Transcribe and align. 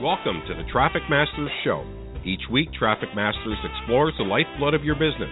Welcome 0.00 0.40
to 0.48 0.54
the 0.54 0.64
Traffic 0.72 1.02
Masters 1.10 1.50
Show. 1.62 1.84
Each 2.24 2.40
week, 2.50 2.72
Traffic 2.72 3.10
Masters 3.14 3.58
explores 3.60 4.14
the 4.16 4.24
lifeblood 4.24 4.72
of 4.72 4.82
your 4.82 4.94
business, 4.94 5.28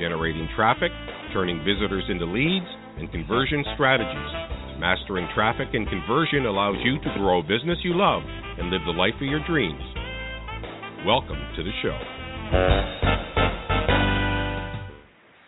generating 0.00 0.48
traffic, 0.56 0.88
turning 1.34 1.58
visitors 1.58 2.04
into 2.08 2.24
leads, 2.24 2.64
and 2.96 3.12
conversion 3.12 3.62
strategies. 3.74 4.80
Mastering 4.80 5.28
traffic 5.34 5.68
and 5.74 5.86
conversion 5.86 6.46
allows 6.46 6.76
you 6.80 6.96
to 6.96 7.18
grow 7.18 7.40
a 7.40 7.42
business 7.42 7.76
you 7.84 7.92
love 7.92 8.22
and 8.24 8.70
live 8.70 8.80
the 8.86 8.96
life 8.96 9.12
of 9.20 9.28
your 9.28 9.44
dreams. 9.46 9.84
Welcome 11.04 11.36
to 11.52 11.62
the 11.62 11.76
show. 11.84 12.00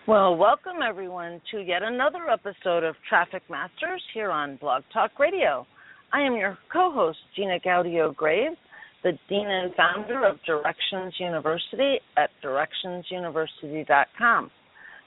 Well, 0.07 0.37
welcome 0.37 0.85
everyone 0.87 1.41
to 1.53 1.61
yet 1.61 1.83
another 1.83 2.29
episode 2.29 2.85
of 2.85 2.97
Traffic 3.09 3.45
Masters 3.49 4.03
here 4.13 4.31
on 4.31 4.57
Blog 4.57 4.83
Talk 4.93 5.19
Radio. 5.19 5.67
I 6.13 6.21
am 6.23 6.37
your 6.37 6.59
co 6.73 6.91
host, 6.91 7.19
Gina 7.37 7.61
Gaudio 7.61 8.17
Graves, 8.17 8.57
the 9.05 9.13
Dean 9.29 9.47
and 9.47 9.75
founder 9.75 10.25
of 10.25 10.39
Directions 10.47 11.13
University 11.19 12.01
at 12.17 12.31
directionsuniversity.com. 12.43 14.51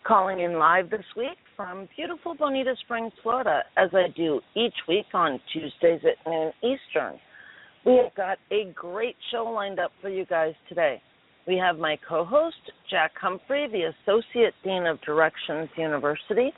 Calling 0.06 0.40
in 0.40 0.60
live 0.60 0.90
this 0.90 1.06
week 1.18 1.38
from 1.56 1.88
beautiful 1.96 2.36
Bonita 2.36 2.76
Springs, 2.84 3.14
Florida, 3.24 3.64
as 3.78 3.90
I 3.94 4.10
do 4.16 4.42
each 4.56 4.76
week 4.88 5.08
on 5.14 5.40
Tuesdays 5.52 6.02
at 6.06 6.18
noon 6.30 6.52
Eastern. 6.64 7.20
We 7.86 7.98
have 8.04 8.14
got 8.16 8.38
a 8.52 8.72
great 8.76 9.16
show 9.32 9.46
lined 9.46 9.80
up 9.80 9.92
for 10.02 10.10
you 10.10 10.26
guys 10.26 10.54
today. 10.70 11.02
We 11.48 11.58
have 11.58 11.78
my 11.78 11.98
co 12.08 12.26
host, 12.26 12.58
Jack 12.92 13.14
Humphrey, 13.20 13.68
the 13.72 13.92
Associate 14.04 14.54
Dean 14.64 14.86
of 14.86 15.02
Directions 15.02 15.70
University. 15.76 16.54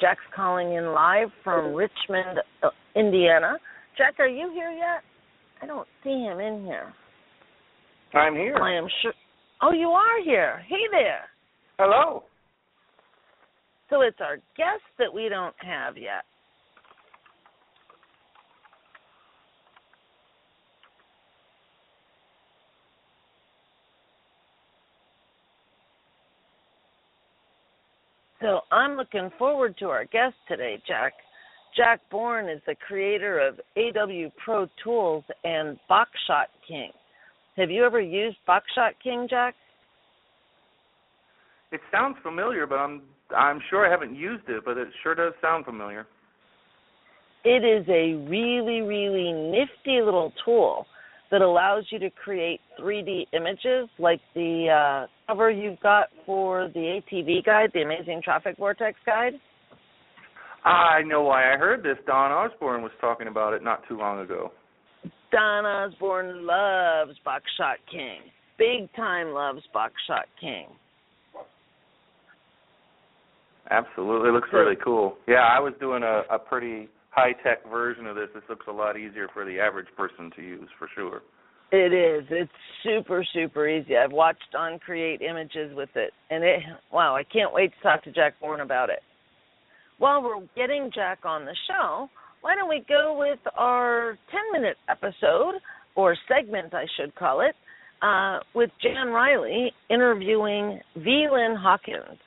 Jack's 0.00 0.20
calling 0.34 0.74
in 0.74 0.92
live 0.92 1.28
from 1.42 1.74
Richmond, 1.74 2.40
uh, 2.62 2.68
Indiana. 2.94 3.56
Jack, 3.96 4.14
are 4.18 4.28
you 4.28 4.50
here 4.52 4.70
yet? 4.70 5.02
I 5.62 5.66
don't 5.66 5.88
see 6.04 6.10
him 6.10 6.38
in 6.40 6.64
here. 6.64 6.92
I'm 8.14 8.34
here. 8.34 8.56
I 8.56 8.76
am 8.76 8.86
sure. 9.02 9.12
Oh, 9.62 9.72
you 9.72 9.88
are 9.88 10.22
here. 10.24 10.62
Hey 10.68 10.86
there. 10.90 11.24
Hello. 11.78 12.24
So 13.88 14.02
it's 14.02 14.18
our 14.20 14.36
guest 14.56 14.82
that 14.98 15.12
we 15.12 15.28
don't 15.28 15.54
have 15.58 15.96
yet. 15.96 16.24
So 28.40 28.60
I'm 28.70 28.96
looking 28.96 29.30
forward 29.38 29.76
to 29.78 29.86
our 29.86 30.04
guest 30.04 30.34
today, 30.48 30.80
Jack. 30.86 31.14
Jack 31.76 32.00
Bourne 32.10 32.48
is 32.48 32.60
the 32.66 32.74
creator 32.86 33.38
of 33.38 33.60
AW 33.76 34.30
Pro 34.42 34.66
Tools 34.82 35.24
and 35.44 35.78
Boxshot 35.90 36.46
King. 36.66 36.90
Have 37.56 37.70
you 37.70 37.84
ever 37.84 38.00
used 38.00 38.36
Boxshot 38.48 38.92
King, 39.02 39.26
Jack? 39.28 39.54
It 41.72 41.80
sounds 41.90 42.16
familiar, 42.22 42.66
but 42.66 42.76
I'm 42.76 43.02
I'm 43.36 43.60
sure 43.70 43.86
I 43.86 43.90
haven't 43.90 44.14
used 44.14 44.44
it, 44.48 44.62
but 44.64 44.76
it 44.76 44.88
sure 45.02 45.14
does 45.14 45.32
sound 45.42 45.64
familiar. 45.64 46.06
It 47.44 47.64
is 47.64 47.86
a 47.88 48.14
really, 48.28 48.82
really 48.82 49.32
nifty 49.32 50.00
little 50.02 50.32
tool 50.44 50.86
that 51.36 51.42
allows 51.42 51.84
you 51.90 51.98
to 51.98 52.08
create 52.08 52.60
3D 52.80 53.26
images 53.34 53.90
like 53.98 54.22
the 54.34 54.68
uh, 54.72 55.06
cover 55.26 55.50
you've 55.50 55.78
got 55.80 56.06
for 56.24 56.70
the 56.72 56.98
ATV 57.12 57.44
guide, 57.44 57.68
the 57.74 57.82
Amazing 57.82 58.22
Traffic 58.24 58.56
Vortex 58.56 58.98
guide. 59.04 59.34
I 60.64 61.02
know 61.02 61.24
why 61.24 61.52
I 61.52 61.58
heard 61.58 61.82
this. 61.82 61.98
Don 62.06 62.32
Osborne 62.32 62.80
was 62.80 62.90
talking 63.02 63.28
about 63.28 63.52
it 63.52 63.62
not 63.62 63.86
too 63.86 63.98
long 63.98 64.20
ago. 64.20 64.50
Don 65.30 65.66
Osborne 65.66 66.46
loves 66.46 67.18
Boxshot 67.26 67.76
King. 67.92 68.20
Big 68.56 68.90
time 68.96 69.34
loves 69.34 69.60
Boxshot 69.74 70.24
King. 70.40 70.68
Absolutely, 73.70 74.30
it 74.30 74.32
looks 74.32 74.48
really 74.54 74.76
cool. 74.82 75.18
Yeah, 75.28 75.46
I 75.46 75.60
was 75.60 75.74
doing 75.80 76.02
a, 76.02 76.22
a 76.30 76.38
pretty 76.38 76.88
high 77.16 77.32
tech 77.42 77.68
version 77.70 78.06
of 78.06 78.14
this. 78.14 78.28
This 78.34 78.44
looks 78.48 78.66
a 78.68 78.72
lot 78.72 78.96
easier 78.98 79.28
for 79.32 79.44
the 79.44 79.58
average 79.58 79.88
person 79.96 80.30
to 80.36 80.42
use, 80.42 80.68
for 80.78 80.88
sure. 80.94 81.22
It 81.72 81.92
is. 81.92 82.26
It's 82.30 82.50
super, 82.82 83.24
super 83.32 83.68
easy. 83.68 83.96
I've 83.96 84.12
watched 84.12 84.54
on 84.56 84.78
create 84.78 85.20
images 85.20 85.74
with 85.74 85.90
it, 85.96 86.12
and 86.30 86.44
it. 86.44 86.60
Wow, 86.92 87.16
I 87.16 87.24
can't 87.24 87.52
wait 87.52 87.72
to 87.76 87.82
talk 87.82 88.04
to 88.04 88.12
Jack 88.12 88.34
Bourne 88.40 88.60
about 88.60 88.90
it 88.90 89.00
while 89.98 90.22
we're 90.22 90.46
getting 90.54 90.90
Jack 90.94 91.18
on 91.24 91.44
the 91.44 91.56
show, 91.68 92.08
why 92.40 92.54
don't 92.54 92.68
we 92.68 92.84
go 92.88 93.16
with 93.18 93.40
our 93.56 94.16
10 94.30 94.40
minute 94.52 94.76
episode, 94.88 95.54
or 95.94 96.16
segment, 96.28 96.74
I 96.74 96.86
should 96.96 97.14
call 97.14 97.40
it, 97.40 97.54
uh, 98.02 98.40
with 98.54 98.70
Jan 98.82 99.08
Riley 99.08 99.72
interviewing 99.90 100.80
V. 100.96 101.26
Lynn 101.32 101.56
Hawkins. 101.58 102.18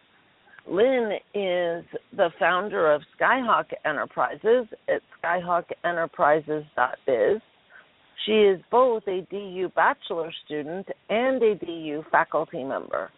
Lynn 0.67 1.13
is 1.33 1.85
the 2.15 2.29
founder 2.39 2.91
of 2.91 3.01
Skyhawk 3.19 3.65
Enterprises 3.85 4.67
at 4.87 5.01
skyhawkenterprises.biz. 5.23 7.41
She 8.25 8.33
is 8.33 8.59
both 8.69 9.03
a 9.07 9.25
DU 9.29 9.71
bachelor 9.75 10.31
student 10.45 10.87
and 11.09 11.41
a 11.41 11.55
DU 11.55 12.03
faculty 12.11 12.63
member. 12.63 13.09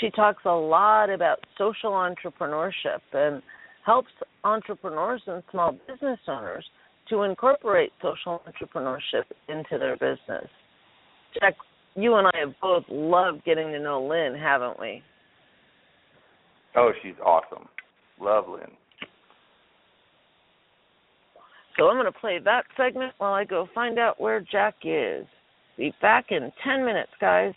She 0.00 0.10
talks 0.10 0.42
a 0.44 0.50
lot 0.50 1.10
about 1.10 1.38
social 1.56 1.92
entrepreneurship 1.92 3.00
and 3.12 3.42
helps 3.84 4.10
entrepreneurs 4.44 5.22
and 5.26 5.42
small 5.50 5.76
business 5.88 6.18
owners 6.28 6.64
to 7.08 7.22
incorporate 7.22 7.92
social 8.02 8.42
entrepreneurship 8.46 9.24
into 9.48 9.78
their 9.78 9.94
business. 9.94 10.48
Jack, 11.40 11.54
you 11.94 12.16
and 12.16 12.26
I 12.26 12.38
have 12.40 12.54
both 12.60 12.84
loved 12.88 13.44
getting 13.44 13.68
to 13.68 13.78
know 13.78 14.04
Lynn, 14.04 14.38
haven't 14.38 14.78
we? 14.80 15.02
Oh, 16.74 16.92
she's 17.02 17.14
awesome. 17.24 17.68
Love 18.20 18.44
Lynn. 18.48 18.70
So 21.76 21.88
I'm 21.88 21.96
going 21.96 22.10
to 22.10 22.18
play 22.18 22.38
that 22.44 22.64
segment 22.76 23.12
while 23.18 23.34
I 23.34 23.44
go 23.44 23.68
find 23.74 23.98
out 23.98 24.20
where 24.20 24.40
Jack 24.40 24.76
is. 24.82 25.26
Be 25.76 25.92
back 26.00 26.26
in 26.30 26.50
10 26.64 26.84
minutes, 26.84 27.12
guys. 27.20 27.52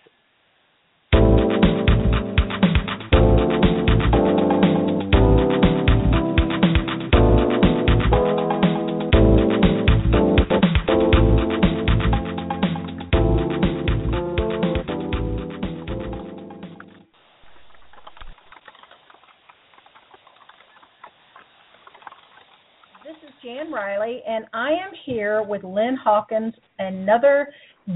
Riley, 23.72 24.22
and 24.28 24.46
I 24.54 24.70
am 24.70 24.92
here 25.06 25.44
with 25.44 25.64
Lynn 25.64 25.98
Hawkins, 26.02 26.54
another 26.80 27.50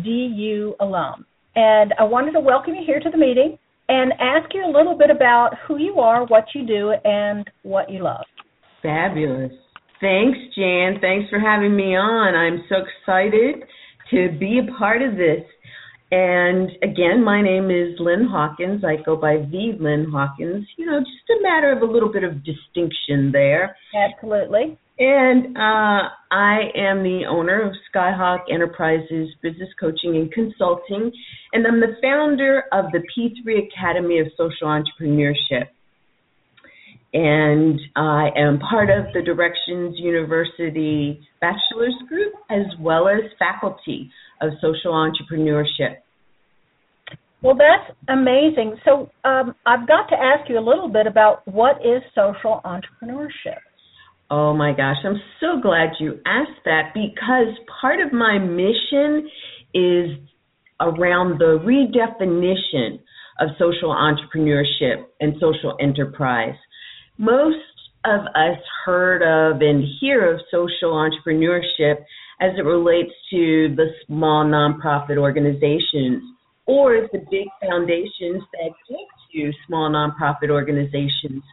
DU 0.04 0.76
alum. 0.80 1.26
And 1.56 1.94
I 2.00 2.04
wanted 2.04 2.32
to 2.34 2.40
welcome 2.40 2.74
you 2.76 2.84
here 2.86 3.00
to 3.00 3.10
the 3.10 3.18
meeting 3.18 3.58
and 3.90 4.14
ask 4.14 4.54
you 4.54 4.66
a 4.66 4.72
little 4.72 4.98
bit 4.98 5.10
about 5.10 5.52
who 5.68 5.78
you 5.78 6.00
are, 6.00 6.26
what 6.26 6.46
you 6.56 6.66
do, 6.66 6.94
and 7.04 7.50
what 7.64 7.92
you 7.92 8.04
love. 8.04 8.26
Fabulous. 8.82 9.52
Thanks, 10.02 10.38
Jan. 10.56 10.96
Thanks 11.02 11.30
for 11.30 11.40
having 11.40 11.76
me 11.76 11.96
on. 11.96 12.36
I'm 12.36 12.64
so 12.70 12.76
excited 12.78 13.64
to 14.12 14.38
be 14.40 14.60
a 14.60 14.78
part 14.78 15.02
of 15.02 15.16
this. 15.16 15.44
And 16.12 16.70
again, 16.84 17.24
my 17.24 17.42
name 17.42 17.72
is 17.72 18.00
Lynn 18.00 18.28
Hawkins. 18.30 18.84
I 18.84 19.02
go 19.04 19.16
by 19.16 19.38
V. 19.38 19.74
Lynn 19.80 20.06
Hawkins. 20.12 20.68
You 20.78 20.86
know, 20.86 21.00
just 21.00 21.40
a 21.40 21.42
matter 21.42 21.72
of 21.72 21.82
a 21.82 21.92
little 21.92 22.12
bit 22.12 22.24
of 22.24 22.44
distinction 22.44 23.32
there. 23.32 23.76
Absolutely. 23.96 24.78
And 25.00 25.58
uh, 25.58 26.10
I 26.32 26.70
am 26.76 27.02
the 27.02 27.24
owner 27.28 27.68
of 27.68 27.74
Skyhawk 27.94 28.42
Enterprises 28.52 29.30
Business 29.42 29.70
Coaching 29.80 30.16
and 30.18 30.32
Consulting, 30.32 31.12
and 31.52 31.66
I'm 31.66 31.80
the 31.80 31.96
founder 32.02 32.66
of 32.72 32.86
the 32.92 33.00
P3 33.00 33.68
Academy 33.68 34.20
of 34.20 34.28
Social 34.38 34.68
Entrepreneurship. 34.68 35.70
And 37.14 37.80
I 37.96 38.30
am 38.36 38.60
part 38.60 38.90
of 38.90 39.06
the 39.14 39.22
Directions 39.22 39.96
University 39.98 41.20
Bachelor's 41.42 41.96
Group 42.08 42.34
as 42.50 42.66
well 42.80 43.08
as 43.08 43.22
faculty 43.40 44.12
of 44.42 44.52
social 44.62 44.94
entrepreneurship. 44.94 45.98
Well, 47.42 47.56
that's 47.56 47.98
amazing. 48.10 48.78
So 48.86 49.12
um, 49.26 49.54
I've 49.66 49.88
got 49.88 50.08
to 50.10 50.16
ask 50.16 50.50
you 50.50 50.58
a 50.58 50.62
little 50.64 50.88
bit 50.88 51.08
about 51.08 51.48
what 51.48 51.78
is 51.86 52.02
social 52.16 52.62
entrepreneurship. 52.64 53.60
Oh 54.36 54.52
my 54.52 54.74
gosh, 54.76 54.98
I'm 55.06 55.22
so 55.40 55.62
glad 55.62 55.90
you 56.00 56.20
asked 56.26 56.66
that 56.66 56.92
because 56.96 57.54
part 57.80 58.00
of 58.02 58.12
my 58.12 58.40
mission 58.40 59.30
is 59.76 60.10
around 60.82 61.38
the 61.38 61.62
redefinition 61.62 62.98
of 63.40 63.50
social 63.60 63.90
entrepreneurship 63.90 65.06
and 65.20 65.36
social 65.40 65.78
enterprise. 65.80 66.56
Most 67.20 67.58
of 68.06 68.22
us 68.22 68.58
heard 68.84 69.22
of 69.22 69.62
and 69.62 69.84
hear 70.02 70.34
of 70.34 70.42
social 70.50 70.94
entrepreneurship 70.94 71.98
as 72.42 72.54
it 72.58 72.66
relates 72.66 73.14
to 73.30 73.76
the 73.76 73.92
small 74.08 74.44
nonprofit 74.46 75.20
organizations 75.20 76.24
or 76.66 77.08
the 77.12 77.20
big 77.30 77.46
foundations 77.62 78.42
that 78.54 78.72
give 78.90 78.98
to 79.32 79.52
small 79.68 79.92
nonprofit 79.92 80.50
organizations. 80.50 81.44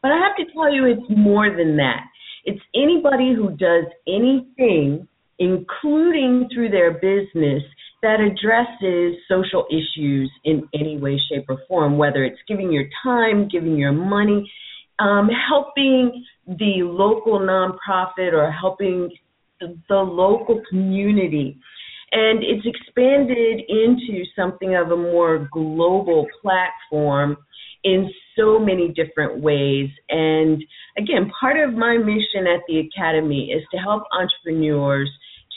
But 0.00 0.12
I 0.12 0.16
have 0.16 0.36
to 0.38 0.50
tell 0.54 0.72
you, 0.72 0.86
it's 0.86 1.14
more 1.14 1.54
than 1.54 1.76
that. 1.76 2.06
It's 2.44 2.60
anybody 2.74 3.34
who 3.34 3.50
does 3.50 3.84
anything, 4.06 5.06
including 5.38 6.48
through 6.52 6.70
their 6.70 6.92
business, 6.92 7.62
that 8.02 8.18
addresses 8.20 9.16
social 9.28 9.66
issues 9.70 10.30
in 10.44 10.66
any 10.74 10.98
way, 10.98 11.20
shape, 11.30 11.44
or 11.48 11.58
form, 11.68 11.98
whether 11.98 12.24
it's 12.24 12.40
giving 12.48 12.72
your 12.72 12.84
time, 13.02 13.46
giving 13.48 13.76
your 13.76 13.92
money, 13.92 14.50
um, 14.98 15.28
helping 15.48 16.24
the 16.46 16.82
local 16.82 17.38
nonprofit 17.38 18.32
or 18.32 18.50
helping 18.50 19.10
the 19.60 19.96
local 19.96 20.62
community. 20.70 21.58
And 22.12 22.42
it's 22.42 22.66
expanded 22.66 23.60
into 23.68 24.24
something 24.34 24.74
of 24.74 24.90
a 24.90 24.96
more 24.96 25.48
global 25.52 26.26
platform 26.42 27.36
in 27.84 28.10
so 28.36 28.58
many 28.58 28.88
different 28.88 29.40
ways. 29.40 29.88
And 30.08 30.62
again, 30.96 31.30
part 31.38 31.58
of 31.58 31.74
my 31.74 31.96
mission 31.96 32.46
at 32.46 32.60
the 32.68 32.80
Academy 32.80 33.50
is 33.50 33.62
to 33.72 33.78
help 33.78 34.02
entrepreneurs 34.12 35.10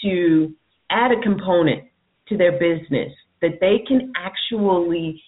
to 0.04 0.54
add 0.90 1.12
a 1.12 1.22
component 1.22 1.84
to 2.30 2.38
their 2.38 2.54
business 2.54 3.12
that 3.42 3.60
they 3.60 3.84
can 3.88 4.14
actually 4.16 5.22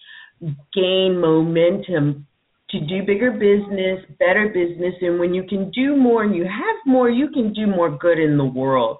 gain 0.74 1.20
momentum 1.20 2.26
to 2.70 2.80
do 2.80 3.06
bigger 3.06 3.30
business, 3.30 4.04
better 4.18 4.48
business, 4.48 4.94
and 5.00 5.20
when 5.20 5.32
you 5.32 5.44
can 5.44 5.70
do 5.70 5.96
more 5.96 6.24
and 6.24 6.34
you 6.34 6.44
have 6.44 6.76
more, 6.84 7.08
you 7.08 7.28
can 7.30 7.52
do 7.52 7.66
more 7.66 7.96
good 7.96 8.18
in 8.18 8.36
the 8.36 8.44
world. 8.44 8.98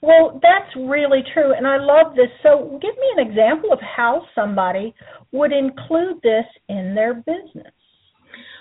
Well, 0.00 0.38
that's 0.42 0.74
really 0.76 1.22
true, 1.34 1.52
and 1.54 1.66
I 1.66 1.76
love 1.78 2.14
this. 2.14 2.28
So, 2.42 2.78
give 2.80 2.94
me 2.96 3.06
an 3.16 3.28
example 3.28 3.72
of 3.72 3.80
how 3.80 4.22
somebody 4.34 4.94
would 5.32 5.52
include 5.52 6.22
this 6.22 6.44
in 6.68 6.94
their 6.94 7.14
business. 7.14 7.72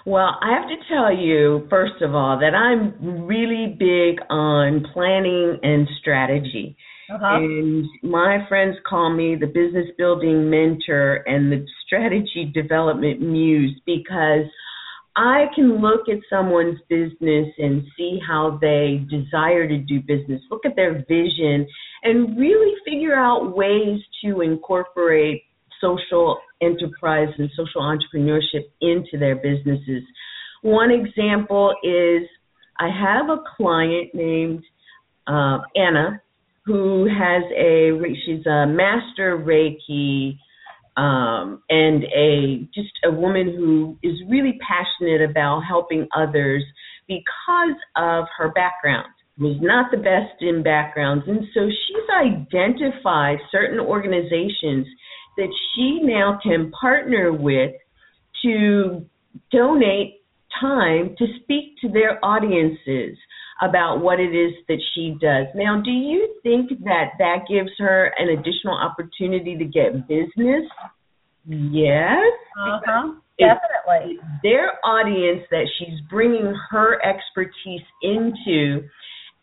Well, 0.05 0.39
I 0.41 0.57
have 0.57 0.69
to 0.69 0.75
tell 0.87 1.13
you, 1.15 1.67
first 1.69 2.01
of 2.01 2.15
all, 2.15 2.39
that 2.39 2.55
I'm 2.55 3.27
really 3.27 3.75
big 3.77 4.19
on 4.29 4.85
planning 4.93 5.59
and 5.61 5.87
strategy. 5.99 6.77
Uh-huh. 7.13 7.37
And 7.37 7.85
my 8.03 8.45
friends 8.49 8.77
call 8.87 9.13
me 9.13 9.35
the 9.39 9.47
business 9.47 9.87
building 9.97 10.49
mentor 10.49 11.23
and 11.27 11.51
the 11.51 11.65
strategy 11.85 12.51
development 12.53 13.21
muse 13.21 13.79
because 13.85 14.45
I 15.17 15.45
can 15.55 15.81
look 15.81 16.07
at 16.09 16.19
someone's 16.29 16.79
business 16.89 17.47
and 17.57 17.83
see 17.97 18.19
how 18.25 18.59
they 18.61 19.03
desire 19.09 19.67
to 19.67 19.79
do 19.79 19.99
business, 19.99 20.43
look 20.51 20.63
at 20.63 20.75
their 20.75 21.03
vision, 21.09 21.67
and 22.03 22.37
really 22.37 22.75
figure 22.85 23.15
out 23.15 23.55
ways 23.55 23.99
to 24.23 24.41
incorporate 24.41 25.41
social 25.81 26.37
enterprise 26.61 27.29
and 27.39 27.49
social 27.57 27.81
entrepreneurship 27.81 28.65
into 28.81 29.17
their 29.17 29.35
businesses. 29.35 30.03
One 30.61 30.91
example 30.91 31.73
is 31.83 32.21
I 32.79 32.89
have 32.89 33.29
a 33.29 33.41
client 33.57 34.13
named 34.13 34.63
uh, 35.25 35.57
Anna 35.75 36.21
who 36.63 37.05
has 37.05 37.43
a 37.57 37.91
she's 38.25 38.45
a 38.45 38.67
master 38.67 39.37
Reiki 39.37 40.37
um, 40.97 41.61
and 41.69 42.03
a 42.05 42.67
just 42.73 42.91
a 43.05 43.11
woman 43.11 43.53
who 43.55 43.97
is 44.03 44.15
really 44.27 44.59
passionate 44.67 45.29
about 45.29 45.61
helping 45.61 46.07
others 46.15 46.63
because 47.07 47.77
of 47.95 48.25
her 48.37 48.49
background. 48.49 49.07
Was 49.39 49.57
not 49.61 49.91
the 49.91 49.97
best 49.97 50.41
in 50.41 50.63
backgrounds. 50.63 51.25
And 51.27 51.41
so 51.53 51.69
she's 51.69 52.09
identified 52.09 53.37
certain 53.51 53.79
organizations 53.79 54.87
that 55.37 55.49
she 55.75 55.99
now 56.01 56.39
can 56.41 56.71
partner 56.71 57.31
with 57.31 57.71
to 58.41 59.05
donate 59.51 60.21
time 60.59 61.15
to 61.19 61.25
speak 61.43 61.77
to 61.81 61.89
their 61.89 62.23
audiences 62.25 63.15
about 63.61 64.01
what 64.01 64.19
it 64.19 64.35
is 64.35 64.53
that 64.67 64.81
she 64.93 65.17
does. 65.19 65.47
Now, 65.55 65.81
do 65.83 65.91
you 65.91 66.35
think 66.43 66.69
that 66.83 67.11
that 67.19 67.45
gives 67.49 67.71
her 67.79 68.13
an 68.17 68.29
additional 68.29 68.77
opportunity 68.77 69.57
to 69.57 69.65
get 69.65 70.07
business? 70.07 70.63
Yes. 71.45 72.33
Uh-huh. 72.59 73.13
Definitely. 73.39 74.17
their 74.41 74.83
audience 74.83 75.45
that 75.51 75.67
she's 75.77 75.99
bringing 76.09 76.55
her 76.71 76.99
expertise 77.05 77.85
into 78.01 78.81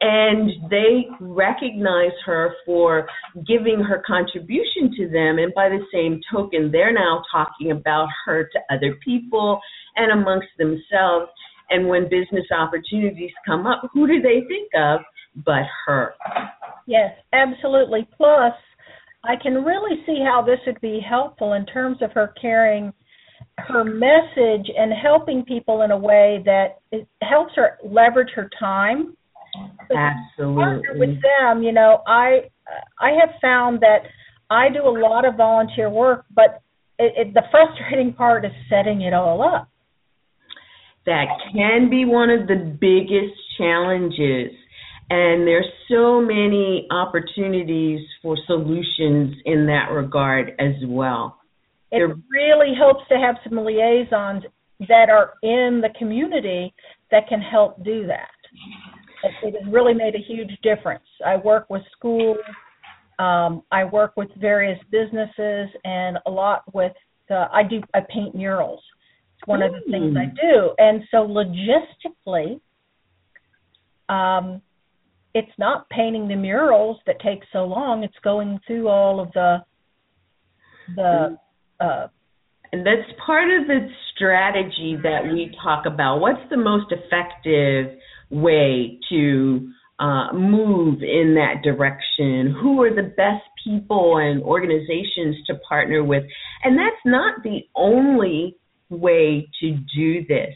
and 0.01 0.51
they 0.69 1.07
recognize 1.21 2.11
her 2.27 2.55
for 2.67 3.07
giving 3.47 3.79
her 3.79 4.03
contribution 4.05 4.91
to 4.97 5.09
them 5.09 5.39
and 5.39 5.55
by 5.55 5.69
the 5.69 5.79
same 5.93 6.21
token 6.33 6.73
they're 6.73 6.93
now 6.93 7.23
talking 7.31 7.71
about 7.71 8.09
her 8.27 8.51
to 8.53 8.59
other 8.75 8.97
people 9.05 9.61
and 9.95 10.11
amongst 10.11 10.49
themselves 10.59 11.31
and 11.75 11.89
when 11.89 12.05
business 12.05 12.47
opportunities 12.57 13.33
come 13.45 13.67
up, 13.67 13.83
who 13.93 14.07
do 14.07 14.23
they 14.23 14.43
think 14.47 14.71
of 14.77 15.01
but 15.45 15.63
her? 15.87 16.15
Yes, 16.87 17.11
absolutely. 17.33 18.07
Plus, 18.17 18.53
I 19.25 19.35
can 19.43 19.65
really 19.65 20.01
see 20.07 20.23
how 20.25 20.43
this 20.43 20.61
would 20.67 20.81
be 20.81 21.01
helpful 21.01 21.55
in 21.55 21.67
terms 21.67 21.99
of 22.01 22.13
her 22.13 22.33
carrying 22.41 22.93
her 23.59 23.83
message 23.83 24.71
and 24.77 24.93
helping 24.93 25.45
people 25.45 25.83
in 25.83 25.91
a 25.91 25.97
way 25.97 26.43
that 26.45 26.79
it 26.93 27.09
helps 27.23 27.53
her 27.57 27.79
leverage 27.85 28.31
her 28.37 28.49
time. 28.59 29.17
Absolutely. 29.91 30.63
Partner 30.63 30.95
with 30.95 31.17
them, 31.23 31.63
you 31.63 31.73
know, 31.73 32.03
I 32.07 32.51
I 33.01 33.11
have 33.21 33.31
found 33.41 33.81
that 33.81 34.03
I 34.51 34.69
do 34.69 34.81
a 34.83 34.91
lot 34.91 35.25
of 35.25 35.37
volunteer 35.37 35.89
work, 35.91 36.25
but 36.35 36.61
it, 36.99 37.13
it, 37.17 37.35
the 37.35 37.43
frustrating 37.51 38.13
part 38.13 38.45
is 38.45 38.53
setting 38.69 39.03
it 39.03 39.15
all 39.15 39.43
up 39.43 39.69
that 41.07 41.27
can 41.53 41.91
be 41.91 42.05
one 42.05 42.31
of 42.31 42.47
the 42.47 42.77
biggest 42.81 43.35
challenges. 43.59 44.53
And 45.11 45.47
there's 45.47 45.69
so 45.91 46.21
many 46.21 46.87
opportunities 46.91 48.01
for 48.23 48.37
solutions 48.47 49.37
in 49.45 49.67
that 49.67 49.91
regard 49.93 50.53
as 50.59 50.75
well. 50.87 51.39
It 51.91 52.11
really 52.31 52.75
helps 52.77 53.03
to 53.09 53.17
have 53.17 53.37
some 53.45 53.65
liaisons 53.65 54.45
that 54.89 55.11
are 55.11 55.35
in 55.43 55.81
the 55.81 55.91
community 55.99 56.75
that 57.11 57.29
can 57.29 57.41
help 57.41 57.85
do 57.85 58.07
that. 58.07 58.31
It 59.43 59.55
has 59.55 59.73
really 59.73 59.95
made 59.95 60.15
a 60.15 60.19
huge 60.19 60.51
difference. 60.63 61.05
I 61.25 61.37
work 61.37 61.67
with 61.71 61.83
schools, 61.97 62.39
um, 63.19 63.63
I 63.71 63.85
work 63.85 64.17
with 64.17 64.29
various 64.37 64.79
businesses, 64.91 65.69
and 65.85 66.19
a 66.27 66.31
lot 66.31 66.63
with. 66.75 66.93
Uh, 67.31 67.47
I 67.53 67.63
do. 67.63 67.81
I 67.95 68.01
paint 68.13 68.35
murals, 68.35 68.83
one 69.47 69.63
of 69.63 69.73
the 69.73 69.91
things 69.91 70.17
I 70.17 70.27
do. 70.27 70.75
And 70.79 71.03
so 71.11 71.19
logistically, 71.27 72.61
um, 74.09 74.63
it's 75.35 75.53
not 75.59 75.89
painting 75.91 76.29
the 76.29 76.37
murals 76.37 76.99
that 77.07 77.21
takes 77.21 77.47
so 77.53 77.65
long. 77.65 78.05
It's 78.05 78.15
going 78.23 78.61
through 78.67 78.89
all 78.89 79.21
of 79.21 79.33
the 79.33 79.59
the 80.97 81.39
uh, 81.81 82.09
and 82.73 82.85
that's 82.85 83.09
part 83.25 83.49
of 83.51 83.67
the 83.67 83.89
strategy 84.15 84.97
that 85.03 85.23
we 85.25 85.55
talk 85.63 85.87
about. 85.87 86.19
What's 86.19 86.43
the 86.51 86.57
most 86.57 86.93
effective 86.93 87.97
way 88.31 88.99
to 89.11 89.71
uh, 89.99 90.33
move 90.33 91.03
in 91.03 91.37
that 91.37 91.63
direction? 91.63 92.55
Who 92.61 92.83
are 92.83 92.95
the 92.95 93.15
best 93.17 93.45
people 93.65 94.19
and 94.19 94.43
organizations 94.43 95.37
to 95.47 95.55
partner 95.69 96.03
with? 96.03 96.25
And 96.65 96.77
that's 96.77 97.01
not 97.05 97.43
the 97.45 97.61
only 97.77 98.57
way 98.95 99.49
to 99.61 99.79
do 99.95 100.25
this. 100.27 100.55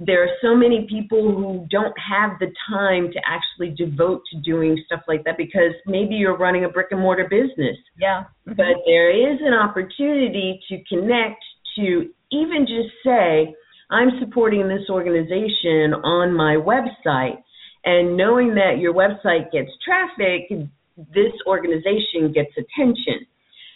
There 0.00 0.22
are 0.22 0.30
so 0.40 0.54
many 0.54 0.86
people 0.88 1.34
who 1.34 1.66
don't 1.70 1.94
have 1.98 2.38
the 2.38 2.52
time 2.70 3.10
to 3.10 3.20
actually 3.26 3.74
devote 3.74 4.22
to 4.30 4.40
doing 4.40 4.80
stuff 4.86 5.00
like 5.08 5.24
that 5.24 5.36
because 5.36 5.74
maybe 5.86 6.14
you're 6.14 6.36
running 6.36 6.64
a 6.64 6.68
brick 6.68 6.88
and 6.92 7.00
mortar 7.00 7.26
business. 7.28 7.76
Yeah. 7.98 8.24
Mm-hmm. 8.46 8.52
But 8.52 8.82
there 8.86 9.10
is 9.10 9.40
an 9.42 9.54
opportunity 9.54 10.60
to 10.68 10.78
connect 10.88 11.42
to 11.76 12.10
even 12.30 12.66
just 12.66 12.94
say, 13.04 13.54
I'm 13.90 14.10
supporting 14.20 14.68
this 14.68 14.88
organization 14.88 15.94
on 16.04 16.32
my 16.32 16.54
website. 16.54 17.42
And 17.84 18.16
knowing 18.16 18.54
that 18.54 18.78
your 18.78 18.92
website 18.92 19.50
gets 19.50 19.70
traffic, 19.84 20.48
this 20.96 21.32
organization 21.46 22.32
gets 22.32 22.50
attention. 22.52 23.26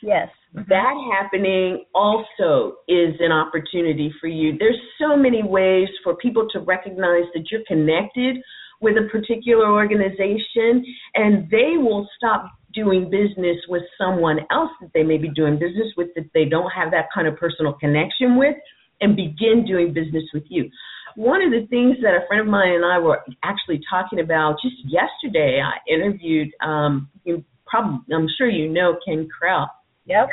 Yes. 0.02 0.28
That 0.54 0.94
happening 1.11 1.85
also 1.94 2.76
is 2.87 3.14
an 3.21 3.32
opportunity 3.32 4.12
for 4.21 4.26
you. 4.26 4.56
There's 4.59 4.78
so 5.00 5.16
many 5.16 5.42
ways 5.42 5.88
for 6.04 6.14
people 6.16 6.47
to 6.52 6.61
recognize 6.61 7.25
that 7.35 7.50
you're 7.50 7.64
connected 7.66 8.37
with 8.82 8.97
a 8.99 9.09
particular 9.11 9.71
organization 9.73 10.85
and 11.14 11.49
they 11.50 11.78
will 11.78 12.06
stop 12.16 12.50
doing 12.75 13.09
business 13.09 13.56
with 13.68 13.82
someone 13.97 14.40
else 14.50 14.71
that 14.80 14.90
they 14.92 15.02
may 15.02 15.16
be 15.16 15.30
doing 15.30 15.54
business 15.59 15.88
with 15.97 16.09
that 16.16 16.28
they 16.35 16.44
don't 16.44 16.71
have 16.71 16.90
that 16.90 17.06
kind 17.14 17.26
of 17.26 17.37
personal 17.37 17.73
connection 17.75 18.37
with 18.37 18.56
and 19.00 19.16
begin 19.16 19.64
doing 19.66 19.92
business 19.92 20.25
with 20.35 20.44
you. 20.49 20.68
one 21.16 21.42
of 21.42 21.50
the 21.50 21.66
things 21.68 21.97
that 22.02 22.14
a 22.14 22.26
friend 22.26 22.40
of 22.40 22.47
mine 22.47 22.73
and 22.73 22.85
I 22.85 22.99
were 22.99 23.21
actually 23.42 23.80
talking 23.88 24.21
about 24.21 24.56
just 24.62 24.76
yesterday, 24.85 25.61
I 25.62 25.76
interviewed, 25.92 26.49
um, 26.62 27.09
you 27.25 27.44
probably, 27.66 28.14
I'm 28.14 28.28
sure 28.38 28.49
you 28.49 28.68
know 28.68 28.99
Ken 29.06 29.28
Krell. 29.28 29.68
Yep. 30.06 30.28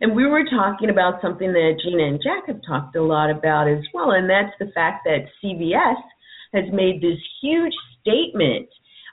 And 0.00 0.16
we 0.16 0.26
were 0.26 0.44
talking 0.44 0.90
about 0.90 1.22
something 1.22 1.52
that 1.52 1.78
Gina 1.82 2.04
and 2.04 2.20
Jack 2.22 2.48
have 2.48 2.60
talked 2.66 2.96
a 2.96 3.02
lot 3.02 3.30
about 3.30 3.68
as 3.68 3.84
well, 3.94 4.10
and 4.10 4.28
that's 4.28 4.52
the 4.58 4.72
fact 4.74 5.04
that 5.04 5.28
CVS 5.42 5.94
has 6.54 6.64
made 6.72 7.00
this 7.00 7.18
huge 7.40 7.72
statement 8.00 8.68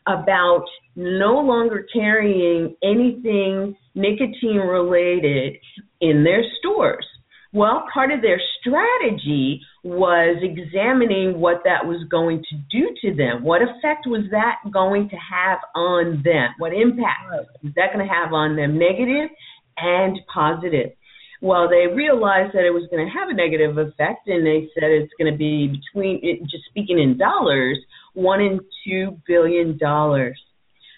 about 0.08 0.66
no 0.96 1.40
longer 1.40 1.86
carrying 1.94 2.76
anything 2.84 3.76
nicotine 3.94 4.58
related 4.58 5.58
in 6.02 6.24
their 6.24 6.44
stores. 6.58 7.06
Well, 7.52 7.86
part 7.92 8.12
of 8.12 8.22
their 8.22 8.40
strategy 8.60 9.62
was 9.84 10.38
examining 10.42 11.40
what 11.40 11.62
that 11.66 11.86
was 11.86 12.06
going 12.10 12.44
to 12.50 12.58
do 12.72 12.90
to 13.02 13.16
them. 13.16 13.44
What 13.44 13.62
effect 13.62 14.06
was 14.06 14.24
that 14.32 14.58
going 14.72 15.10
to 15.10 15.16
have 15.16 15.60
on 15.76 16.22
them? 16.24 16.50
What 16.60 16.74
impact 16.74 17.26
was 17.64 17.74
that 17.76 17.94
going 17.94 18.08
to 18.08 18.14
have 18.14 18.34
on 18.34 18.56
them, 18.56 18.78
negative 18.78 19.30
and 19.82 20.20
positive? 20.34 20.92
Well, 21.42 21.70
they 21.70 21.94
realized 21.94 22.54
that 22.54 22.66
it 22.66 22.74
was 22.74 22.88
going 22.92 23.06
to 23.06 23.12
have 23.12 23.30
a 23.30 23.34
negative 23.34 23.78
effect, 23.78 24.28
and 24.28 24.46
they 24.46 24.68
said 24.74 24.92
it's 24.92 25.14
going 25.18 25.32
to 25.32 25.38
be 25.38 25.68
between, 25.68 26.22
just 26.44 26.66
speaking 26.70 27.00
in 27.00 27.18
dollars, 27.18 27.78
one 28.14 28.42
and 28.42 28.60
two 28.86 29.18
billion 29.26 29.78
dollars. 29.78 30.38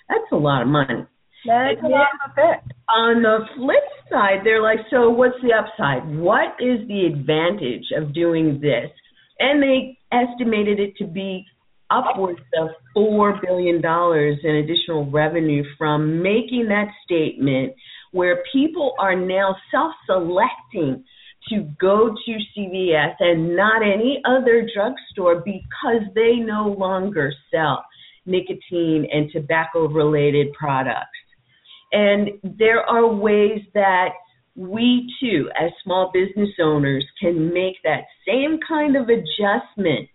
That's 0.10 0.32
a 0.32 0.36
lot 0.36 0.64
of 0.64 0.68
money. 0.68 1.06
That's 1.46 1.82
a 1.84 1.88
lot 1.88 2.08
of 2.14 2.32
effect. 2.32 2.72
On 2.90 3.22
the 3.22 3.40
flip 3.56 3.84
side, 4.10 4.40
they're 4.44 4.62
like, 4.62 4.80
so 4.90 5.10
what's 5.10 5.38
the 5.42 5.54
upside? 5.54 6.08
What 6.18 6.58
is 6.60 6.88
the 6.88 7.06
advantage 7.06 7.86
of 7.96 8.14
doing 8.14 8.60
this? 8.62 8.92
And 9.40 9.62
they 9.62 9.98
estimated 10.12 10.80
it 10.80 10.98
to 10.98 11.08
be 11.08 11.46
upwards 11.90 12.40
of 12.60 12.70
$4 12.96 13.42
billion 13.42 13.78
in 13.78 14.56
additional 14.56 15.10
revenue 15.10 15.64
from 15.78 16.22
making 16.22 16.68
that 16.70 16.88
statement 17.06 17.74
where 18.12 18.44
people 18.52 18.94
are 19.00 19.16
now 19.16 19.56
self 19.72 19.94
selecting 20.06 21.04
to 21.50 21.68
go 21.80 22.10
to 22.10 22.38
CVS 22.58 23.16
and 23.20 23.56
not 23.56 23.82
any 23.82 24.22
other 24.26 24.68
drugstore 24.74 25.42
because 25.44 26.04
they 26.14 26.36
no 26.36 26.76
longer 26.78 27.34
sell 27.52 27.84
nicotine 28.26 29.08
and 29.12 29.32
tobacco 29.32 29.88
related 29.88 30.54
products. 30.54 31.08
And 31.92 32.30
there 32.44 32.82
are 32.82 33.08
ways 33.08 33.62
that 33.74 34.10
we 34.56 35.12
too, 35.20 35.50
as 35.60 35.72
small 35.84 36.12
business 36.14 36.50
owners, 36.62 37.06
can 37.20 37.54
make 37.54 37.76
that 37.84 38.04
same 38.28 38.60
kind 38.68 38.96
of 38.96 39.10
adjustment. 39.10 40.10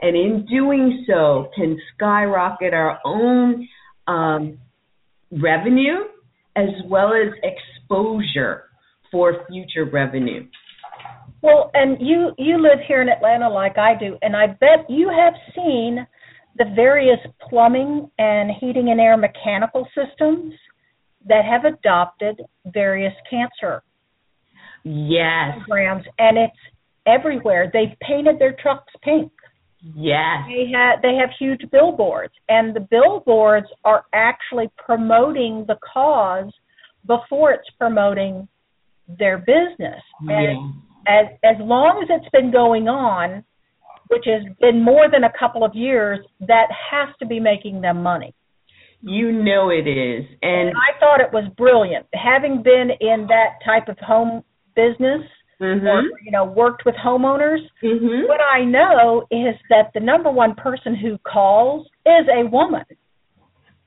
And 0.00 0.16
in 0.16 0.46
doing 0.46 1.04
so, 1.06 1.50
can 1.54 1.78
skyrocket 1.94 2.72
our 2.72 2.98
own 3.04 3.68
um, 4.06 4.58
revenue 5.30 6.04
as 6.58 6.68
well 6.86 7.12
as 7.12 7.32
exposure 7.42 8.64
for 9.10 9.46
future 9.48 9.84
revenue. 9.90 10.46
Well, 11.40 11.70
and 11.72 11.96
you 12.00 12.32
you 12.36 12.60
live 12.60 12.80
here 12.86 13.00
in 13.00 13.08
Atlanta 13.08 13.48
like 13.48 13.78
I 13.78 13.96
do, 13.96 14.18
and 14.22 14.34
I 14.36 14.48
bet 14.48 14.88
you 14.88 15.08
have 15.08 15.34
seen 15.54 16.04
the 16.56 16.64
various 16.74 17.20
plumbing 17.48 18.10
and 18.18 18.50
heating 18.60 18.90
and 18.90 19.00
air 19.00 19.16
mechanical 19.16 19.86
systems 19.94 20.52
that 21.26 21.44
have 21.44 21.64
adopted 21.64 22.40
various 22.66 23.14
cancer 23.30 23.84
yes. 24.84 25.58
programs, 25.68 26.04
and 26.18 26.36
it's 26.36 26.56
everywhere. 27.06 27.70
They've 27.72 27.96
painted 28.00 28.40
their 28.40 28.56
trucks 28.60 28.92
pink. 29.02 29.30
Yes. 29.80 30.44
They 30.48 30.70
have 30.72 31.02
they 31.02 31.14
have 31.14 31.30
huge 31.38 31.62
billboards, 31.70 32.34
and 32.48 32.74
the 32.74 32.80
billboards 32.80 33.68
are 33.84 34.04
actually 34.12 34.70
promoting 34.76 35.64
the 35.68 35.76
cause 35.92 36.52
before 37.06 37.52
it's 37.52 37.68
promoting 37.78 38.48
their 39.18 39.38
business. 39.38 40.02
And 40.26 40.74
as 41.06 41.26
as 41.44 41.56
long 41.60 42.02
as 42.02 42.08
it's 42.10 42.30
been 42.32 42.50
going 42.50 42.88
on, 42.88 43.44
which 44.08 44.24
has 44.26 44.42
been 44.60 44.82
more 44.82 45.08
than 45.10 45.24
a 45.24 45.32
couple 45.38 45.64
of 45.64 45.74
years, 45.74 46.18
that 46.40 46.66
has 46.90 47.08
to 47.20 47.26
be 47.26 47.38
making 47.38 47.80
them 47.80 48.02
money. 48.02 48.34
You 49.00 49.30
know 49.30 49.70
it 49.70 49.86
is. 49.86 50.26
And, 50.42 50.70
And 50.70 50.76
I 50.76 50.98
thought 50.98 51.20
it 51.20 51.32
was 51.32 51.44
brilliant. 51.56 52.06
Having 52.14 52.64
been 52.64 52.90
in 53.00 53.28
that 53.28 53.58
type 53.64 53.88
of 53.88 53.96
home 53.98 54.42
business 54.74 55.22
mhm. 55.60 55.86
or 55.86 56.02
you 56.22 56.30
know 56.30 56.44
worked 56.44 56.84
with 56.84 56.94
homeowners, 56.96 57.60
Mhm. 57.82 58.28
what 58.28 58.40
I 58.40 58.64
know 58.64 59.26
is 59.30 59.56
that 59.70 59.92
the 59.94 60.00
number 60.00 60.30
one 60.30 60.54
person 60.54 60.94
who 60.94 61.18
calls 61.18 61.86
is 62.06 62.28
a 62.28 62.44
woman. 62.44 62.84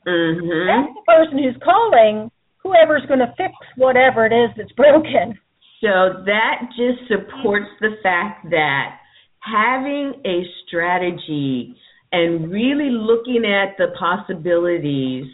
Mhm. 0.06 0.68
That's 0.68 0.94
the 0.94 1.02
person 1.06 1.38
who's 1.38 1.58
calling 1.58 2.32
whoever's 2.64 3.06
going 3.08 3.20
to 3.20 3.34
fix 3.38 3.54
whatever 3.76 4.26
it 4.26 4.34
is 4.34 4.50
that's 4.56 4.72
broken. 4.74 5.38
So 5.82 6.24
that 6.26 6.70
just 6.78 7.08
supports 7.08 7.70
the 7.80 7.98
fact 8.04 8.50
that 8.52 9.00
having 9.40 10.14
a 10.26 10.46
strategy 10.68 11.76
and 12.12 12.52
really 12.52 12.90
looking 12.92 13.46
at 13.46 13.78
the 13.78 13.88
possibilities, 13.98 15.26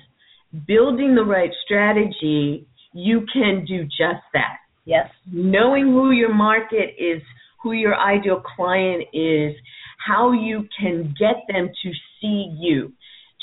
building 0.66 1.16
the 1.16 1.26
right 1.26 1.52
strategy, 1.66 2.66
you 2.94 3.26
can 3.34 3.66
do 3.66 3.84
just 3.84 4.24
that. 4.34 4.58
Yes. 4.88 5.10
Knowing 5.30 5.88
who 5.88 6.12
your 6.12 6.34
market 6.34 6.96
is, 6.98 7.22
who 7.62 7.74
your 7.74 8.00
ideal 8.00 8.42
client 8.56 9.04
is, 9.12 9.54
how 9.98 10.32
you 10.32 10.66
can 10.80 11.14
get 11.20 11.36
them 11.50 11.70
to 11.84 11.92
see 12.22 12.56
you, 12.58 12.94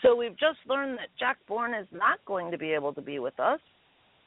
So 0.03 0.15
we've 0.15 0.39
just 0.39 0.59
learned 0.69 0.99
that 0.99 1.09
Jack 1.19 1.39
Bourne 1.49 1.75
is 1.75 1.89
not 1.91 2.25
going 2.25 2.53
to 2.53 2.59
be 2.59 2.71
able 2.71 2.95
to 2.95 3.03
be 3.03 3.19
with 3.19 3.41
us, 3.41 3.59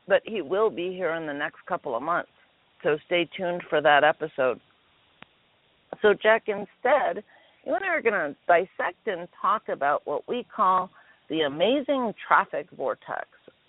but 0.10 0.22
he 0.26 0.42
will 0.42 0.70
be 0.70 0.92
here 0.92 1.14
in 1.14 1.26
the 1.26 1.34
next 1.34 1.66
couple 1.70 1.96
of 1.96 2.04
months. 2.04 2.32
So 2.84 2.98
stay 3.06 3.30
tuned 3.38 3.64
for 3.70 3.80
that 3.80 4.04
episode. 4.04 4.60
So, 6.02 6.14
Jack, 6.22 6.44
instead, 6.48 7.24
you 7.66 7.74
and 7.74 7.84
I 7.84 7.88
are 7.88 8.02
going 8.02 8.14
to 8.14 8.36
dissect 8.48 9.08
and 9.08 9.28
talk 9.42 9.70
about 9.70 10.06
what 10.06 10.28
we 10.28 10.46
call 10.56 10.90
the 11.30 11.42
amazing 11.42 12.14
traffic 12.28 12.68
vortex, 12.76 13.28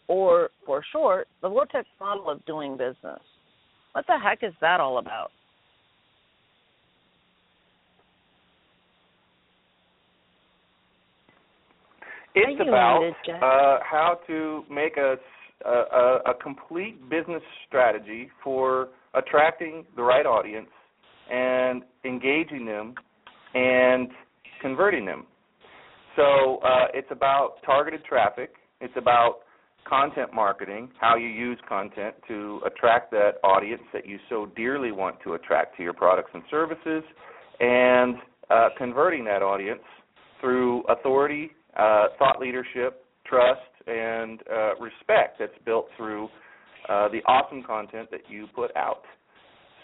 or 0.08 0.50
for 0.64 0.82
short, 0.92 1.28
the 1.42 1.48
vortex 1.48 1.86
model 2.00 2.30
of 2.30 2.44
doing 2.46 2.76
business. 2.76 3.20
What 3.92 4.06
the 4.06 4.18
heck 4.18 4.42
is 4.42 4.54
that 4.60 4.80
all 4.80 4.98
about? 4.98 5.30
It's 12.34 12.60
about 12.60 13.02
uh, 13.28 13.78
how 13.82 14.20
to 14.28 14.62
make 14.70 14.96
a, 14.96 15.16
a 15.66 16.18
a 16.30 16.34
complete 16.40 17.10
business 17.10 17.42
strategy 17.66 18.30
for 18.42 18.88
attracting 19.14 19.84
the 19.96 20.02
right 20.02 20.24
audience 20.24 20.68
and 21.30 21.82
engaging 22.04 22.66
them 22.66 22.94
and 23.54 24.08
converting 24.60 25.04
them. 25.04 25.26
So 26.16 26.58
uh, 26.64 26.86
it's 26.92 27.10
about 27.10 27.56
targeted 27.64 28.04
traffic. 28.04 28.52
It's 28.80 28.94
about 28.96 29.40
content 29.88 30.32
marketing, 30.34 30.90
how 31.00 31.16
you 31.16 31.26
use 31.26 31.58
content 31.68 32.14
to 32.28 32.60
attract 32.66 33.10
that 33.12 33.34
audience 33.42 33.82
that 33.92 34.06
you 34.06 34.18
so 34.28 34.46
dearly 34.56 34.92
want 34.92 35.16
to 35.24 35.34
attract 35.34 35.76
to 35.76 35.82
your 35.82 35.92
products 35.92 36.30
and 36.34 36.42
services, 36.50 37.02
and 37.60 38.16
uh, 38.50 38.68
converting 38.76 39.24
that 39.24 39.42
audience 39.42 39.80
through 40.40 40.82
authority, 40.84 41.50
uh, 41.76 42.08
thought 42.18 42.40
leadership, 42.40 43.04
trust, 43.26 43.60
and 43.86 44.40
uh, 44.52 44.74
respect 44.76 45.38
that's 45.38 45.52
built 45.64 45.86
through 45.96 46.28
uh, 46.88 47.08
the 47.08 47.20
awesome 47.26 47.62
content 47.62 48.08
that 48.10 48.22
you 48.28 48.46
put 48.54 48.74
out. 48.76 49.02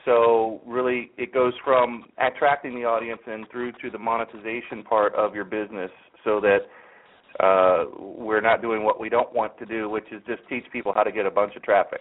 So 0.06 0.62
really, 0.64 1.10
it 1.18 1.34
goes 1.34 1.52
from 1.64 2.04
attracting 2.16 2.74
the 2.74 2.84
audience 2.84 3.20
and 3.26 3.44
through 3.50 3.72
to 3.82 3.90
the 3.90 3.98
monetization 3.98 4.82
part 4.88 5.14
of 5.14 5.34
your 5.34 5.44
business, 5.44 5.90
so 6.24 6.40
that 6.40 6.60
uh, 7.44 7.84
we're 7.98 8.40
not 8.40 8.62
doing 8.62 8.84
what 8.84 8.98
we 8.98 9.08
don't 9.08 9.34
want 9.34 9.58
to 9.58 9.66
do, 9.66 9.90
which 9.90 10.06
is 10.12 10.22
just 10.26 10.40
teach 10.48 10.64
people 10.72 10.92
how 10.94 11.02
to 11.02 11.12
get 11.12 11.26
a 11.26 11.30
bunch 11.30 11.54
of 11.56 11.62
traffic, 11.62 12.00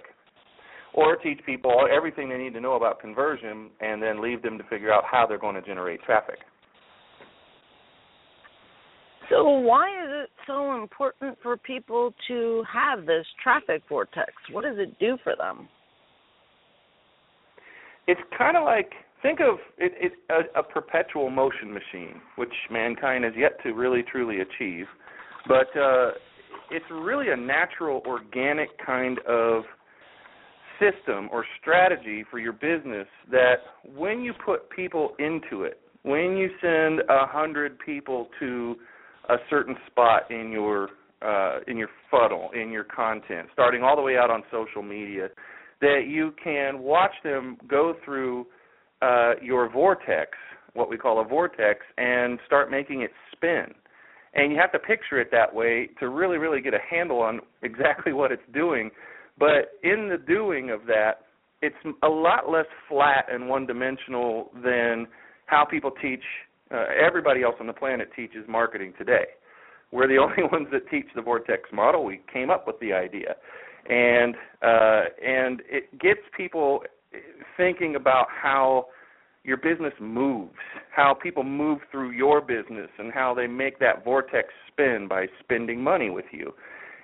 or 0.94 1.16
teach 1.18 1.40
people 1.46 1.88
everything 1.94 2.30
they 2.30 2.38
need 2.38 2.54
to 2.54 2.62
know 2.62 2.76
about 2.76 3.02
conversion, 3.02 3.70
and 3.82 4.02
then 4.02 4.22
leave 4.22 4.42
them 4.42 4.58
to 4.58 4.64
figure 4.66 4.94
out 4.94 5.04
how 5.10 5.26
they're 5.28 5.38
going 5.40 5.56
to 5.56 5.62
generate 5.62 6.02
traffic. 6.04 6.38
So 9.32 9.50
why 9.50 9.88
is 9.90 10.26
it 10.26 10.30
so 10.46 10.76
important 10.80 11.40
for 11.42 11.58
people 11.58 12.14
to 12.28 12.64
have 12.72 13.08
this 13.08 13.26
traffic 13.42 13.82
vortex? 13.90 14.32
What 14.52 14.64
does 14.64 14.78
it 14.78 15.00
do 15.00 15.18
for 15.24 15.34
them? 15.36 15.68
It's 18.08 18.22
kind 18.38 18.58
of 18.58 18.64
like 18.64 18.92
think 19.22 19.40
of 19.40 19.58
it, 19.78 19.94
it 19.98 20.14
a, 20.30 20.60
a 20.60 20.64
perpetual 20.64 21.30
motion 21.30 21.74
machine, 21.74 22.22
which 22.36 22.54
mankind 22.70 23.24
has 23.24 23.34
yet 23.36 23.62
to 23.64 23.74
really 23.74 24.04
truly 24.04 24.42
achieve. 24.42 24.86
But 25.48 25.76
uh, 25.80 26.12
it's 26.72 26.86
really 26.92 27.30
a 27.30 27.38
natural, 27.38 28.02
organic 28.06 28.70
kind 28.84 29.20
of 29.28 29.64
system 30.80 31.30
or 31.32 31.46
strategy 31.62 32.24
for 32.30 32.40
your 32.40 32.54
business 32.54 33.08
that 33.32 33.56
when 33.96 34.22
you 34.22 34.34
put 34.46 34.70
people 34.70 35.16
into 35.20 35.64
it, 35.64 35.80
when 36.04 36.38
you 36.38 36.50
send 36.62 37.00
a 37.10 37.26
hundred 37.26 37.80
people 37.80 38.28
to 38.40 38.76
a 39.30 39.36
certain 39.50 39.76
spot 39.88 40.30
in 40.30 40.52
your 40.52 40.90
uh, 41.22 41.60
in 41.68 41.78
your 41.78 41.90
funnel, 42.12 42.50
in 42.54 42.70
your 42.70 42.84
content, 42.84 43.48
starting 43.54 43.82
all 43.82 43.96
the 43.96 44.02
way 44.02 44.18
out 44.18 44.30
on 44.30 44.44
social 44.52 44.84
media, 44.84 45.30
that 45.82 46.04
you 46.08 46.34
can 46.42 46.80
watch 46.80 47.14
them 47.24 47.58
go 47.68 47.96
through 48.04 48.48
uh, 49.02 49.34
your 49.42 49.70
vortex, 49.70 50.32
what 50.74 50.90
we 50.90 50.98
call 50.98 51.22
a 51.22 51.24
vortex, 51.24 51.80
and 51.98 52.40
start 52.46 52.72
making 52.72 53.02
it 53.02 53.12
spin. 53.32 53.68
And 54.34 54.52
you 54.52 54.58
have 54.60 54.72
to 54.74 54.80
picture 54.80 55.20
it 55.20 55.30
that 55.32 55.54
way 55.54 55.90
to 56.00 56.10
really, 56.10 56.38
really 56.38 56.62
get 56.62 56.74
a 56.74 56.80
handle 56.90 57.20
on 57.20 57.40
exactly 57.62 58.14
what 58.14 58.32
it's 58.32 58.44
doing. 58.54 58.92
But 59.38 59.80
in 59.84 60.10
the 60.10 60.18
doing 60.18 60.72
of 60.72 60.86
that, 60.88 61.22
it's 61.62 61.76
a 62.04 62.08
lot 62.08 62.50
less 62.50 62.66
flat 62.88 63.26
and 63.32 63.48
one 63.48 63.66
dimensional 63.66 64.52
than 64.64 65.08
how 65.46 65.66
people 65.66 65.92
teach 66.02 66.24
uh, 66.72 66.86
everybody 67.00 67.44
else 67.44 67.56
on 67.60 67.68
the 67.68 67.74
planet 67.74 68.10
teaches 68.16 68.46
marketing 68.48 68.94
today. 68.98 69.26
We're 69.92 70.08
the 70.08 70.18
only 70.22 70.44
ones 70.52 70.68
that 70.72 70.90
teach 70.90 71.08
the 71.16 71.22
vortex 71.22 71.70
model. 71.72 72.04
We 72.04 72.22
came 72.32 72.50
up 72.50 72.68
with 72.68 72.80
the 72.80 72.94
idea, 72.94 73.36
and 73.90 74.36
uh, 74.62 75.04
and 75.24 75.62
it 75.70 75.98
gets 76.00 76.22
people 76.36 76.84
thinking 77.58 77.96
about 77.96 78.28
how 78.30 78.88
your 79.44 79.58
business 79.58 79.94
moves, 80.00 80.56
how 80.96 81.14
people 81.14 81.44
move 81.44 81.80
through 81.92 82.12
your 82.12 82.42
business, 82.42 82.90
and 82.98 83.14
how 83.14 83.34
they 83.34 83.48
make 83.48 83.80
that 83.80 84.04
vortex 84.04 84.50
spin 84.68 85.08
by 85.08 85.28
spending 85.40 85.84
money 85.84 86.10
with 86.10 86.26
you, 86.32 86.52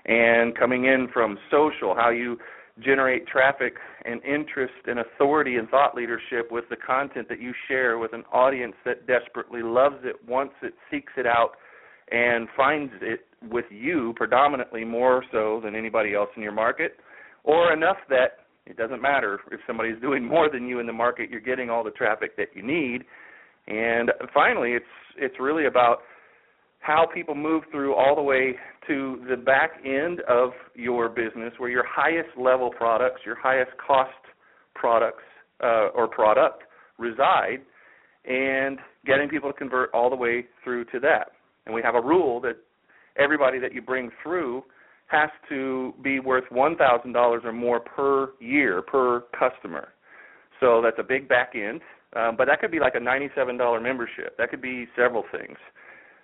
and 0.06 0.58
coming 0.58 0.86
in 0.86 1.08
from 1.14 1.38
social, 1.52 1.94
how 1.96 2.10
you 2.10 2.38
generate 2.80 3.28
traffic 3.28 3.76
and 4.06 4.24
interest 4.24 4.74
and 4.88 5.00
authority 5.00 5.58
and 5.58 5.70
thought 5.70 5.94
leadership 5.94 6.52
with 6.52 6.66
the 6.70 6.76
content 6.76 7.28
that 7.30 7.40
you 7.40 7.54
share 7.68 7.98
with 8.00 8.14
an 8.14 8.24
audience 8.34 8.74
that 8.86 9.06
desperately 9.06 9.62
loves 9.62 9.98
it, 10.04 10.16
wants 10.28 10.56
it, 10.64 10.74
seeks 10.90 11.14
it 11.18 11.28
out, 11.28 11.52
and 12.12 12.48
finds 12.56 12.92
it 13.02 13.22
with 13.50 13.66
you 13.70 14.14
predominantly 14.16 14.84
more 14.84 15.24
so 15.32 15.62
than 15.64 15.76
anybody 15.76 16.14
else 16.14 16.30
in 16.36 16.44
your 16.44 16.52
market, 16.52 16.98
or 17.44 17.74
enough 17.74 17.98
that 18.10 18.46
it 18.66 18.78
doesn't 18.78 19.02
matter 19.02 19.40
if 19.52 19.60
somebody's 19.66 19.96
doing 20.02 20.26
more 20.26 20.50
than 20.50 20.68
you 20.68 20.80
in 20.80 20.88
the 20.88 20.94
market, 20.94 21.30
you're 21.30 21.40
getting 21.40 21.70
all 21.70 21.84
the 21.84 21.92
traffic 21.92 22.36
that 22.38 22.48
you 22.54 22.62
need. 22.62 23.04
And 23.68 24.12
finally, 24.34 24.74
it's 24.74 24.86
it's 25.18 25.36
really 25.40 25.66
about 25.66 26.00
how 26.80 27.08
people 27.14 27.36
move 27.36 27.64
through 27.72 27.94
all 27.94 28.16
the 28.16 28.22
way 28.22 28.56
to 28.88 29.24
the 29.30 29.38
back 29.38 29.72
end 29.86 30.22
of 30.28 30.50
your 30.74 31.10
business 31.10 31.54
where 31.60 31.70
your 31.70 31.86
highest 31.88 32.30
level 32.38 32.72
products, 32.72 33.22
your 33.24 33.36
highest 33.36 33.72
cost 33.86 34.10
products 34.74 35.24
uh, 35.64 35.90
or 35.94 36.08
product 36.08 36.64
reside, 36.98 37.60
and 38.26 38.80
getting 39.06 39.30
people 39.30 39.52
to 39.52 39.58
convert 39.58 39.94
all 39.94 40.10
the 40.10 40.16
way 40.16 40.46
through 40.64 40.84
to 40.86 41.00
that. 41.00 41.34
And 41.66 41.76
we 41.76 41.82
have 41.82 41.96
a 41.96 42.02
rule 42.02 42.40
that 42.42 42.58
everybody 43.18 43.60
that 43.60 43.74
you 43.74 43.82
bring 43.82 44.10
through 44.24 44.64
has 45.08 45.30
to 45.50 45.94
be 46.02 46.20
worth 46.20 46.46
$1,000 46.52 47.46
or 47.46 47.52
more 47.52 47.80
per 47.80 48.30
year 48.40 48.82
per 48.82 49.22
customer. 49.38 49.90
So 50.60 50.82
that's 50.82 50.98
a 51.00 51.04
big 51.04 51.28
back 51.28 51.54
end, 51.56 51.82
um, 52.16 52.36
but 52.38 52.46
that 52.46 52.62
could 52.62 52.72
be 52.72 52.80
like 52.80 52.96
a 52.96 53.00
$97 53.00 53.84
membership. 53.84 54.38
That 54.38 54.50
could 54.50 54.62
be 54.62 54.88
several 54.96 55.24
things 55.32 55.58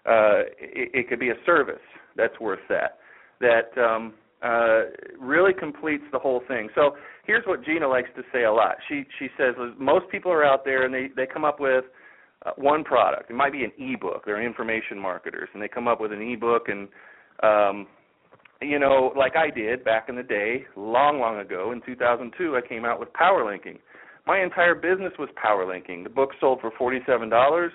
uh, 0.08 0.48
it, 0.58 0.92
it 0.94 1.10
could 1.10 1.20
be 1.20 1.30
a 1.30 1.36
service 1.46 1.84
that's 2.16 2.40
worth 2.40 2.60
that. 2.70 3.00
That 3.42 3.78
um, 3.80 4.14
uh, 4.42 4.84
really 5.20 5.54
completes 5.54 6.04
the 6.12 6.20
whole 6.20 6.42
thing. 6.48 6.70
So 6.74 6.96
here's 7.26 7.46
what 7.46 7.64
Gina 7.64 7.88
likes 7.88 8.10
to 8.16 8.24
say 8.34 8.46
a 8.46 8.52
lot. 8.52 8.76
She 8.88 9.04
she 9.20 9.28
says 9.38 9.54
most 9.78 10.10
people 10.10 10.32
are 10.32 10.46
out 10.46 10.64
there 10.66 10.86
and 10.86 10.94
they 10.94 11.10
they 11.16 11.28
come 11.32 11.46
up 11.46 11.60
with 11.60 11.84
uh, 12.46 12.52
one 12.58 12.84
product. 12.84 13.30
It 13.30 13.36
might 13.36 13.52
be 13.52 13.64
an 13.64 13.72
ebook. 13.78 14.24
They're 14.26 14.42
information 14.42 15.00
marketers 15.00 15.50
and 15.54 15.62
they 15.62 15.68
come 15.68 15.88
up 15.88 16.00
with 16.00 16.12
an 16.12 16.22
ebook 16.22 16.68
and 16.68 16.88
um, 17.44 17.88
you 18.62 18.80
know, 18.80 19.14
like 19.16 19.36
I 19.36 19.52
did 19.52 19.84
back 19.84 20.10
in 20.10 20.16
the 20.16 20.24
day, 20.24 20.66
long, 20.76 21.20
long 21.20 21.38
ago 21.38 21.72
in 21.72 21.82
2002, 21.86 22.56
I 22.56 22.68
came 22.68 22.86
out 22.86 23.00
with 23.00 23.14
power 23.14 23.46
linking. 23.46 23.78
My 24.26 24.42
entire 24.42 24.76
business 24.76 25.14
was 25.20 25.30
power 25.36 25.66
linking. 25.72 26.04
The 26.04 26.10
book 26.10 26.32
sold 26.40 26.60
for 26.60 26.72
forty-seven 26.78 27.30
dollars. 27.30 27.72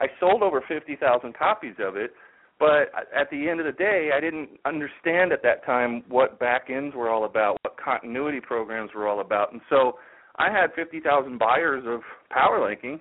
I 0.00 0.06
sold 0.18 0.42
over 0.42 0.62
50,000 0.66 1.34
copies 1.34 1.74
of 1.78 1.96
it, 1.96 2.12
but 2.58 2.90
at 3.16 3.30
the 3.30 3.48
end 3.48 3.60
of 3.60 3.66
the 3.66 3.72
day, 3.72 4.10
I 4.14 4.20
didn't 4.20 4.48
understand 4.64 5.32
at 5.32 5.42
that 5.42 5.64
time 5.64 6.02
what 6.08 6.38
back 6.38 6.68
ends 6.68 6.94
were 6.94 7.08
all 7.08 7.24
about, 7.24 7.58
what 7.62 7.76
continuity 7.82 8.40
programs 8.40 8.90
were 8.94 9.08
all 9.08 9.20
about. 9.20 9.52
And 9.52 9.60
so 9.70 9.98
I 10.36 10.50
had 10.50 10.74
50,000 10.74 11.38
buyers 11.38 11.84
of 11.86 12.00
power 12.30 12.66
linking, 12.68 13.00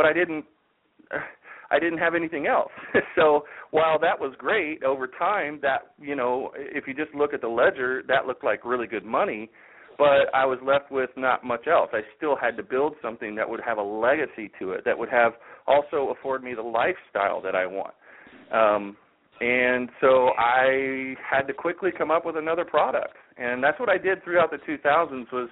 but 0.00 0.06
I 0.06 0.14
didn't 0.14 0.46
I 1.70 1.78
didn't 1.78 1.98
have 1.98 2.14
anything 2.14 2.46
else. 2.46 2.72
so 3.14 3.44
while 3.70 3.98
that 3.98 4.18
was 4.18 4.34
great 4.38 4.82
over 4.82 5.06
time, 5.06 5.58
that 5.60 5.92
you 6.00 6.16
know, 6.16 6.52
if 6.56 6.86
you 6.86 6.94
just 6.94 7.14
look 7.14 7.34
at 7.34 7.42
the 7.42 7.48
ledger, 7.48 8.02
that 8.08 8.26
looked 8.26 8.42
like 8.42 8.64
really 8.64 8.86
good 8.86 9.04
money 9.04 9.50
but 9.98 10.32
I 10.32 10.46
was 10.46 10.58
left 10.64 10.90
with 10.90 11.10
not 11.18 11.44
much 11.44 11.66
else. 11.66 11.90
I 11.92 12.00
still 12.16 12.34
had 12.34 12.56
to 12.56 12.62
build 12.62 12.94
something 13.02 13.34
that 13.34 13.46
would 13.46 13.60
have 13.60 13.76
a 13.76 13.82
legacy 13.82 14.50
to 14.58 14.70
it, 14.70 14.82
that 14.86 14.98
would 14.98 15.10
have 15.10 15.34
also 15.66 16.14
afford 16.18 16.42
me 16.42 16.54
the 16.54 16.62
lifestyle 16.62 17.42
that 17.42 17.54
I 17.54 17.66
want. 17.66 17.92
Um, 18.50 18.96
and 19.42 19.90
so 20.00 20.30
I 20.38 21.16
had 21.20 21.42
to 21.48 21.52
quickly 21.52 21.90
come 21.96 22.10
up 22.10 22.24
with 22.24 22.38
another 22.38 22.64
product, 22.64 23.14
and 23.36 23.62
that's 23.62 23.78
what 23.78 23.90
I 23.90 23.98
did 23.98 24.24
throughout 24.24 24.50
the 24.50 24.56
2000s. 24.56 25.30
Was 25.34 25.50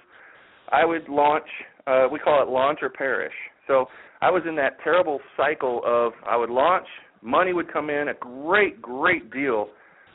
I 0.71 0.83
would 0.83 1.07
launch, 1.07 1.45
uh, 1.85 2.07
we 2.11 2.17
call 2.17 2.41
it 2.41 2.49
launch 2.49 2.79
or 2.81 2.89
perish. 2.89 3.33
So 3.69 3.85
I 4.21 4.31
was 4.31 4.41
in 4.49 4.55
that 4.55 4.77
terrible 4.83 5.19
cycle 5.37 5.81
of 5.85 6.13
I 6.27 6.35
would 6.35 6.49
launch, 6.49 6.87
money 7.21 7.53
would 7.53 7.71
come 7.71 7.89
in, 7.89 8.09
a 8.09 8.13
great, 8.19 8.81
great 8.81 9.31
deal 9.31 9.67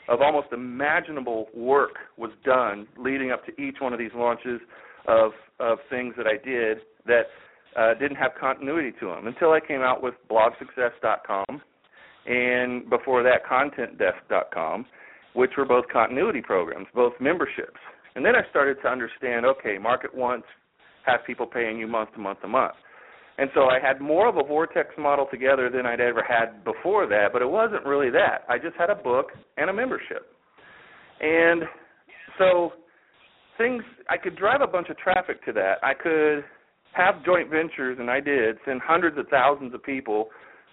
of 0.08 0.20
almost 0.20 0.48
imaginable 0.52 1.46
work 1.54 1.92
was 2.18 2.30
done 2.44 2.86
leading 2.98 3.30
up 3.30 3.46
to 3.46 3.52
each 3.62 3.76
one 3.80 3.94
of 3.94 3.98
these 3.98 4.10
launches 4.14 4.60
of 5.08 5.30
of 5.60 5.78
things 5.88 6.14
that 6.16 6.26
I 6.26 6.44
did 6.44 6.78
that 7.06 7.22
uh, 7.78 7.94
didn't 7.94 8.16
have 8.16 8.32
continuity 8.38 8.92
to 9.00 9.06
them 9.06 9.28
until 9.28 9.52
I 9.52 9.60
came 9.60 9.80
out 9.80 10.02
with 10.02 10.14
blogsuccess.com 10.28 11.62
and 12.26 12.90
before 12.90 13.22
that 13.22 13.44
contentdesk.com, 13.48 14.86
which 15.34 15.52
were 15.56 15.64
both 15.64 15.84
continuity 15.92 16.40
programs, 16.40 16.86
both 16.94 17.12
memberships. 17.20 17.78
And 18.16 18.24
then 18.24 18.34
I 18.34 18.48
started 18.50 18.78
to 18.82 18.88
understand, 18.88 19.46
okay, 19.46 19.78
market 19.78 20.14
wants 20.14 20.46
have 21.04 21.20
people 21.26 21.46
paying 21.46 21.78
you 21.78 21.86
month 21.86 22.12
to 22.14 22.18
month 22.18 22.40
to 22.40 22.48
month. 22.48 22.74
And 23.36 23.50
so 23.54 23.62
I 23.64 23.80
had 23.80 24.00
more 24.00 24.28
of 24.28 24.36
a 24.36 24.44
vortex 24.44 24.90
model 24.96 25.26
together 25.30 25.68
than 25.68 25.86
I'd 25.86 26.00
ever 26.00 26.22
had 26.22 26.64
before 26.64 27.06
that, 27.08 27.28
but 27.32 27.42
it 27.42 27.50
wasn't 27.50 27.84
really 27.84 28.10
that. 28.10 28.44
I 28.48 28.58
just 28.58 28.76
had 28.78 28.90
a 28.90 28.94
book 28.94 29.26
and 29.56 29.68
a 29.68 29.72
membership. 29.72 30.26
And 31.20 31.62
so 32.38 32.72
things 33.58 33.82
I 34.08 34.16
could 34.16 34.36
drive 34.36 34.60
a 34.60 34.66
bunch 34.66 34.88
of 34.88 34.96
traffic 34.98 35.44
to 35.46 35.52
that. 35.52 35.74
I 35.82 35.94
could 35.94 36.44
have 36.92 37.24
joint 37.24 37.50
ventures 37.50 37.98
and 38.00 38.08
I 38.08 38.20
did 38.20 38.56
send 38.64 38.80
hundreds 38.82 39.18
of 39.18 39.26
thousands 39.28 39.74
of 39.74 39.82
people 39.82 40.28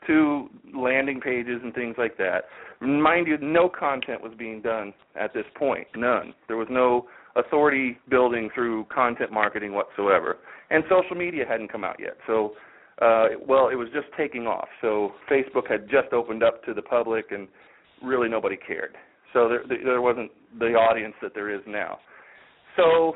to 0.08 0.47
landing 0.76 1.19
pages 1.19 1.62
and 1.63 1.74
things 1.74 1.95
like 1.97 2.17
that. 2.17 2.45
Mind 2.80 3.28
you, 3.28 3.38
no 3.39 3.69
content 3.69 4.21
was 4.21 4.34
being 4.38 4.62
done 4.62 4.93
at 5.19 5.34
this 5.34 5.45
point. 5.56 5.88
None. 5.95 6.34
There 6.47 6.58
was 6.58 6.67
no 6.71 7.08
authority 7.36 7.98
building 8.10 8.50
through 8.54 8.86
content 8.86 9.32
marketing 9.32 9.74
whatsoever. 9.74 10.38
And 10.70 10.84
social 10.89 11.15
media 11.15 11.46
hadn't 11.48 11.72
come 11.72 11.84
out 11.84 11.98
yet. 12.00 12.17
So 12.28 12.54
uh 13.02 13.28
well, 13.48 13.70
it 13.70 13.76
was 13.76 13.88
just 13.94 14.08
taking 14.17 14.48
off. 14.48 14.67
So 14.82 15.12
Facebook 15.30 15.70
had 15.70 15.89
just 15.89 16.13
opened 16.13 16.44
up 16.44 16.63
to 16.65 16.74
the 16.74 16.82
public 16.82 17.26
and 17.32 17.48
really 18.04 18.30
nobody 18.30 18.58
cared. 18.58 18.98
So 19.34 19.50
there 19.50 19.63
there 19.84 20.02
wasn't 20.02 20.32
the 20.60 20.74
audience 20.74 21.15
that 21.22 21.34
there 21.34 21.54
is 21.54 21.62
now. 21.67 22.00
So 22.76 23.15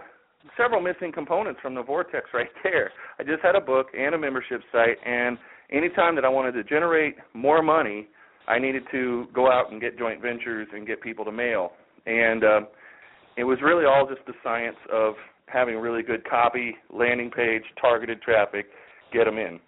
several 0.58 0.82
missing 0.82 1.12
components 1.12 1.60
from 1.62 1.76
the 1.76 1.84
vortex 1.84 2.30
right 2.34 2.50
there. 2.64 2.92
I 3.20 3.24
just 3.24 3.42
had 3.42 3.56
a 3.56 3.62
book 3.62 3.88
and 3.98 4.16
a 4.16 4.18
membership 4.18 4.62
site 4.72 4.98
and 5.06 5.38
anytime 5.72 6.16
that 6.16 6.26
I 6.26 6.30
wanted 6.30 6.54
to 6.54 6.64
generate 6.64 7.16
more 7.34 7.62
money, 7.62 8.08
I 8.48 8.60
needed 8.60 8.84
to 8.92 9.28
go 9.34 9.52
out 9.52 9.72
and 9.72 9.82
get 9.82 9.98
joint 9.98 10.22
ventures 10.22 10.68
and 10.74 10.86
get 10.86 11.02
people 11.02 11.26
to 11.26 11.32
mail. 11.32 11.72
And 12.06 12.44
uh, 12.44 12.62
it 13.38 13.44
was 13.44 13.60
really 13.62 13.86
all 13.86 14.08
just 14.08 14.26
the 14.28 14.34
science 14.44 14.78
of 14.92 15.14
having 15.48 15.78
really 15.78 16.04
good 16.04 16.28
copy, 16.28 16.76
landing 16.92 17.30
page, 17.30 17.64
targeted 17.80 18.22
traffic, 18.22 18.68
get 19.14 19.26
them 19.26 19.38
in. 19.38 19.60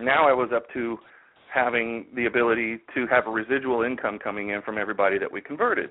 Now 0.00 0.28
I 0.28 0.32
was 0.32 0.50
up 0.54 0.64
to 0.74 0.98
having 1.52 2.06
the 2.14 2.26
ability 2.26 2.78
to 2.94 3.06
have 3.06 3.26
a 3.26 3.30
residual 3.30 3.82
income 3.82 4.18
coming 4.18 4.50
in 4.50 4.62
from 4.62 4.78
everybody 4.78 5.18
that 5.18 5.30
we 5.30 5.40
converted. 5.40 5.90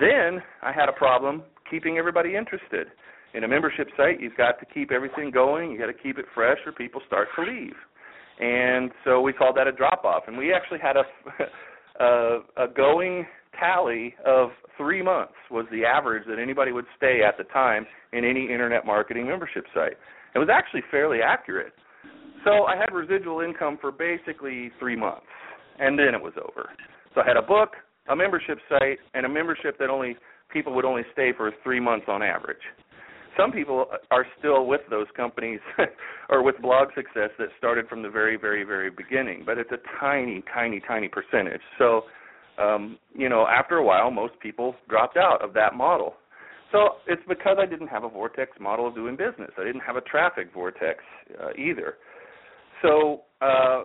Then 0.00 0.42
I 0.62 0.72
had 0.72 0.88
a 0.88 0.92
problem 0.92 1.42
keeping 1.70 1.96
everybody 1.96 2.36
interested. 2.36 2.88
In 3.32 3.44
a 3.44 3.48
membership 3.48 3.88
site, 3.96 4.20
you've 4.20 4.36
got 4.36 4.60
to 4.60 4.66
keep 4.66 4.92
everything 4.92 5.30
going, 5.30 5.70
you 5.70 5.78
got 5.78 5.86
to 5.86 5.94
keep 5.94 6.18
it 6.18 6.26
fresh 6.34 6.58
or 6.66 6.72
people 6.72 7.00
start 7.06 7.28
to 7.36 7.42
leave 7.42 7.74
and 8.38 8.90
so 9.04 9.20
we 9.20 9.32
called 9.32 9.56
that 9.56 9.66
a 9.66 9.72
drop 9.72 10.04
off. 10.04 10.24
And 10.26 10.36
we 10.36 10.52
actually 10.52 10.80
had 10.80 10.96
a 10.96 11.04
a, 12.04 12.38
a 12.56 12.68
going 12.68 13.26
tally 13.58 14.14
of 14.26 14.50
three 14.76 15.02
months 15.02 15.34
was 15.50 15.66
the 15.70 15.84
average 15.84 16.24
that 16.28 16.38
anybody 16.38 16.72
would 16.72 16.86
stay 16.96 17.20
at 17.26 17.36
the 17.38 17.44
time 17.44 17.86
in 18.12 18.24
any 18.24 18.42
internet 18.42 18.86
marketing 18.86 19.26
membership 19.26 19.64
site. 19.74 19.96
It 20.34 20.38
was 20.38 20.48
actually 20.52 20.82
fairly 20.90 21.18
accurate. 21.22 21.72
So 22.44 22.64
I 22.64 22.76
had 22.76 22.92
residual 22.92 23.40
income 23.40 23.78
for 23.80 23.90
basically 23.90 24.70
three 24.78 24.96
months, 24.96 25.26
and 25.78 25.98
then 25.98 26.14
it 26.14 26.20
was 26.20 26.34
over. 26.36 26.70
So 27.14 27.22
I 27.22 27.26
had 27.26 27.36
a 27.36 27.42
book, 27.42 27.70
a 28.08 28.16
membership 28.16 28.58
site, 28.68 28.98
and 29.14 29.24
a 29.24 29.28
membership 29.28 29.78
that 29.78 29.88
only 29.88 30.16
people 30.52 30.74
would 30.74 30.84
only 30.84 31.02
stay 31.12 31.32
for 31.36 31.52
three 31.62 31.80
months 31.80 32.06
on 32.08 32.22
average 32.22 32.62
some 33.36 33.52
people 33.52 33.86
are 34.10 34.26
still 34.38 34.66
with 34.66 34.80
those 34.90 35.06
companies 35.16 35.60
or 36.28 36.42
with 36.42 36.60
blog 36.60 36.88
success 36.94 37.30
that 37.38 37.48
started 37.58 37.88
from 37.88 38.02
the 38.02 38.08
very 38.08 38.36
very 38.36 38.64
very 38.64 38.90
beginning 38.90 39.42
but 39.44 39.58
it's 39.58 39.72
a 39.72 39.78
tiny 40.00 40.42
tiny 40.52 40.80
tiny 40.86 41.08
percentage 41.08 41.60
so 41.78 42.02
um 42.58 42.98
you 43.14 43.28
know 43.28 43.46
after 43.46 43.76
a 43.76 43.84
while 43.84 44.10
most 44.10 44.34
people 44.40 44.74
dropped 44.88 45.16
out 45.16 45.42
of 45.42 45.52
that 45.54 45.74
model 45.74 46.14
so 46.72 46.96
it's 47.06 47.22
because 47.28 47.56
i 47.60 47.66
didn't 47.66 47.88
have 47.88 48.04
a 48.04 48.08
vortex 48.08 48.52
model 48.60 48.88
of 48.88 48.94
doing 48.94 49.16
business 49.16 49.50
i 49.58 49.64
didn't 49.64 49.82
have 49.82 49.96
a 49.96 50.02
traffic 50.02 50.48
vortex 50.52 51.00
uh, 51.42 51.50
either 51.58 51.94
so 52.82 53.22
uh 53.40 53.84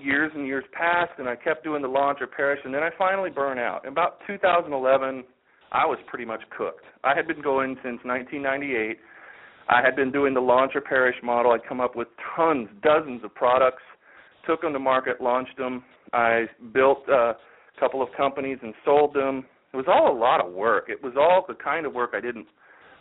years 0.00 0.30
and 0.34 0.46
years 0.46 0.64
passed 0.72 1.12
and 1.18 1.28
i 1.28 1.36
kept 1.36 1.64
doing 1.64 1.82
the 1.82 1.88
launch 1.88 2.18
or 2.20 2.26
perish 2.26 2.60
and 2.64 2.72
then 2.72 2.82
i 2.82 2.90
finally 2.96 3.30
burned 3.30 3.60
out 3.60 3.84
in 3.84 3.92
about 3.92 4.18
2011 4.26 5.24
I 5.72 5.86
was 5.86 5.98
pretty 6.06 6.24
much 6.24 6.42
cooked. 6.56 6.84
I 7.04 7.14
had 7.14 7.26
been 7.28 7.40
going 7.40 7.76
since 7.82 8.00
1998. 8.04 8.98
I 9.68 9.80
had 9.82 9.94
been 9.94 10.10
doing 10.10 10.34
the 10.34 10.40
launch 10.40 10.72
or 10.74 10.80
perish 10.80 11.14
model. 11.22 11.52
I'd 11.52 11.64
come 11.68 11.80
up 11.80 11.94
with 11.94 12.08
tons, 12.34 12.68
dozens 12.82 13.22
of 13.22 13.34
products, 13.34 13.82
took 14.46 14.62
them 14.62 14.72
to 14.72 14.80
market, 14.80 15.20
launched 15.20 15.56
them. 15.56 15.84
I 16.12 16.46
built 16.72 17.08
a 17.08 17.34
couple 17.80 18.02
of 18.02 18.08
companies 18.16 18.58
and 18.62 18.74
sold 18.84 19.14
them. 19.14 19.44
It 19.72 19.76
was 19.76 19.86
all 19.88 20.16
a 20.16 20.18
lot 20.18 20.44
of 20.44 20.52
work. 20.52 20.84
It 20.88 21.02
was 21.02 21.14
all 21.16 21.44
the 21.46 21.54
kind 21.54 21.86
of 21.86 21.92
work 21.92 22.10
I 22.14 22.20
didn't 22.20 22.46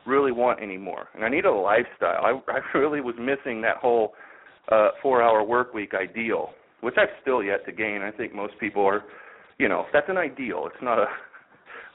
really 0.05 0.31
want 0.31 0.61
anymore. 0.61 1.09
And 1.13 1.23
I 1.23 1.29
needed 1.29 1.45
a 1.45 1.51
lifestyle. 1.51 2.23
I, 2.23 2.39
I 2.51 2.59
really 2.77 3.01
was 3.01 3.15
missing 3.19 3.61
that 3.61 3.77
whole 3.77 4.13
uh, 4.71 4.89
four-hour 5.01 5.43
work 5.43 5.73
week 5.73 5.93
ideal, 5.93 6.51
which 6.81 6.95
I've 6.97 7.09
still 7.21 7.43
yet 7.43 7.65
to 7.65 7.71
gain. 7.71 8.01
I 8.01 8.11
think 8.11 8.33
most 8.33 8.53
people 8.59 8.85
are, 8.85 9.03
you 9.57 9.67
know, 9.67 9.85
that's 9.93 10.09
an 10.09 10.17
ideal. 10.17 10.63
It's 10.67 10.81
not 10.81 10.99
a 10.99 11.05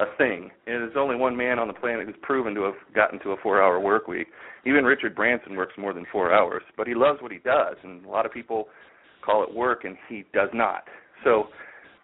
a 0.01 0.07
thing. 0.18 0.51
And 0.66 0.83
there's 0.83 0.97
only 0.99 1.16
one 1.16 1.37
man 1.37 1.59
on 1.59 1.68
the 1.68 1.75
planet 1.75 2.07
who's 2.07 2.16
proven 2.23 2.55
to 2.55 2.62
have 2.62 2.75
gotten 2.94 3.20
to 3.20 3.31
a 3.31 3.37
four-hour 3.42 3.79
work 3.81 4.09
week. 4.09 4.27
Even 4.66 4.85
Richard 4.85 5.14
Branson 5.14 5.57
works 5.57 5.75
more 5.79 5.92
than 5.92 6.05
four 6.11 6.35
hours, 6.35 6.62
but 6.77 6.87
he 6.87 6.94
loves 6.94 7.23
what 7.23 7.31
he 7.31 7.38
does, 7.38 7.77
and 7.83 8.05
a 8.05 8.09
lot 8.09 8.27
of 8.27 8.33
people 8.33 8.66
call 9.25 9.42
it 9.44 9.55
work, 9.55 9.85
and 9.85 9.97
he 10.09 10.25
does 10.33 10.49
not. 10.53 10.85
So, 11.23 11.44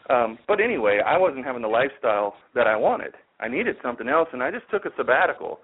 um, 0.09 0.39
but 0.49 0.61
anyway, 0.61 1.01
I 1.05 1.19
wasn't 1.19 1.45
having 1.45 1.63
the 1.63 1.69
lifestyle 1.69 2.35
that 2.55 2.67
I 2.67 2.77
wanted. 2.77 3.15
I 3.41 3.49
needed 3.49 3.77
something 3.83 4.09
else, 4.09 4.29
and 4.33 4.43
I 4.43 4.51
just 4.51 4.69
took 4.71 4.85
a 4.85 4.91
sabbatical. 4.97 5.61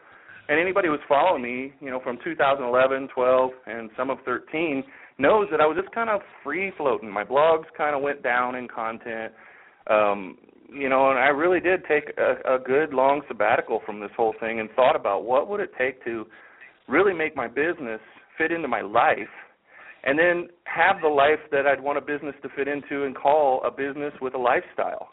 And 0.48 0.60
anybody 0.60 0.88
who's 0.88 1.00
following 1.08 1.42
me, 1.42 1.72
you 1.80 1.90
know, 1.90 2.00
from 2.00 2.18
2011, 2.22 3.08
12, 3.14 3.50
and 3.66 3.90
some 3.96 4.10
of 4.10 4.18
13, 4.24 4.84
knows 5.18 5.48
that 5.50 5.60
I 5.60 5.66
was 5.66 5.76
just 5.80 5.92
kind 5.94 6.10
of 6.10 6.20
free 6.44 6.72
floating. 6.76 7.10
My 7.10 7.24
blogs 7.24 7.64
kind 7.76 7.96
of 7.96 8.02
went 8.02 8.22
down 8.22 8.54
in 8.54 8.68
content. 8.68 9.32
Um, 9.88 10.38
you 10.72 10.88
know, 10.88 11.10
and 11.10 11.18
I 11.18 11.28
really 11.28 11.60
did 11.60 11.84
take 11.86 12.12
a, 12.18 12.56
a 12.56 12.58
good 12.58 12.92
long 12.92 13.22
sabbatical 13.28 13.80
from 13.86 14.00
this 14.00 14.10
whole 14.16 14.34
thing 14.40 14.60
and 14.60 14.68
thought 14.72 14.96
about 14.96 15.24
what 15.24 15.48
would 15.48 15.60
it 15.60 15.70
take 15.78 16.04
to 16.04 16.26
really 16.88 17.14
make 17.14 17.36
my 17.36 17.48
business 17.48 18.00
fit 18.36 18.52
into 18.52 18.68
my 18.68 18.80
life 18.80 19.18
and 20.06 20.18
then 20.18 20.48
have 20.64 21.02
the 21.02 21.08
life 21.08 21.40
that 21.50 21.66
I'd 21.66 21.82
want 21.82 21.98
a 21.98 22.00
business 22.00 22.34
to 22.42 22.48
fit 22.56 22.68
into 22.68 23.04
and 23.04 23.14
call 23.14 23.62
a 23.64 23.70
business 23.70 24.14
with 24.22 24.34
a 24.34 24.38
lifestyle. 24.38 25.08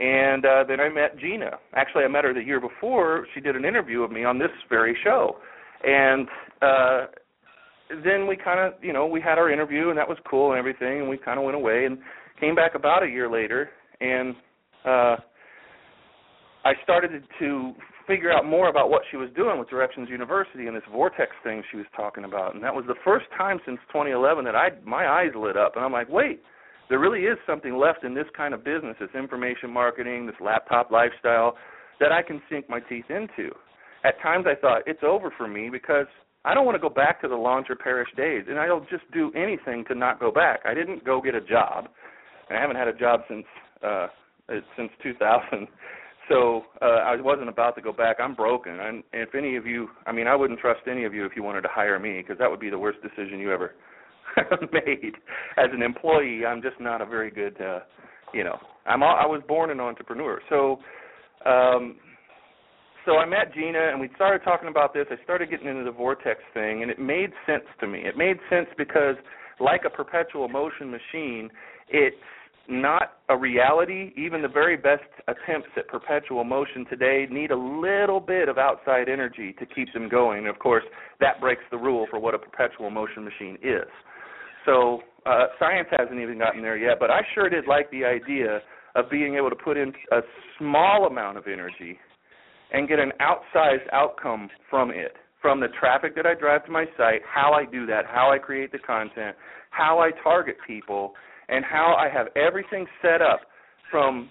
And 0.00 0.44
uh, 0.44 0.64
then 0.66 0.80
I 0.80 0.88
met 0.88 1.16
Gina. 1.18 1.52
Actually, 1.74 2.04
I 2.04 2.08
met 2.08 2.24
her 2.24 2.34
the 2.34 2.42
year 2.42 2.60
before. 2.60 3.26
She 3.32 3.40
did 3.40 3.54
an 3.54 3.64
interview 3.64 4.02
of 4.02 4.10
me 4.10 4.24
on 4.24 4.38
this 4.38 4.50
very 4.68 4.96
show. 5.02 5.36
And 5.84 6.28
uh 6.60 7.06
then 8.02 8.26
we 8.26 8.36
kind 8.36 8.58
of, 8.60 8.82
you 8.82 8.92
know, 8.92 9.06
we 9.06 9.20
had 9.20 9.38
our 9.38 9.50
interview 9.50 9.90
and 9.90 9.98
that 9.98 10.08
was 10.08 10.16
cool 10.28 10.52
and 10.52 10.58
everything 10.58 11.00
and 11.00 11.08
we 11.08 11.18
kind 11.18 11.38
of 11.38 11.44
went 11.44 11.54
away 11.54 11.84
and 11.84 11.98
came 12.40 12.54
back 12.54 12.74
about 12.74 13.02
a 13.02 13.06
year 13.06 13.30
later 13.30 13.68
and 14.00 14.34
uh, 14.84 15.16
I 16.64 16.72
started 16.82 17.22
to 17.38 17.72
figure 18.06 18.32
out 18.32 18.44
more 18.44 18.68
about 18.68 18.90
what 18.90 19.02
she 19.10 19.16
was 19.16 19.28
doing 19.36 19.58
with 19.58 19.68
Directions 19.68 20.08
University 20.08 20.66
and 20.66 20.76
this 20.76 20.82
vortex 20.90 21.32
thing 21.42 21.62
she 21.70 21.76
was 21.76 21.86
talking 21.96 22.24
about. 22.24 22.54
And 22.54 22.62
that 22.62 22.74
was 22.74 22.84
the 22.86 22.94
first 23.04 23.26
time 23.36 23.58
since 23.64 23.78
2011 23.88 24.44
that 24.44 24.54
I 24.54 24.70
my 24.84 25.06
eyes 25.08 25.32
lit 25.36 25.56
up, 25.56 25.76
and 25.76 25.84
I'm 25.84 25.92
like, 25.92 26.08
wait, 26.08 26.42
there 26.88 26.98
really 26.98 27.20
is 27.20 27.38
something 27.46 27.76
left 27.76 28.04
in 28.04 28.14
this 28.14 28.26
kind 28.36 28.52
of 28.54 28.64
business, 28.64 28.96
this 29.00 29.08
information 29.14 29.70
marketing, 29.70 30.26
this 30.26 30.36
laptop 30.40 30.90
lifestyle, 30.90 31.56
that 32.00 32.12
I 32.12 32.22
can 32.22 32.42
sink 32.50 32.68
my 32.68 32.80
teeth 32.80 33.06
into. 33.08 33.50
At 34.04 34.20
times 34.22 34.44
I 34.46 34.54
thought 34.60 34.82
it's 34.86 35.02
over 35.02 35.32
for 35.36 35.48
me 35.48 35.70
because 35.70 36.06
I 36.44 36.52
don't 36.52 36.66
want 36.66 36.76
to 36.76 36.80
go 36.80 36.90
back 36.90 37.22
to 37.22 37.28
the 37.28 37.36
launch 37.36 37.68
or 37.70 37.76
perish 37.76 38.08
days, 38.16 38.44
and 38.48 38.58
I'll 38.58 38.86
just 38.90 39.10
do 39.12 39.32
anything 39.34 39.84
to 39.88 39.94
not 39.94 40.20
go 40.20 40.30
back. 40.30 40.60
I 40.66 40.74
didn't 40.74 41.04
go 41.04 41.22
get 41.22 41.34
a 41.34 41.40
job, 41.40 41.88
and 42.48 42.58
I 42.58 42.60
haven't 42.60 42.76
had 42.76 42.88
a 42.88 42.92
job 42.92 43.20
since 43.28 43.46
uh 43.82 44.08
since 44.76 44.90
2000. 45.02 45.68
So 46.28 46.62
uh, 46.80 46.84
I 46.84 47.20
wasn't 47.20 47.48
about 47.48 47.74
to 47.76 47.82
go 47.82 47.92
back. 47.92 48.16
I'm 48.18 48.34
broken. 48.34 48.80
And 48.80 49.02
if 49.12 49.34
any 49.34 49.56
of 49.56 49.66
you, 49.66 49.88
I 50.06 50.12
mean, 50.12 50.26
I 50.26 50.34
wouldn't 50.34 50.58
trust 50.58 50.80
any 50.90 51.04
of 51.04 51.12
you 51.12 51.26
if 51.26 51.32
you 51.36 51.42
wanted 51.42 51.62
to 51.62 51.68
hire 51.70 51.98
me 51.98 52.18
because 52.22 52.38
that 52.38 52.50
would 52.50 52.60
be 52.60 52.70
the 52.70 52.78
worst 52.78 52.98
decision 53.02 53.38
you 53.38 53.52
ever 53.52 53.74
made. 54.72 55.14
As 55.56 55.68
an 55.72 55.82
employee, 55.82 56.46
I'm 56.46 56.62
just 56.62 56.80
not 56.80 57.02
a 57.02 57.06
very 57.06 57.30
good, 57.30 57.60
uh, 57.60 57.80
you 58.32 58.44
know. 58.44 58.58
I'm 58.86 59.02
all, 59.02 59.16
I 59.16 59.26
was 59.26 59.42
born 59.46 59.70
an 59.70 59.80
entrepreneur. 59.80 60.40
So 60.48 60.78
um 61.44 61.96
so 63.04 63.18
I 63.18 63.26
met 63.26 63.52
Gina 63.52 63.90
and 63.90 64.00
we 64.00 64.08
started 64.16 64.42
talking 64.44 64.68
about 64.68 64.94
this. 64.94 65.06
I 65.10 65.22
started 65.24 65.50
getting 65.50 65.68
into 65.68 65.84
the 65.84 65.92
vortex 65.92 66.40
thing 66.54 66.82
and 66.82 66.90
it 66.90 66.98
made 66.98 67.30
sense 67.46 67.64
to 67.80 67.86
me. 67.86 68.00
It 68.00 68.16
made 68.16 68.38
sense 68.48 68.66
because 68.78 69.16
like 69.60 69.82
a 69.84 69.90
perpetual 69.90 70.48
motion 70.48 70.90
machine, 70.90 71.50
it's 71.88 72.16
not 72.68 73.18
a 73.28 73.36
reality. 73.36 74.12
Even 74.16 74.42
the 74.42 74.48
very 74.48 74.76
best 74.76 75.02
attempts 75.28 75.68
at 75.76 75.88
perpetual 75.88 76.44
motion 76.44 76.86
today 76.88 77.26
need 77.30 77.50
a 77.50 77.56
little 77.56 78.20
bit 78.20 78.48
of 78.48 78.58
outside 78.58 79.08
energy 79.08 79.54
to 79.58 79.66
keep 79.66 79.92
them 79.92 80.08
going. 80.08 80.46
Of 80.46 80.58
course, 80.58 80.84
that 81.20 81.40
breaks 81.40 81.62
the 81.70 81.78
rule 81.78 82.06
for 82.10 82.18
what 82.18 82.34
a 82.34 82.38
perpetual 82.38 82.90
motion 82.90 83.24
machine 83.24 83.58
is. 83.62 83.88
So 84.64 85.02
uh, 85.26 85.46
science 85.58 85.88
hasn't 85.90 86.20
even 86.20 86.38
gotten 86.38 86.62
there 86.62 86.76
yet, 86.76 86.98
but 86.98 87.10
I 87.10 87.20
sure 87.34 87.48
did 87.48 87.66
like 87.66 87.90
the 87.90 88.04
idea 88.04 88.60
of 88.94 89.10
being 89.10 89.34
able 89.34 89.50
to 89.50 89.56
put 89.56 89.76
in 89.76 89.92
a 90.12 90.20
small 90.58 91.06
amount 91.06 91.36
of 91.36 91.46
energy 91.46 91.98
and 92.72 92.88
get 92.88 92.98
an 92.98 93.12
outsized 93.20 93.92
outcome 93.92 94.48
from 94.70 94.90
it 94.90 95.16
from 95.44 95.60
the 95.60 95.68
traffic 95.78 96.16
that 96.16 96.24
I 96.24 96.32
drive 96.32 96.64
to 96.64 96.72
my 96.72 96.86
site, 96.96 97.20
how 97.22 97.52
I 97.52 97.66
do 97.66 97.84
that, 97.84 98.06
how 98.06 98.32
I 98.32 98.38
create 98.38 98.72
the 98.72 98.78
content, 98.78 99.36
how 99.68 99.98
I 99.98 100.10
target 100.22 100.56
people, 100.66 101.12
and 101.48 101.64
how 101.64 101.94
I 101.98 102.08
have 102.08 102.28
everything 102.36 102.86
set 103.02 103.22
up 103.22 103.40
from 103.90 104.30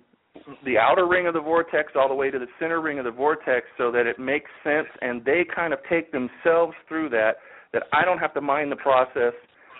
the 0.65 0.78
outer 0.78 1.08
ring 1.08 1.28
of 1.28 1.34
the 1.34 1.41
vortex 1.41 1.93
all 1.95 2.10
the 2.10 2.15
way 2.15 2.32
to 2.32 2.39
the 2.39 2.47
center 2.60 2.82
ring 2.82 2.97
of 2.99 3.06
the 3.06 3.12
vortex 3.12 3.67
so 3.78 3.91
that 3.91 4.08
it 4.08 4.17
makes 4.17 4.49
sense 4.63 4.88
and 5.02 5.23
they 5.23 5.45
kind 5.56 5.73
of 5.73 5.80
take 5.89 6.12
themselves 6.12 6.73
through 6.88 7.10
that 7.10 7.34
that 7.71 7.84
I 7.93 8.04
don't 8.06 8.19
have 8.19 8.34
to 8.36 8.41
mind 8.41 8.71
the 8.71 8.76
process. 8.78 9.34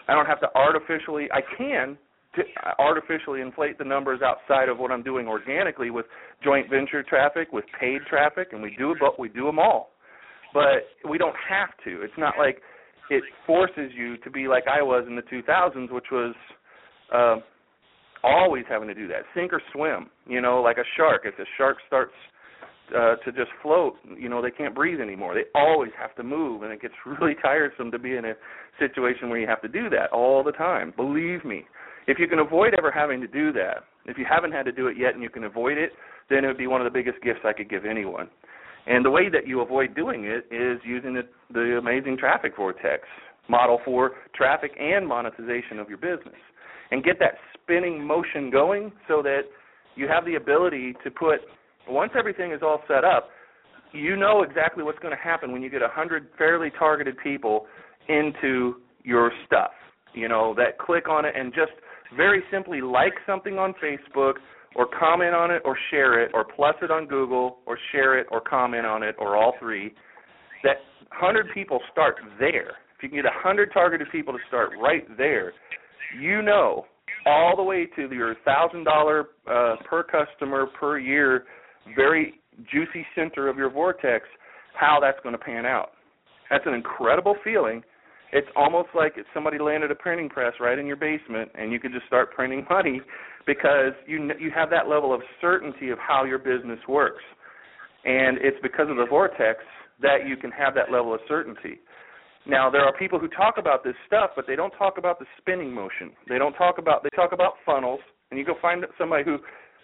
I 0.08 0.13
don't 0.13 0.26
have 0.26 0.39
to 0.41 0.48
artificially 0.56 1.28
I 1.32 1.41
can 1.58 1.98
artificially 2.80 3.41
inflate 3.41 3.78
the 3.78 3.84
numbers 3.84 4.22
outside 4.24 4.69
of 4.69 4.80
what 4.80 4.91
I'm 4.91 5.04
doing 5.04 5.28
organically 5.28 5.91
with 5.91 6.06
joint 6.43 6.69
venture 6.69 7.04
traffic, 7.04 7.50
with 7.52 7.65
paid 7.80 8.00
traffic, 8.10 8.50
and 8.52 8.62
we 8.62 8.76
do 8.78 8.96
but 9.00 9.19
we 9.19 9.30
do 9.30 9.46
them 9.46 9.60
all. 9.60 9.89
But 10.54 11.10
we 11.10 11.17
don't 11.17 11.36
have 11.50 11.69
to. 11.86 12.02
It's 12.02 12.13
not 12.17 12.36
like 12.38 12.62
it 13.10 13.24
forces 13.46 13.91
you 13.96 14.17
to 14.17 14.30
be 14.30 14.48
like 14.48 14.63
I 14.67 14.82
was 14.82 15.06
in 15.08 15.15
the 15.15 15.22
2000s, 15.24 15.91
which 15.91 16.06
was 16.12 16.36
uh, 17.12 17.38
always 18.24 18.66
having 18.70 18.88
to 18.88 18.94
do 18.94 19.08
that, 19.08 19.24
sink 19.36 19.52
or 19.54 19.62
swim. 19.74 20.10
You 20.28 20.42
know, 20.42 20.62
like 20.62 20.78
a 20.78 20.86
shark. 20.96 21.24
If 21.26 21.38
the 21.38 21.46
shark 21.58 21.78
starts 21.88 22.13
uh, 22.96 23.16
to 23.16 23.32
just 23.32 23.50
float, 23.62 23.96
you 24.18 24.30
know, 24.30 24.42
they 24.42 24.52
can't 24.52 24.76
breathe 24.76 25.00
anymore. 25.00 25.34
They 25.34 25.46
always 25.60 25.92
have 26.00 26.16
to 26.16 26.24
move, 26.24 26.63
and 26.63 26.72
it 26.72 26.82
gets 26.82 26.94
really 27.06 27.36
tiresome 27.42 27.92
to 27.92 28.00
be 28.00 28.16
in 28.16 28.26
a 28.26 28.34
situation 28.80 29.30
where 29.30 29.39
you 29.39 29.48
have 29.48 29.62
to 29.62 29.68
do 29.68 29.89
that 29.89 30.12
all 30.12 30.44
the 30.44 30.52
time. 30.52 30.94
Believe 30.96 31.44
me, 31.46 31.66
if 32.08 32.20
you 32.20 32.28
can 32.28 32.39
avoid 32.39 32.74
ever 32.78 32.92
having 32.92 33.22
to 33.22 33.28
do 33.28 33.52
that, 33.54 33.84
if 34.06 34.18
you 34.18 34.26
haven't 34.30 34.52
had 34.52 34.63
to 34.63 34.72
do 34.72 34.88
it 34.88 34.98
yet 34.98 35.13
and 35.13 35.24
you 35.24 35.30
can 35.30 35.46
avoid 35.46 35.78
it, 35.78 35.92
then 36.30 36.44
it 36.44 36.48
would 36.48 36.58
be 36.58 36.68
one 36.68 36.82
of 36.82 36.86
the 36.86 36.98
biggest 36.98 37.22
gifts 37.24 37.39
I 37.46 37.54
could 37.54 37.70
give 37.70 37.86
anyone. 37.86 38.30
And 38.86 39.06
the 39.06 39.12
way 39.12 39.30
that 39.30 39.48
you 39.48 39.62
avoid 39.62 39.96
doing 39.96 40.26
it 40.26 40.46
is 40.54 40.80
using 40.84 41.13
the, 41.13 41.22
the 41.54 41.78
amazing 41.78 42.18
traffic 42.18 42.54
vortex 42.58 43.04
model 43.50 43.80
for 43.86 44.12
traffic 44.36 44.72
and 44.80 45.08
monetization 45.08 45.80
of 45.80 45.88
your 45.88 45.98
business. 45.98 46.36
And 46.94 47.04
get 47.04 47.18
that 47.22 47.34
spinning 47.56 48.06
motion 48.06 48.52
going 48.52 48.92
so 49.08 49.24
that 49.24 49.42
you 49.96 50.08
have 50.08 50.26
the 50.26 50.36
ability 50.36 50.94
to 51.04 51.10
put, 51.10 51.40
once 51.90 52.12
everything 52.16 52.52
is 52.52 52.60
all 52.62 52.82
set 52.88 53.04
up, 53.04 53.30
you 53.94 54.16
know 54.16 54.44
exactly 54.44 54.84
what's 54.84 55.00
going 55.00 55.16
to 55.16 55.20
happen 55.20 55.52
when 55.52 55.64
you 55.64 55.72
get 55.72 55.82
100 55.82 56.28
fairly 56.38 56.70
targeted 56.78 57.16
people 57.18 57.66
into 58.10 58.76
your 59.04 59.32
stuff. 59.48 59.72
You 60.14 60.28
know, 60.28 60.54
that 60.56 60.78
click 60.78 61.10
on 61.10 61.26
it 61.26 61.34
and 61.36 61.52
just 61.52 61.72
very 62.16 62.44
simply 62.52 62.80
like 62.80 63.14
something 63.26 63.58
on 63.58 63.74
Facebook 63.84 64.34
or 64.76 64.86
comment 64.86 65.34
on 65.34 65.50
it 65.50 65.64
or 65.66 65.76
share 65.90 66.24
it 66.24 66.30
or 66.36 66.46
plus 66.46 66.76
it 66.84 66.92
on 66.92 67.08
Google 67.08 67.58
or 67.66 67.76
share 67.92 68.20
it 68.20 68.28
or 68.30 68.40
comment 68.40 68.86
on 68.86 69.02
it 69.02 69.16
or 69.18 69.36
all 69.36 69.54
three, 69.60 69.96
that 70.62 70.78
100 71.10 71.48
people 71.56 71.80
start 71.92 72.18
there. 72.40 72.74
If 72.96 73.02
you 73.02 73.10
can 73.10 73.18
get 73.18 73.26
100 73.26 73.74
targeted 73.74 74.10
people 74.12 74.34
to 74.34 74.40
start 74.48 74.70
right 74.80 75.08
there, 75.18 75.54
you 76.19 76.41
know 76.41 76.86
all 77.26 77.56
the 77.56 77.63
way 77.63 77.86
to 77.95 78.13
your 78.13 78.36
$1,000 78.45 79.23
uh, 79.47 79.76
per 79.89 80.04
customer 80.04 80.67
per 80.80 80.99
year, 80.99 81.45
very 81.95 82.36
juicy 82.71 83.06
center 83.15 83.47
of 83.47 83.58
your 83.58 83.69
vortex, 83.69 84.26
how 84.73 84.99
that's 85.02 85.17
going 85.23 85.34
to 85.34 85.43
pan 85.43 85.65
out. 85.65 85.91
That's 86.49 86.65
an 86.65 86.73
incredible 86.73 87.36
feeling. 87.43 87.82
It's 88.32 88.47
almost 88.56 88.89
like 88.95 89.13
somebody 89.34 89.60
landed 89.60 89.91
a 89.91 89.95
printing 89.95 90.28
press 90.28 90.54
right 90.60 90.78
in 90.78 90.88
your 90.88 90.95
basement 90.95 91.52
and 91.56 91.71
you 91.71 91.80
could 91.80 91.93
just 91.93 92.06
start 92.08 92.34
printing 92.34 92.65
money 92.69 93.02
because 93.45 93.93
you 94.08 94.32
you 94.39 94.52
have 94.56 94.69
that 94.69 94.88
level 94.88 95.13
of 95.13 95.21
certainty 95.41 95.89
of 95.89 95.99
how 95.99 96.23
your 96.26 96.39
business 96.39 96.80
works. 96.88 97.23
And 98.06 98.38
it's 98.41 98.58
because 98.62 98.89
of 98.89 98.97
the 98.97 99.06
vortex 99.10 99.60
that 100.02 100.28
you 100.28 100.36
can 100.36 100.52
have 100.52 100.73
that 100.76 100.91
level 100.91 101.13
of 101.13 101.19
certainty 101.28 101.80
now 102.48 102.70
there 102.70 102.84
are 102.84 102.94
people 102.94 103.20
who 103.20 103.28
talk 103.30 103.56
about 103.58 103.84
this 103.84 103.96
stuff 104.06 104.32
but 104.36 104.46
they 104.48 104.56
don't 104.56 104.72
talk 104.72 104.98
about 104.98 105.20
the 105.20 105.26
spinning 105.38 105.74
motion 105.74 106.12
they 106.28 106.38
don't 106.38 106.54
talk 106.54 106.78
about 106.78 107.04
they 107.04 107.10
talk 107.16 107.32
about 107.32 107.54
funnels 107.66 108.00
and 108.32 108.40
you 108.40 108.46
go 108.46 108.56
find 108.62 108.86
somebody 108.98 109.24
who 109.24 109.38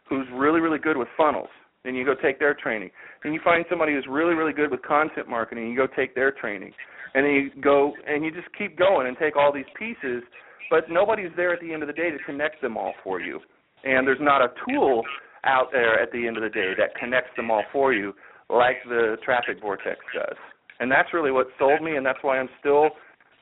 who's 0.07 0.27
really 0.33 0.59
really 0.59 0.79
good 0.79 0.97
with 0.97 1.07
funnels 1.15 1.49
and 1.85 1.95
you 1.95 2.03
go 2.03 2.13
take 2.21 2.39
their 2.39 2.53
training 2.53 2.89
and 3.23 3.33
you 3.33 3.39
find 3.43 3.65
somebody 3.69 3.93
who's 3.93 4.05
really 4.09 4.33
really 4.33 4.53
good 4.53 4.71
with 4.71 4.81
content 4.81 5.29
marketing 5.29 5.63
and 5.65 5.73
you 5.73 5.77
go 5.77 5.87
take 5.95 6.15
their 6.15 6.31
training 6.31 6.73
and 7.13 7.25
then 7.25 7.31
you 7.31 7.61
go 7.61 7.93
and 8.07 8.23
you 8.23 8.31
just 8.31 8.47
keep 8.57 8.77
going 8.77 9.07
and 9.07 9.17
take 9.17 9.35
all 9.35 9.51
these 9.51 9.69
pieces, 9.77 10.23
but 10.69 10.89
nobody's 10.89 11.31
there 11.35 11.53
at 11.53 11.61
the 11.61 11.73
end 11.73 11.83
of 11.83 11.87
the 11.87 11.93
day 11.93 12.11
to 12.11 12.17
connect 12.25 12.61
them 12.61 12.77
all 12.77 12.93
for 13.03 13.19
you. 13.19 13.39
And 13.83 14.07
there's 14.07 14.21
not 14.21 14.41
a 14.41 14.49
tool 14.67 15.03
out 15.45 15.69
there 15.71 16.01
at 16.01 16.11
the 16.11 16.27
end 16.27 16.37
of 16.37 16.43
the 16.43 16.49
day 16.49 16.73
that 16.77 16.95
connects 16.99 17.31
them 17.35 17.49
all 17.49 17.63
for 17.71 17.93
you 17.93 18.13
like 18.49 18.77
the 18.87 19.17
traffic 19.23 19.61
vortex 19.61 19.99
does. 20.13 20.37
And 20.79 20.91
that's 20.91 21.13
really 21.13 21.31
what 21.31 21.47
sold 21.57 21.81
me 21.81 21.95
and 21.97 22.05
that's 22.05 22.19
why 22.21 22.39
I'm 22.39 22.49
still 22.59 22.89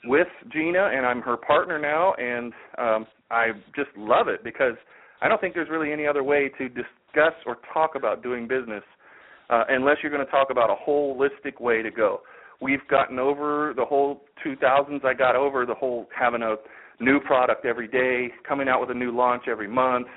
with 0.05 0.27
Gina 0.51 0.91
and 0.93 1.05
I'm 1.05 1.21
her 1.21 1.37
partner 1.37 1.79
now 1.79 2.13
and 2.13 2.53
um 2.77 3.07
I 3.29 3.47
just 3.75 3.89
love 3.97 4.27
it 4.27 4.43
because 4.43 4.75
I 5.21 5.27
don't 5.27 5.41
think 5.41 5.53
there's 5.53 5.69
really 5.69 5.91
any 5.91 6.07
other 6.07 6.23
way 6.23 6.49
to 6.57 6.69
discuss 6.69 7.33
or 7.45 7.57
talk 7.73 7.95
about 7.95 8.23
doing 8.23 8.47
business 8.47 8.83
uh, 9.49 9.63
unless 9.69 9.97
you're 10.01 10.11
going 10.11 10.25
to 10.25 10.31
talk 10.31 10.49
about 10.49 10.69
a 10.69 10.75
holistic 10.89 11.59
way 11.59 11.81
to 11.81 11.91
go 11.91 12.21
we've 12.61 12.85
gotten 12.89 13.19
over 13.19 13.73
the 13.75 13.85
whole 13.85 14.21
2000s. 14.45 15.03
I 15.05 15.13
got 15.13 15.35
over 15.35 15.65
the 15.65 15.73
whole 15.73 16.07
having 16.17 16.41
a 16.41 16.55
new 16.99 17.19
product 17.19 17.65
every 17.65 17.87
day, 17.87 18.33
coming 18.47 18.67
out 18.67 18.81
with 18.81 18.91
a 18.91 18.93
new 18.93 19.15
launch 19.15 19.43
every 19.47 19.67
month, 19.67 20.07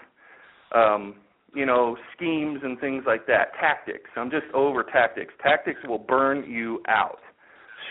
um, 0.74 1.16
you 1.54 1.66
know, 1.66 1.96
schemes 2.16 2.60
and 2.62 2.78
things 2.80 3.04
like 3.06 3.26
that. 3.26 3.52
Tactics. 3.60 4.10
I'm 4.16 4.30
just 4.30 4.46
over 4.54 4.82
tactics. 4.82 5.32
Tactics 5.42 5.80
will 5.86 5.98
burn 5.98 6.48
you 6.50 6.82
out. 6.88 7.18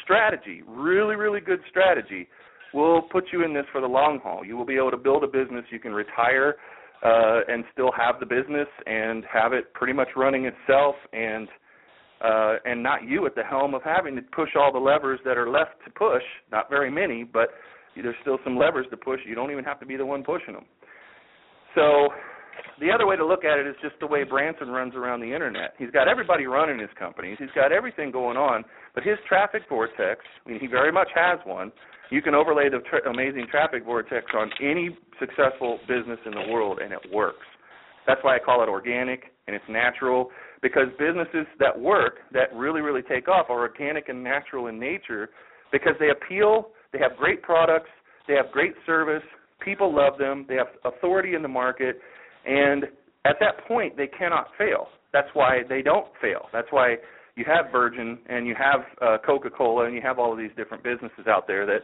Strategy, 0.03 0.63
really, 0.67 1.15
really 1.15 1.41
good 1.41 1.59
strategy, 1.69 2.27
will 2.73 3.01
put 3.01 3.25
you 3.33 3.43
in 3.43 3.53
this 3.53 3.65
for 3.71 3.81
the 3.81 3.87
long 3.87 4.19
haul. 4.23 4.45
You 4.45 4.55
will 4.55 4.65
be 4.65 4.77
able 4.77 4.91
to 4.91 4.97
build 4.97 5.23
a 5.23 5.27
business. 5.27 5.65
You 5.71 5.79
can 5.79 5.93
retire 5.93 6.55
uh, 7.03 7.41
and 7.47 7.63
still 7.73 7.91
have 7.97 8.19
the 8.19 8.25
business 8.25 8.67
and 8.85 9.23
have 9.31 9.53
it 9.53 9.73
pretty 9.73 9.93
much 9.93 10.09
running 10.15 10.45
itself 10.45 10.95
and 11.13 11.47
uh, 12.21 12.55
and 12.65 12.83
not 12.83 13.07
you 13.07 13.25
at 13.25 13.33
the 13.33 13.43
helm 13.43 13.73
of 13.73 13.81
having 13.81 14.13
to 14.13 14.21
push 14.21 14.49
all 14.53 14.73
the 14.73 14.79
levers 14.79 15.21
that 15.23 15.37
are 15.37 15.49
left 15.49 15.71
to 15.85 15.91
push. 15.91 16.23
Not 16.51 16.69
very 16.69 16.91
many, 16.91 17.23
but 17.23 17.49
there's 17.95 18.15
still 18.21 18.39
some 18.43 18.57
levers 18.57 18.85
to 18.91 18.97
push. 18.97 19.21
You 19.25 19.35
don't 19.35 19.51
even 19.51 19.63
have 19.63 19.79
to 19.79 19.85
be 19.85 19.95
the 19.95 20.05
one 20.05 20.23
pushing 20.23 20.53
them. 20.53 20.65
So 21.75 22.09
the 22.79 22.91
other 22.91 23.05
way 23.05 23.15
to 23.15 23.25
look 23.25 23.43
at 23.43 23.59
it 23.59 23.67
is 23.67 23.75
just 23.81 23.95
the 23.99 24.07
way 24.07 24.23
Branson 24.23 24.69
runs 24.69 24.95
around 24.95 25.21
the 25.21 25.33
internet. 25.33 25.73
He's 25.77 25.91
got 25.91 26.07
everybody 26.07 26.45
running 26.45 26.79
his 26.79 26.89
companies. 26.97 27.37
He's 27.39 27.53
got 27.55 27.71
everything 27.71 28.11
going 28.11 28.37
on, 28.37 28.63
but 28.95 29.03
his 29.03 29.17
traffic 29.27 29.63
vortex, 29.67 30.21
I 30.45 30.49
mean, 30.49 30.59
he 30.59 30.67
very 30.67 30.91
much 30.91 31.09
has 31.15 31.39
one. 31.45 31.71
You 32.09 32.21
can 32.21 32.33
overlay 32.33 32.69
the 32.69 32.79
tra- 32.89 33.09
amazing 33.09 33.47
traffic 33.51 33.85
vortex 33.85 34.25
on 34.33 34.49
any 34.61 34.97
successful 35.19 35.79
business 35.87 36.19
in 36.25 36.31
the 36.31 36.51
world, 36.51 36.79
and 36.79 36.91
it 36.91 36.99
works. 37.13 37.45
That's 38.07 38.23
why 38.23 38.35
I 38.35 38.39
call 38.39 38.63
it 38.63 38.69
organic 38.69 39.31
and 39.49 39.55
it's 39.55 39.65
natural 39.67 40.29
because 40.61 40.85
businesses 40.99 41.47
that 41.59 41.77
work 41.77 42.19
that 42.31 42.53
really 42.53 42.81
really 42.81 43.01
take 43.01 43.27
off 43.27 43.47
are 43.49 43.59
organic 43.59 44.07
and 44.09 44.23
natural 44.23 44.67
in 44.67 44.79
nature 44.79 45.29
because 45.71 45.93
they 45.99 46.09
appeal 46.09 46.69
they 46.93 46.99
have 46.99 47.17
great 47.17 47.41
products 47.41 47.89
they 48.27 48.35
have 48.35 48.51
great 48.51 48.73
service 48.85 49.23
people 49.59 49.93
love 49.93 50.19
them 50.19 50.45
they 50.47 50.53
have 50.53 50.67
authority 50.85 51.33
in 51.33 51.41
the 51.41 51.47
market 51.47 51.99
and 52.45 52.85
at 53.25 53.35
that 53.39 53.65
point 53.67 53.95
they 53.97 54.07
cannot 54.07 54.47
fail 54.57 54.87
that's 55.13 55.29
why 55.33 55.61
they 55.67 55.81
don't 55.81 56.07
fail 56.21 56.47
that's 56.53 56.67
why 56.71 56.95
you 57.35 57.45
have 57.45 57.71
virgin 57.71 58.17
and 58.27 58.45
you 58.45 58.55
have 58.55 58.81
uh, 59.01 59.17
coca-cola 59.25 59.85
and 59.85 59.95
you 59.95 60.01
have 60.01 60.19
all 60.19 60.31
of 60.31 60.37
these 60.37 60.51
different 60.57 60.83
businesses 60.83 61.27
out 61.27 61.47
there 61.47 61.65
that 61.65 61.79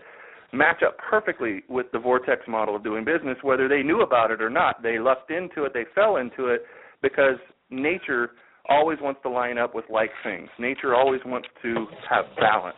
match 0.54 0.82
up 0.86 0.98
perfectly 0.98 1.64
with 1.70 1.88
the 1.92 2.00
vortex 2.00 2.42
model 2.48 2.76
of 2.76 2.84
doing 2.84 3.04
business 3.04 3.38
whether 3.42 3.68
they 3.68 3.84
knew 3.84 4.02
about 4.02 4.32
it 4.32 4.42
or 4.42 4.50
not 4.50 4.82
they 4.84 5.00
lucked 5.00 5.32
into 5.32 5.64
it 5.64 5.74
they 5.74 5.86
fell 5.94 6.18
into 6.18 6.48
it 6.48 6.64
because 7.02 7.38
nature 7.70 8.32
always 8.70 8.98
wants 9.02 9.20
to 9.24 9.30
line 9.30 9.58
up 9.58 9.76
with 9.76 9.86
like 9.90 10.12
things. 10.24 10.50
Nature 10.60 10.96
always 10.96 11.22
wants 11.26 11.48
to 11.62 11.86
have 12.10 12.26
balance. 12.38 12.78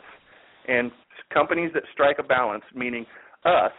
And 0.67 0.91
companies 1.33 1.71
that 1.73 1.83
strike 1.93 2.17
a 2.19 2.23
balance, 2.23 2.63
meaning 2.75 3.05
us, 3.45 3.71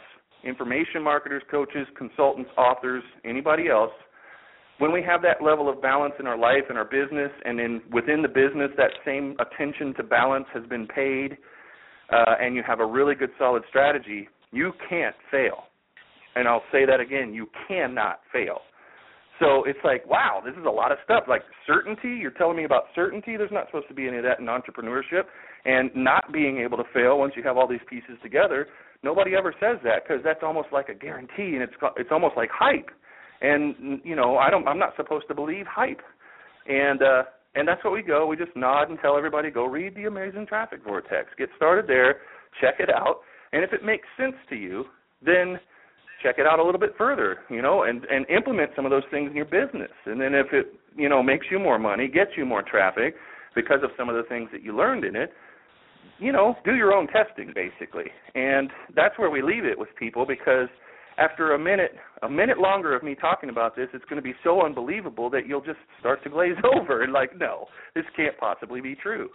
information 0.45 1.03
marketers, 1.03 1.43
coaches, 1.51 1.87
consultants, 1.97 2.51
authors, 2.57 3.03
anybody 3.25 3.69
else, 3.69 3.93
when 4.79 4.93
we 4.93 5.03
have 5.03 5.23
that 5.23 5.43
level 5.43 5.69
of 5.69 5.83
balance 5.83 6.15
in 6.21 6.27
our 6.27 6.39
life 6.39 6.65
and 6.69 6.79
our 6.79 6.85
business, 6.85 7.31
and 7.45 7.59
then 7.59 7.83
within 7.93 8.23
the 8.23 8.29
business, 8.29 8.71
that 8.77 8.91
same 9.05 9.37
attention 9.41 9.93
to 9.95 10.05
balance 10.05 10.47
has 10.55 10.65
been 10.67 10.87
paid, 10.87 11.37
uh, 12.13 12.37
and 12.41 12.55
you 12.55 12.63
have 12.65 12.81
a 12.81 12.87
really 12.87 13.15
good 13.15 13.31
solid 13.39 13.65
strategy, 13.69 14.29
you 14.53 14.73
can't 14.89 15.17
fail. 15.31 15.65
And 16.37 16.47
I'll 16.47 16.63
say 16.71 16.87
that 16.87 17.01
again 17.01 17.35
you 17.35 17.49
cannot 17.67 18.21
fail. 18.33 18.61
So 19.41 19.65
it's 19.65 19.79
like, 19.85 20.05
wow, 20.09 20.43
this 20.45 20.55
is 20.55 20.67
a 20.67 20.71
lot 20.71 20.91
of 20.91 20.99
stuff. 21.05 21.25
Like 21.29 21.43
certainty, 21.67 22.19
you're 22.21 22.33
telling 22.33 22.57
me 22.57 22.65
about 22.65 22.85
certainty. 22.95 23.37
There's 23.37 23.53
not 23.53 23.67
supposed 23.67 23.89
to 23.89 23.95
be 23.95 24.09
any 24.09 24.17
of 24.19 24.25
that 24.25 24.41
in 24.41 24.47
entrepreneurship, 24.47 25.25
and 25.65 25.91
not 25.95 26.33
being 26.33 26.59
able 26.59 26.77
to 26.77 26.85
fail 26.93 27.19
once 27.19 27.35
you 27.37 27.43
have 27.45 27.57
all 27.57 27.69
these 27.69 27.87
pieces 27.89 28.19
together. 28.23 28.67
Nobody 29.03 29.37
ever 29.37 29.55
says 29.61 29.79
that 29.85 30.03
because 30.03 30.23
that's 30.25 30.43
almost 30.43 30.69
like 30.73 30.89
a 30.89 30.95
guarantee, 30.95 31.55
and 31.55 31.63
it's 31.63 31.75
it's 31.97 32.11
almost 32.11 32.37
like 32.37 32.51
hype. 32.53 32.91
And 33.41 34.01
you 34.03 34.17
know, 34.17 34.39
I 34.39 34.51
don't, 34.51 34.67
I'm 34.67 34.79
not 34.79 34.95
supposed 34.97 35.29
to 35.29 35.35
believe 35.35 35.67
hype. 35.67 36.03
And 36.67 37.01
uh, 37.03 37.23
And 37.55 37.67
that's 37.67 37.83
what 37.85 37.93
we 37.93 38.03
go. 38.03 38.27
We 38.27 38.37
just 38.37 38.55
nod 38.57 38.91
and 38.91 38.99
tell 39.01 39.17
everybody, 39.17 39.51
go 39.51 39.65
read 39.67 39.95
the 39.95 40.05
Amazing 40.05 40.47
Traffic 40.47 40.81
Vortex. 40.85 41.29
Get 41.39 41.49
started 41.57 41.87
there, 41.87 42.17
check 42.61 42.75
it 42.79 42.91
out, 42.91 43.21
and 43.53 43.65
if 43.65 43.73
it 43.73 43.85
makes 43.85 44.07
sense 44.17 44.37
to 44.51 44.57
you, 44.57 44.85
then 45.25 45.59
check 46.23 46.37
it 46.39 46.47
out 46.47 46.59
a 46.59 46.65
little 46.65 46.81
bit 46.81 46.95
further, 46.99 47.39
you 47.51 47.63
know, 47.63 47.85
and 47.85 48.05
and 48.07 48.29
implement 48.31 48.71
some 48.75 48.85
of 48.85 48.91
those 48.91 49.05
things 49.11 49.31
in 49.31 49.37
your 49.37 49.45
business. 49.45 49.91
And 50.07 50.21
then 50.21 50.35
if 50.35 50.47
it, 50.53 50.75
you 50.97 51.09
know, 51.09 51.23
makes 51.23 51.47
you 51.51 51.59
more 51.59 51.79
money, 51.79 52.09
gets 52.09 52.31
you 52.37 52.45
more 52.45 52.63
traffic 52.63 53.15
because 53.55 53.81
of 53.83 53.91
some 53.97 54.09
of 54.09 54.17
the 54.17 54.23
things 54.29 54.49
that 54.53 54.63
you 54.63 54.77
learned 54.77 55.05
in 55.05 55.17
it, 55.17 55.33
you 56.19 56.33
know, 56.33 56.57
do 56.65 56.75
your 56.75 56.93
own 56.93 57.07
testing 57.09 57.53
basically. 57.55 58.07
And 58.35 58.71
that's 58.95 59.19
where 59.19 59.31
we 59.31 59.43
leave 59.43 59.65
it 59.65 59.79
with 59.79 59.89
people 59.99 60.27
because 60.27 60.69
after 61.19 61.55
a 61.55 61.59
minute 61.59 61.93
a 62.23 62.29
minute 62.29 62.59
longer 62.59 62.95
of 62.95 63.03
me 63.03 63.15
talking 63.15 63.51
about 63.51 63.77
this, 63.77 63.89
it's 63.93 64.05
going 64.05 64.17
to 64.17 64.23
be 64.23 64.35
so 64.45 64.65
unbelievable 64.65 65.31
that 65.31 65.47
you'll 65.47 65.61
just 65.61 65.79
start 66.01 66.23
to 66.25 66.31
glaze 66.31 66.57
over 66.77 67.03
and 67.03 67.13
like, 67.13 67.39
no, 67.39 67.67
this 67.95 68.05
can't 68.17 68.37
possibly 68.39 68.81
be 68.81 68.95
true. 68.95 69.29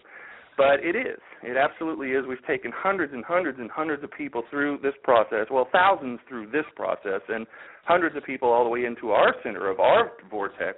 But 0.58 0.84
it 0.84 0.96
is. 0.96 1.20
It 1.42 1.58
absolutely 1.58 2.10
is. 2.12 2.26
We've 2.28 2.46
taken 2.46 2.72
hundreds 2.76 3.14
and 3.14 3.26
hundreds 3.26 3.60
and 3.60 3.70
hundreds 3.72 4.04
of 4.04 4.12
people 4.12 4.44
through 4.50 4.80
this 4.84 4.94
process, 5.04 5.48
well, 5.50 5.68
thousands 5.72 6.20
through 6.28 6.52
this 6.52 6.66
process, 6.76 7.22
and 7.28 7.48
hundreds 7.86 8.16
of 8.16 8.24
people 8.24 8.50
all 8.50 8.64
the 8.64 8.70
way 8.70 8.86
into 8.86 9.12
our 9.12 9.34
center 9.44 9.70
of 9.70 9.80
our 9.80 10.12
vortex. 10.30 10.78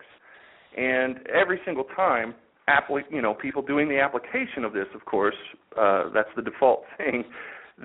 And 0.78 1.20
every 1.28 1.60
single 1.66 1.86
time, 1.96 2.36
appli- 2.70 3.10
you 3.12 3.22
know, 3.22 3.34
people 3.34 3.62
doing 3.62 3.90
the 3.90 4.00
application 4.00 4.64
of 4.64 4.74
this, 4.74 4.88
of 4.94 5.06
course, 5.06 5.36
uh, 5.80 6.10
that's 6.14 6.30
the 6.36 6.42
default 6.42 6.84
thing. 6.98 7.24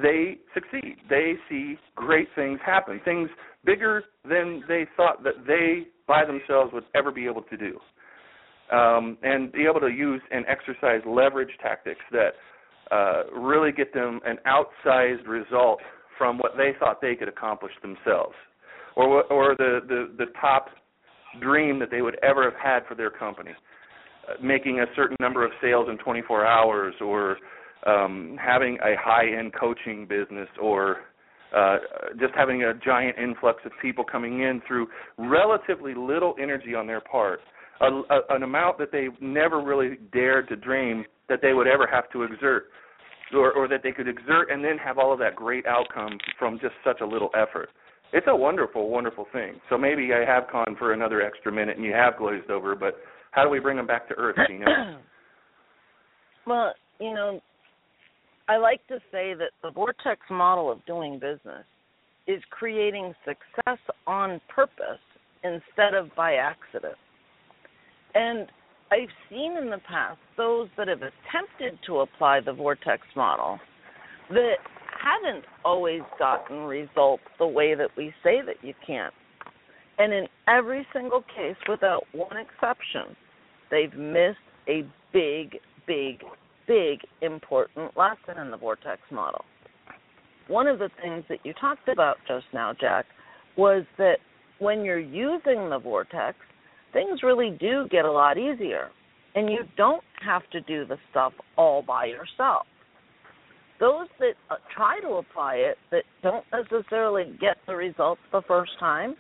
They 0.01 0.39
succeed. 0.55 0.99
They 1.09 1.35
see 1.49 1.77
great 1.97 2.29
things 2.37 2.61
happen, 2.65 3.01
things 3.05 3.29
bigger 3.65 4.05
than 4.29 4.63
they 4.69 4.87
thought 4.97 5.25
that 5.25 5.45
they 5.47 5.89
by 6.07 6.25
themselves 6.25 6.73
would 6.73 6.85
ever 6.95 7.11
be 7.11 7.27
able 7.27 7.43
to 7.43 7.57
do 7.57 7.79
um, 8.73 9.19
and 9.23 9.53
be 9.53 9.67
able 9.69 9.81
to 9.81 9.89
use 9.89 10.23
and 10.31 10.45
exercise 10.47 11.01
leverage 11.07 11.51
tactics 11.63 12.01
that 12.13 12.31
uh, 12.91 13.25
really 13.39 13.73
get 13.73 13.93
them 13.95 14.21
an 14.25 14.39
outsized 14.47 15.27
result 15.27 15.81
from 16.19 16.39
what 16.39 16.53
they 16.57 16.73
thought 16.79 17.01
they 17.01 17.15
could 17.15 17.29
accomplish 17.29 17.73
themselves, 17.83 18.35
or 18.97 19.25
or 19.33 19.55
the 19.57 19.81
the, 19.89 20.13
the 20.19 20.27
top 20.41 20.67
dream 21.41 21.79
that 21.79 21.91
they 21.91 22.03
would 22.03 22.19
ever 22.23 22.43
have 22.45 22.61
had 22.61 22.87
for 22.89 22.95
their 22.95 23.11
company, 23.11 23.53
uh, 24.29 24.35
making 24.43 24.81
a 24.81 24.87
certain 24.97 25.17
number 25.21 25.45
of 25.45 25.53
sales 25.63 25.87
in 25.89 25.97
24 25.99 26.45
hours, 26.45 26.95
or 27.01 27.37
um, 27.87 28.37
having 28.45 28.77
a 28.83 28.95
high-end 29.01 29.53
coaching 29.59 30.07
business, 30.09 30.49
or 30.61 30.99
uh, 31.57 31.77
just 32.19 32.35
having 32.37 32.65
a 32.65 32.75
giant 32.85 33.17
influx 33.17 33.61
of 33.65 33.73
people 33.81 34.05
coming 34.05 34.43
in 34.43 34.61
through 34.67 34.89
relatively 35.17 35.95
little 35.95 36.35
energy 36.41 36.75
on 36.75 36.87
their 36.87 37.01
part 37.01 37.41
a, 37.81 37.87
a, 37.87 38.21
an 38.31 38.43
amount 38.43 38.79
that 38.79 38.93
they 38.93 39.09
never 39.21 39.63
really 39.63 39.99
dared 40.13 40.49
to 40.49 40.57
dream 40.57 41.05
that 41.29 41.41
they 41.43 41.53
would 41.53 41.67
ever 41.67 41.87
have 41.87 42.11
to 42.11 42.23
exert, 42.23 42.67
or, 43.35 43.53
or 43.53 43.69
that 43.69 43.83
they 43.83 43.93
could 43.93 44.09
exert 44.09 44.51
and 44.51 44.65
then 44.65 44.77
have 44.79 44.99
all 44.99 45.13
of 45.13 45.19
that 45.19 45.37
great 45.37 45.65
outcome 45.67 46.19
from 46.39 46.59
just 46.61 46.75
such 46.85 47.01
a 47.01 47.07
little 47.07 47.31
effort. 47.35 47.69
It's 48.13 48.27
a 48.29 48.35
wonderful, 48.35 48.91
wonderful 48.91 49.27
thing. 49.33 49.61
So 49.69 49.79
maybe 49.79 50.11
I 50.13 50.25
have 50.25 50.51
gone 50.51 50.75
for 50.79 50.93
another 50.93 51.23
extra 51.23 51.53
minute 51.53 51.77
and 51.77 51.87
you 51.87 51.93
have 51.93 52.19
glazed 52.19 52.51
over, 52.51 52.75
but 52.75 52.97
how 53.31 53.45
do 53.45 53.49
we 53.49 53.61
bring 53.61 53.77
them 53.77 53.87
back 53.87 54.09
to 54.09 54.15
earth, 54.15 54.37
Gina? 54.49 55.01
well, 56.47 56.73
you 56.99 57.15
know, 57.15 57.41
I 58.49 58.57
like 58.57 58.85
to 58.89 58.99
say 59.13 59.35
that 59.35 59.51
the 59.63 59.71
vortex 59.71 60.21
model 60.29 60.73
of 60.73 60.85
doing 60.87 61.21
business 61.21 61.65
is 62.27 62.43
creating 62.51 63.15
success 63.25 63.79
on 64.09 64.41
purpose 64.53 64.99
instead 65.45 65.95
of 65.95 66.15
by 66.17 66.35
accident. 66.35 66.97
And 68.15 68.49
I've 68.91 69.09
seen 69.29 69.57
in 69.57 69.71
the 69.71 69.81
past 69.89 70.19
those 70.37 70.69
that 70.77 70.89
have 70.89 70.99
attempted 70.99 71.79
to 71.87 72.01
apply 72.01 72.41
the 72.41 72.53
vortex 72.53 73.03
model 73.15 73.59
that 74.31 74.57
haven't 75.03 75.45
always 75.65 76.03
gotten 76.19 76.59
results 76.65 77.23
the 77.39 77.47
way 77.47 77.75
that 77.75 77.91
we 77.97 78.13
say 78.23 78.41
that 78.45 78.57
you 78.63 78.75
can't. 78.87 79.15
And 79.99 80.13
in 80.13 80.27
every 80.49 80.87
single 80.93 81.23
case, 81.23 81.57
without 81.69 82.05
one 82.13 82.37
exception, 82.37 83.17
they've 83.71 83.95
missed 83.95 84.39
a 84.69 84.85
big, 85.13 85.59
big, 85.87 86.23
big 86.67 87.01
important 87.23 87.97
lesson 87.97 88.41
in 88.41 88.51
the 88.51 88.57
vortex 88.57 89.01
model. 89.11 89.45
One 90.49 90.67
of 90.67 90.79
the 90.79 90.91
things 91.03 91.25
that 91.29 91.39
you 91.45 91.53
talked 91.61 91.89
about 91.89 92.17
just 92.27 92.47
now, 92.53 92.73
Jack, 92.79 93.07
was 93.57 93.85
that 93.99 94.19
when 94.59 94.85
you're 94.85 94.99
using 94.99 95.71
the 95.71 95.79
vortex, 95.79 96.37
things 96.93 97.23
really 97.23 97.57
do 97.61 97.87
get 97.91 98.05
a 98.05 98.13
lot 98.13 98.39
easier. 98.39 98.89
And 99.35 99.49
you 99.49 99.61
don't 99.77 100.03
have 100.25 100.43
to 100.53 100.61
do 100.61 100.85
the 100.85 100.97
stuff 101.11 101.33
all 101.57 101.83
by 101.83 102.07
yourself. 102.07 102.67
Those 103.79 104.09
that 104.19 104.33
uh, 104.51 104.57
try 104.77 105.01
to 105.01 105.15
apply 105.15 105.55
it 105.55 105.79
that 105.91 106.03
don't 106.23 106.45
necessarily 106.53 107.37
get 107.41 107.57
the 107.67 107.75
results 107.75 108.21
the 108.33 108.43
first 108.47 108.73
time 108.79 109.15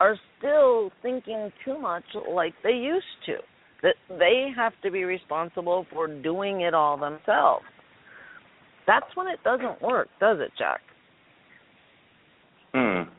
are 0.00 0.16
still 0.38 0.90
thinking 1.02 1.50
too 1.64 1.78
much 1.78 2.04
like 2.30 2.54
they 2.62 2.72
used 2.72 3.04
to. 3.26 3.36
That 3.82 3.94
they 4.08 4.48
have 4.54 4.72
to 4.82 4.90
be 4.90 5.04
responsible 5.04 5.86
for 5.92 6.06
doing 6.08 6.60
it 6.60 6.74
all 6.74 6.96
themselves. 6.96 7.64
That's 8.86 9.06
when 9.14 9.28
it 9.28 9.38
doesn't 9.44 9.82
work, 9.82 10.08
does 10.20 10.38
it, 10.40 10.50
Jack? 10.58 10.80
Hmm. 12.74 13.10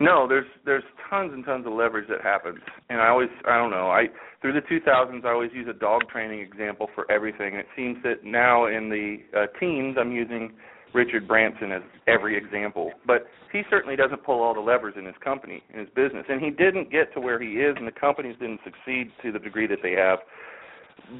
No, 0.00 0.26
there's 0.26 0.46
there's 0.64 0.82
tons 1.10 1.32
and 1.34 1.44
tons 1.44 1.66
of 1.66 1.74
leverage 1.74 2.08
that 2.08 2.22
happens, 2.22 2.58
and 2.88 3.02
I 3.02 3.08
always 3.08 3.28
I 3.46 3.58
don't 3.58 3.70
know 3.70 3.90
I 3.90 4.06
through 4.40 4.54
the 4.54 4.62
2000s 4.62 5.24
I 5.26 5.28
always 5.28 5.50
use 5.52 5.68
a 5.68 5.78
dog 5.78 6.08
training 6.10 6.40
example 6.40 6.88
for 6.94 7.10
everything. 7.12 7.54
It 7.54 7.66
seems 7.76 7.98
that 8.02 8.24
now 8.24 8.66
in 8.66 8.88
the 8.88 9.18
uh, 9.38 9.46
teens 9.60 9.96
I'm 10.00 10.10
using 10.10 10.52
Richard 10.94 11.28
Branson 11.28 11.70
as 11.70 11.82
every 12.08 12.36
example, 12.36 12.92
but 13.06 13.26
he 13.52 13.60
certainly 13.68 13.94
doesn't 13.94 14.24
pull 14.24 14.42
all 14.42 14.54
the 14.54 14.60
levers 14.60 14.94
in 14.96 15.04
his 15.04 15.14
company 15.22 15.62
in 15.72 15.80
his 15.80 15.88
business, 15.94 16.24
and 16.30 16.40
he 16.40 16.48
didn't 16.50 16.90
get 16.90 17.12
to 17.12 17.20
where 17.20 17.40
he 17.40 17.60
is, 17.60 17.76
and 17.76 17.86
the 17.86 17.92
companies 17.92 18.36
didn't 18.40 18.60
succeed 18.64 19.12
to 19.22 19.30
the 19.30 19.38
degree 19.38 19.66
that 19.66 19.78
they 19.82 19.92
have 19.92 20.18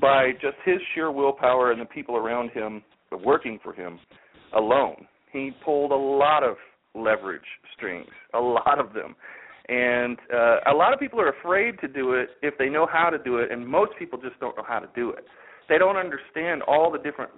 by 0.00 0.32
just 0.40 0.56
his 0.64 0.78
sheer 0.94 1.10
willpower 1.10 1.70
and 1.70 1.80
the 1.80 1.84
people 1.86 2.16
around 2.16 2.50
him 2.50 2.82
working 3.24 3.58
for 3.62 3.74
him 3.74 3.98
alone. 4.56 5.06
He 5.32 5.52
pulled 5.64 5.92
a 5.92 5.96
lot 5.96 6.42
of 6.42 6.56
leverage 6.94 7.46
strings, 7.76 8.08
a 8.34 8.40
lot 8.40 8.78
of 8.78 8.92
them. 8.92 9.14
And 9.68 10.18
uh, 10.34 10.56
a 10.72 10.74
lot 10.74 10.92
of 10.92 10.98
people 10.98 11.20
are 11.20 11.28
afraid 11.28 11.78
to 11.80 11.88
do 11.88 12.14
it 12.14 12.30
if 12.42 12.58
they 12.58 12.68
know 12.68 12.88
how 12.90 13.08
to 13.08 13.18
do 13.18 13.38
it, 13.38 13.52
and 13.52 13.66
most 13.66 13.92
people 13.98 14.18
just 14.20 14.38
don't 14.40 14.56
know 14.56 14.64
how 14.66 14.80
to 14.80 14.88
do 14.96 15.10
it. 15.10 15.24
They 15.68 15.78
don't 15.78 15.96
understand 15.96 16.62
all 16.62 16.90
the 16.90 16.98
different. 16.98 17.30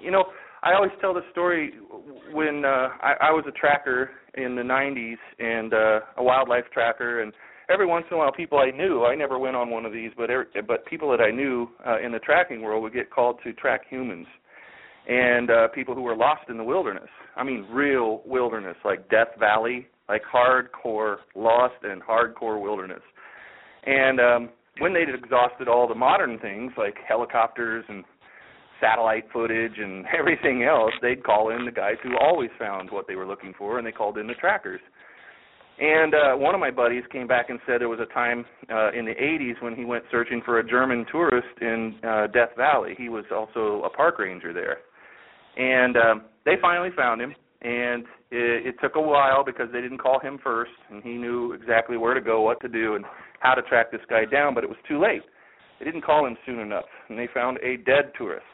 You 0.00 0.12
know, 0.12 0.26
I 0.62 0.74
always 0.74 0.92
tell 1.00 1.12
the 1.12 1.22
story 1.32 1.72
when 2.32 2.64
uh, 2.64 2.90
I, 3.02 3.14
I 3.20 3.30
was 3.32 3.44
a 3.48 3.50
tracker 3.50 4.10
in 4.34 4.54
the 4.54 4.62
'90s 4.62 5.16
and 5.40 5.74
uh, 5.74 6.00
a 6.18 6.22
wildlife 6.22 6.66
tracker, 6.72 7.22
and 7.22 7.32
every 7.68 7.86
once 7.86 8.04
in 8.12 8.16
a 8.16 8.18
while, 8.18 8.30
people 8.30 8.60
I 8.60 8.70
knew. 8.70 9.04
I 9.04 9.16
never 9.16 9.36
went 9.40 9.56
on 9.56 9.68
one 9.68 9.84
of 9.84 9.92
these, 9.92 10.12
but 10.16 10.30
but 10.68 10.86
people 10.86 11.10
that 11.10 11.20
I 11.20 11.32
knew 11.32 11.68
uh, 11.84 11.98
in 11.98 12.12
the 12.12 12.20
tracking 12.20 12.62
world 12.62 12.84
would 12.84 12.94
get 12.94 13.10
called 13.10 13.40
to 13.42 13.52
track 13.54 13.82
humans 13.90 14.28
and 15.08 15.50
uh, 15.50 15.68
people 15.68 15.94
who 15.94 16.02
were 16.02 16.16
lost 16.16 16.48
in 16.48 16.56
the 16.56 16.64
wilderness. 16.64 17.08
I 17.36 17.44
mean, 17.44 17.66
real 17.70 18.22
wilderness, 18.24 18.76
like 18.84 19.08
Death 19.08 19.28
Valley, 19.38 19.88
like 20.08 20.22
hardcore 20.32 21.16
lost 21.34 21.74
and 21.82 22.02
hardcore 22.02 22.60
wilderness. 22.60 23.02
And 23.84 24.20
um, 24.20 24.48
when 24.78 24.92
they'd 24.92 25.08
exhausted 25.08 25.68
all 25.68 25.88
the 25.88 25.94
modern 25.94 26.38
things 26.38 26.72
like 26.76 26.96
helicopters 27.06 27.84
and 27.88 28.04
satellite 28.80 29.24
footage 29.32 29.78
and 29.78 30.04
everything 30.18 30.62
else, 30.62 30.92
they'd 31.00 31.24
call 31.24 31.50
in 31.50 31.64
the 31.64 31.72
guys 31.72 31.96
who 32.02 32.16
always 32.18 32.50
found 32.58 32.90
what 32.90 33.06
they 33.08 33.16
were 33.16 33.26
looking 33.26 33.54
for, 33.56 33.78
and 33.78 33.86
they 33.86 33.92
called 33.92 34.18
in 34.18 34.26
the 34.26 34.34
trackers. 34.34 34.80
And 35.80 36.14
uh, 36.14 36.34
one 36.36 36.54
of 36.54 36.60
my 36.60 36.70
buddies 36.70 37.02
came 37.10 37.26
back 37.26 37.48
and 37.48 37.58
said 37.66 37.80
there 37.80 37.88
was 37.88 37.98
a 37.98 38.12
time 38.12 38.44
uh, 38.70 38.92
in 38.92 39.04
the 39.04 39.14
80s 39.14 39.60
when 39.62 39.74
he 39.74 39.84
went 39.84 40.04
searching 40.10 40.42
for 40.44 40.58
a 40.58 40.68
German 40.68 41.06
tourist 41.10 41.48
in 41.60 41.94
uh, 42.06 42.26
Death 42.26 42.50
Valley. 42.56 42.94
He 42.96 43.08
was 43.08 43.24
also 43.34 43.82
a 43.82 43.90
park 43.90 44.18
ranger 44.18 44.52
there 44.52 44.78
and 45.56 45.96
um, 45.96 46.22
they 46.44 46.54
finally 46.60 46.90
found 46.96 47.20
him. 47.20 47.34
And 47.62 48.04
it, 48.32 48.66
it 48.66 48.74
took 48.82 48.96
a 48.96 49.00
while 49.00 49.44
because 49.44 49.68
they 49.72 49.80
didn't 49.80 49.98
call 49.98 50.18
him 50.18 50.38
first, 50.42 50.72
and 50.90 51.02
he 51.02 51.10
knew 51.10 51.52
exactly 51.52 51.96
where 51.96 52.14
to 52.14 52.20
go, 52.20 52.40
what 52.40 52.60
to 52.62 52.68
do, 52.68 52.96
and 52.96 53.04
how 53.40 53.54
to 53.54 53.62
track 53.62 53.92
this 53.92 54.00
guy 54.10 54.24
down. 54.24 54.54
But 54.54 54.64
it 54.64 54.70
was 54.70 54.78
too 54.88 55.00
late. 55.00 55.22
They 55.78 55.84
didn't 55.84 56.04
call 56.04 56.26
him 56.26 56.36
soon 56.44 56.58
enough, 56.58 56.86
and 57.08 57.18
they 57.18 57.28
found 57.32 57.58
a 57.58 57.76
dead 57.78 58.12
tourist. 58.18 58.46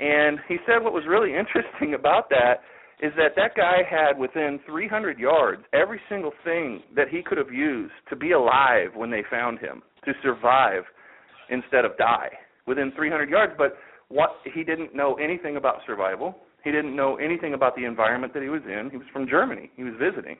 And 0.00 0.38
he 0.48 0.56
said 0.66 0.82
what 0.82 0.92
was 0.92 1.04
really 1.08 1.30
interesting 1.38 1.94
about 1.94 2.30
that 2.30 2.62
is 3.02 3.12
that 3.16 3.32
that 3.36 3.56
guy 3.56 3.78
had 3.88 4.18
within 4.18 4.60
300 4.66 5.18
yards 5.18 5.62
every 5.72 6.00
single 6.08 6.32
thing 6.44 6.82
that 6.94 7.08
he 7.08 7.22
could 7.22 7.38
have 7.38 7.50
used 7.50 7.94
to 8.10 8.16
be 8.16 8.32
alive 8.32 8.88
when 8.94 9.10
they 9.10 9.22
found 9.30 9.58
him, 9.58 9.82
to 10.04 10.12
survive 10.22 10.82
instead 11.48 11.84
of 11.84 11.96
die 11.96 12.30
within 12.66 12.92
300 12.94 13.28
yards. 13.28 13.52
But 13.56 13.76
what 14.10 14.36
he 14.52 14.62
didn't 14.62 14.94
know 14.94 15.14
anything 15.14 15.56
about 15.56 15.76
survival. 15.86 16.36
He 16.62 16.70
didn't 16.70 16.94
know 16.94 17.16
anything 17.16 17.54
about 17.54 17.74
the 17.74 17.84
environment 17.84 18.34
that 18.34 18.42
he 18.42 18.50
was 18.50 18.62
in. 18.66 18.90
He 18.90 18.98
was 18.98 19.06
from 19.12 19.26
Germany. 19.26 19.70
He 19.76 19.82
was 19.82 19.94
visiting, 19.98 20.36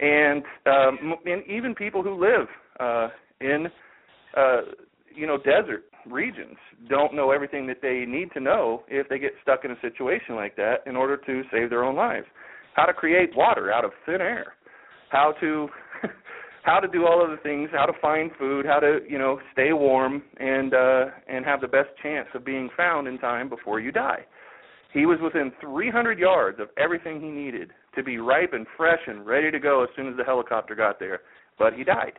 and 0.00 0.44
um, 0.66 1.14
and 1.26 1.42
even 1.48 1.74
people 1.74 2.02
who 2.02 2.20
live 2.20 2.46
uh, 2.78 3.08
in 3.40 3.66
uh, 4.36 4.60
you 5.12 5.26
know 5.26 5.38
desert 5.38 5.84
regions 6.06 6.56
don't 6.88 7.14
know 7.14 7.30
everything 7.30 7.66
that 7.66 7.82
they 7.82 8.04
need 8.06 8.30
to 8.32 8.40
know 8.40 8.84
if 8.88 9.08
they 9.08 9.18
get 9.18 9.32
stuck 9.42 9.64
in 9.64 9.72
a 9.72 9.80
situation 9.80 10.36
like 10.36 10.56
that 10.56 10.76
in 10.86 10.96
order 10.96 11.16
to 11.16 11.42
save 11.52 11.70
their 11.70 11.84
own 11.84 11.96
lives. 11.96 12.26
How 12.74 12.86
to 12.86 12.92
create 12.92 13.30
water 13.36 13.72
out 13.72 13.84
of 13.84 13.90
thin 14.06 14.20
air, 14.20 14.54
how 15.10 15.34
to 15.40 15.68
how 16.62 16.78
to 16.78 16.88
do 16.88 17.06
all 17.06 17.24
of 17.24 17.30
the 17.30 17.38
things, 17.38 17.70
how 17.72 17.86
to 17.86 17.92
find 18.00 18.30
food, 18.38 18.66
how 18.66 18.80
to 18.80 19.00
you 19.08 19.18
know 19.18 19.40
stay 19.52 19.72
warm 19.72 20.22
and 20.38 20.74
uh, 20.74 21.06
and 21.28 21.44
have 21.44 21.60
the 21.60 21.68
best 21.68 21.88
chance 22.02 22.28
of 22.34 22.44
being 22.44 22.68
found 22.76 23.08
in 23.08 23.18
time 23.18 23.48
before 23.48 23.80
you 23.80 23.92
die. 23.92 24.24
He 24.92 25.06
was 25.06 25.18
within 25.22 25.52
300 25.60 26.18
yards 26.18 26.58
of 26.58 26.68
everything 26.76 27.20
he 27.20 27.28
needed 27.28 27.70
to 27.94 28.02
be 28.02 28.18
ripe 28.18 28.52
and 28.52 28.66
fresh 28.76 28.98
and 29.06 29.24
ready 29.24 29.50
to 29.50 29.60
go 29.60 29.84
as 29.84 29.88
soon 29.94 30.08
as 30.08 30.16
the 30.16 30.24
helicopter 30.24 30.74
got 30.74 30.98
there, 30.98 31.20
but 31.58 31.74
he 31.74 31.84
died. 31.84 32.14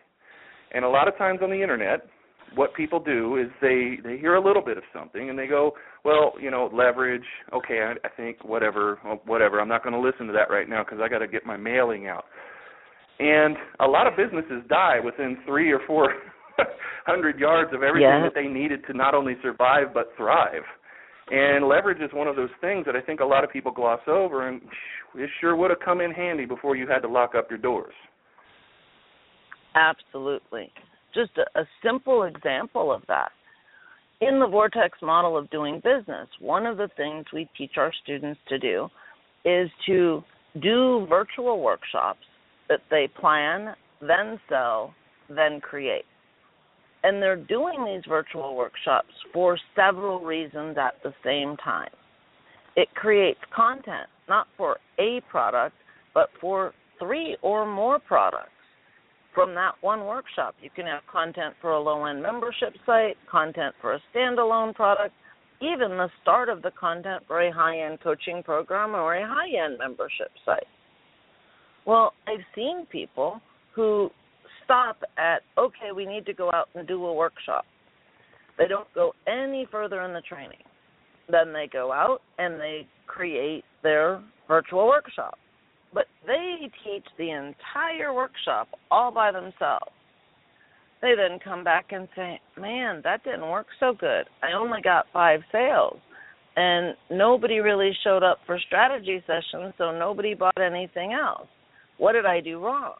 And 0.73 0.85
a 0.85 0.89
lot 0.89 1.09
of 1.09 1.17
times 1.17 1.39
on 1.43 1.49
the 1.49 1.61
internet, 1.61 2.07
what 2.55 2.73
people 2.73 2.99
do 2.99 3.37
is 3.37 3.47
they 3.61 3.97
they 4.03 4.17
hear 4.17 4.35
a 4.35 4.43
little 4.45 4.61
bit 4.63 4.77
of 4.77 4.83
something 4.93 5.29
and 5.29 5.37
they 5.37 5.47
go, 5.47 5.73
well, 6.03 6.33
you 6.41 6.49
know, 6.49 6.69
leverage. 6.73 7.25
Okay, 7.53 7.81
I, 7.81 7.93
I 8.05 8.09
think 8.15 8.43
whatever, 8.43 8.95
whatever. 9.25 9.59
I'm 9.59 9.69
not 9.69 9.83
going 9.83 9.93
to 9.93 9.99
listen 9.99 10.27
to 10.27 10.33
that 10.33 10.49
right 10.49 10.67
now 10.67 10.83
because 10.83 10.99
I 11.01 11.09
got 11.09 11.19
to 11.19 11.27
get 11.27 11.45
my 11.45 11.57
mailing 11.57 12.07
out. 12.07 12.25
And 13.21 13.55
a 13.79 13.85
lot 13.85 14.07
of 14.07 14.17
businesses 14.17 14.63
die 14.67 14.99
within 14.99 15.37
three 15.45 15.71
or 15.71 15.79
four 15.85 16.11
hundred 17.05 17.37
yards 17.37 17.71
of 17.71 17.83
everything 17.83 18.09
yeah. 18.09 18.23
that 18.23 18.33
they 18.33 18.47
needed 18.47 18.81
to 18.87 18.93
not 18.93 19.13
only 19.13 19.35
survive 19.43 19.93
but 19.93 20.11
thrive. 20.17 20.63
And 21.29 21.67
leverage 21.67 22.01
is 22.01 22.09
one 22.13 22.27
of 22.27 22.35
those 22.35 22.49
things 22.61 22.83
that 22.87 22.95
I 22.95 23.01
think 23.01 23.19
a 23.19 23.25
lot 23.25 23.43
of 23.43 23.51
people 23.51 23.71
gloss 23.71 23.99
over, 24.07 24.47
and 24.47 24.59
it 25.13 25.29
sure 25.39 25.55
would 25.55 25.69
have 25.69 25.79
come 25.79 26.01
in 26.01 26.09
handy 26.09 26.45
before 26.45 26.75
you 26.75 26.87
had 26.87 26.99
to 27.03 27.07
lock 27.07 27.35
up 27.35 27.47
your 27.47 27.59
doors. 27.59 27.93
Absolutely. 29.75 30.71
Just 31.13 31.31
a, 31.37 31.59
a 31.59 31.63
simple 31.85 32.23
example 32.23 32.91
of 32.91 33.03
that. 33.07 33.29
In 34.19 34.39
the 34.39 34.47
Vortex 34.47 34.97
model 35.01 35.37
of 35.37 35.47
doing 35.51 35.75
business, 35.75 36.27
one 36.39 36.65
of 36.65 36.77
the 36.77 36.89
things 36.97 37.25
we 37.31 37.47
teach 37.55 37.73
our 37.77 37.91
students 38.03 38.39
to 38.49 38.57
do 38.57 38.89
is 39.45 39.69
to 39.85 40.23
do 40.59 41.05
virtual 41.07 41.61
workshops 41.61 42.19
that 42.71 42.79
they 42.89 43.09
plan, 43.19 43.75
then 43.99 44.39
sell, 44.47 44.93
then 45.27 45.59
create. 45.59 46.05
And 47.03 47.21
they're 47.21 47.35
doing 47.35 47.83
these 47.83 48.03
virtual 48.07 48.55
workshops 48.55 49.11
for 49.33 49.59
several 49.75 50.21
reasons 50.21 50.77
at 50.77 50.93
the 51.03 51.13
same 51.21 51.57
time. 51.57 51.89
It 52.77 52.87
creates 52.95 53.41
content, 53.53 54.07
not 54.29 54.47
for 54.55 54.77
a 54.97 55.19
product, 55.29 55.75
but 56.13 56.29
for 56.39 56.71
three 56.97 57.35
or 57.41 57.65
more 57.65 57.99
products. 57.99 58.47
From 59.35 59.53
that 59.55 59.73
one 59.81 60.05
workshop, 60.05 60.55
you 60.61 60.69
can 60.73 60.85
have 60.85 61.01
content 61.11 61.55
for 61.59 61.71
a 61.71 61.79
low 61.79 62.05
end 62.05 62.21
membership 62.21 62.73
site, 62.85 63.17
content 63.29 63.75
for 63.81 63.93
a 63.95 63.99
standalone 64.15 64.73
product, 64.73 65.13
even 65.61 65.89
the 65.89 66.09
start 66.21 66.47
of 66.47 66.61
the 66.61 66.71
content 66.79 67.23
for 67.27 67.41
a 67.41 67.51
high 67.51 67.79
end 67.79 67.99
coaching 68.01 68.43
program 68.43 68.95
or 68.95 69.15
a 69.15 69.27
high 69.27 69.65
end 69.65 69.77
membership 69.77 70.31
site. 70.45 70.67
Well, 71.85 72.13
I've 72.27 72.45
seen 72.55 72.85
people 72.91 73.41
who 73.75 74.09
stop 74.63 74.97
at, 75.17 75.41
okay, 75.57 75.91
we 75.95 76.05
need 76.05 76.25
to 76.25 76.33
go 76.33 76.51
out 76.53 76.69
and 76.75 76.87
do 76.87 77.05
a 77.05 77.13
workshop. 77.13 77.65
They 78.57 78.67
don't 78.67 78.87
go 78.93 79.13
any 79.27 79.67
further 79.71 80.01
in 80.03 80.13
the 80.13 80.21
training. 80.21 80.59
Then 81.29 81.53
they 81.53 81.67
go 81.71 81.91
out 81.91 82.19
and 82.37 82.59
they 82.59 82.87
create 83.07 83.63
their 83.83 84.21
virtual 84.47 84.87
workshop. 84.87 85.37
But 85.93 86.05
they 86.25 86.71
teach 86.85 87.05
the 87.17 87.31
entire 87.31 88.13
workshop 88.13 88.69
all 88.89 89.11
by 89.11 89.31
themselves. 89.31 89.91
They 91.01 91.13
then 91.15 91.39
come 91.43 91.63
back 91.63 91.87
and 91.91 92.07
say, 92.15 92.39
man, 92.57 93.01
that 93.03 93.23
didn't 93.23 93.49
work 93.49 93.67
so 93.79 93.93
good. 93.99 94.25
I 94.43 94.53
only 94.55 94.81
got 94.81 95.07
five 95.11 95.39
sales. 95.51 95.97
And 96.55 96.95
nobody 97.09 97.59
really 97.59 97.91
showed 98.03 98.23
up 98.23 98.39
for 98.45 98.59
strategy 98.67 99.23
sessions, 99.25 99.73
so 99.77 99.97
nobody 99.97 100.33
bought 100.33 100.61
anything 100.61 101.13
else. 101.13 101.47
What 102.01 102.13
did 102.13 102.25
I 102.25 102.39
do 102.41 102.57
wrong? 102.57 102.95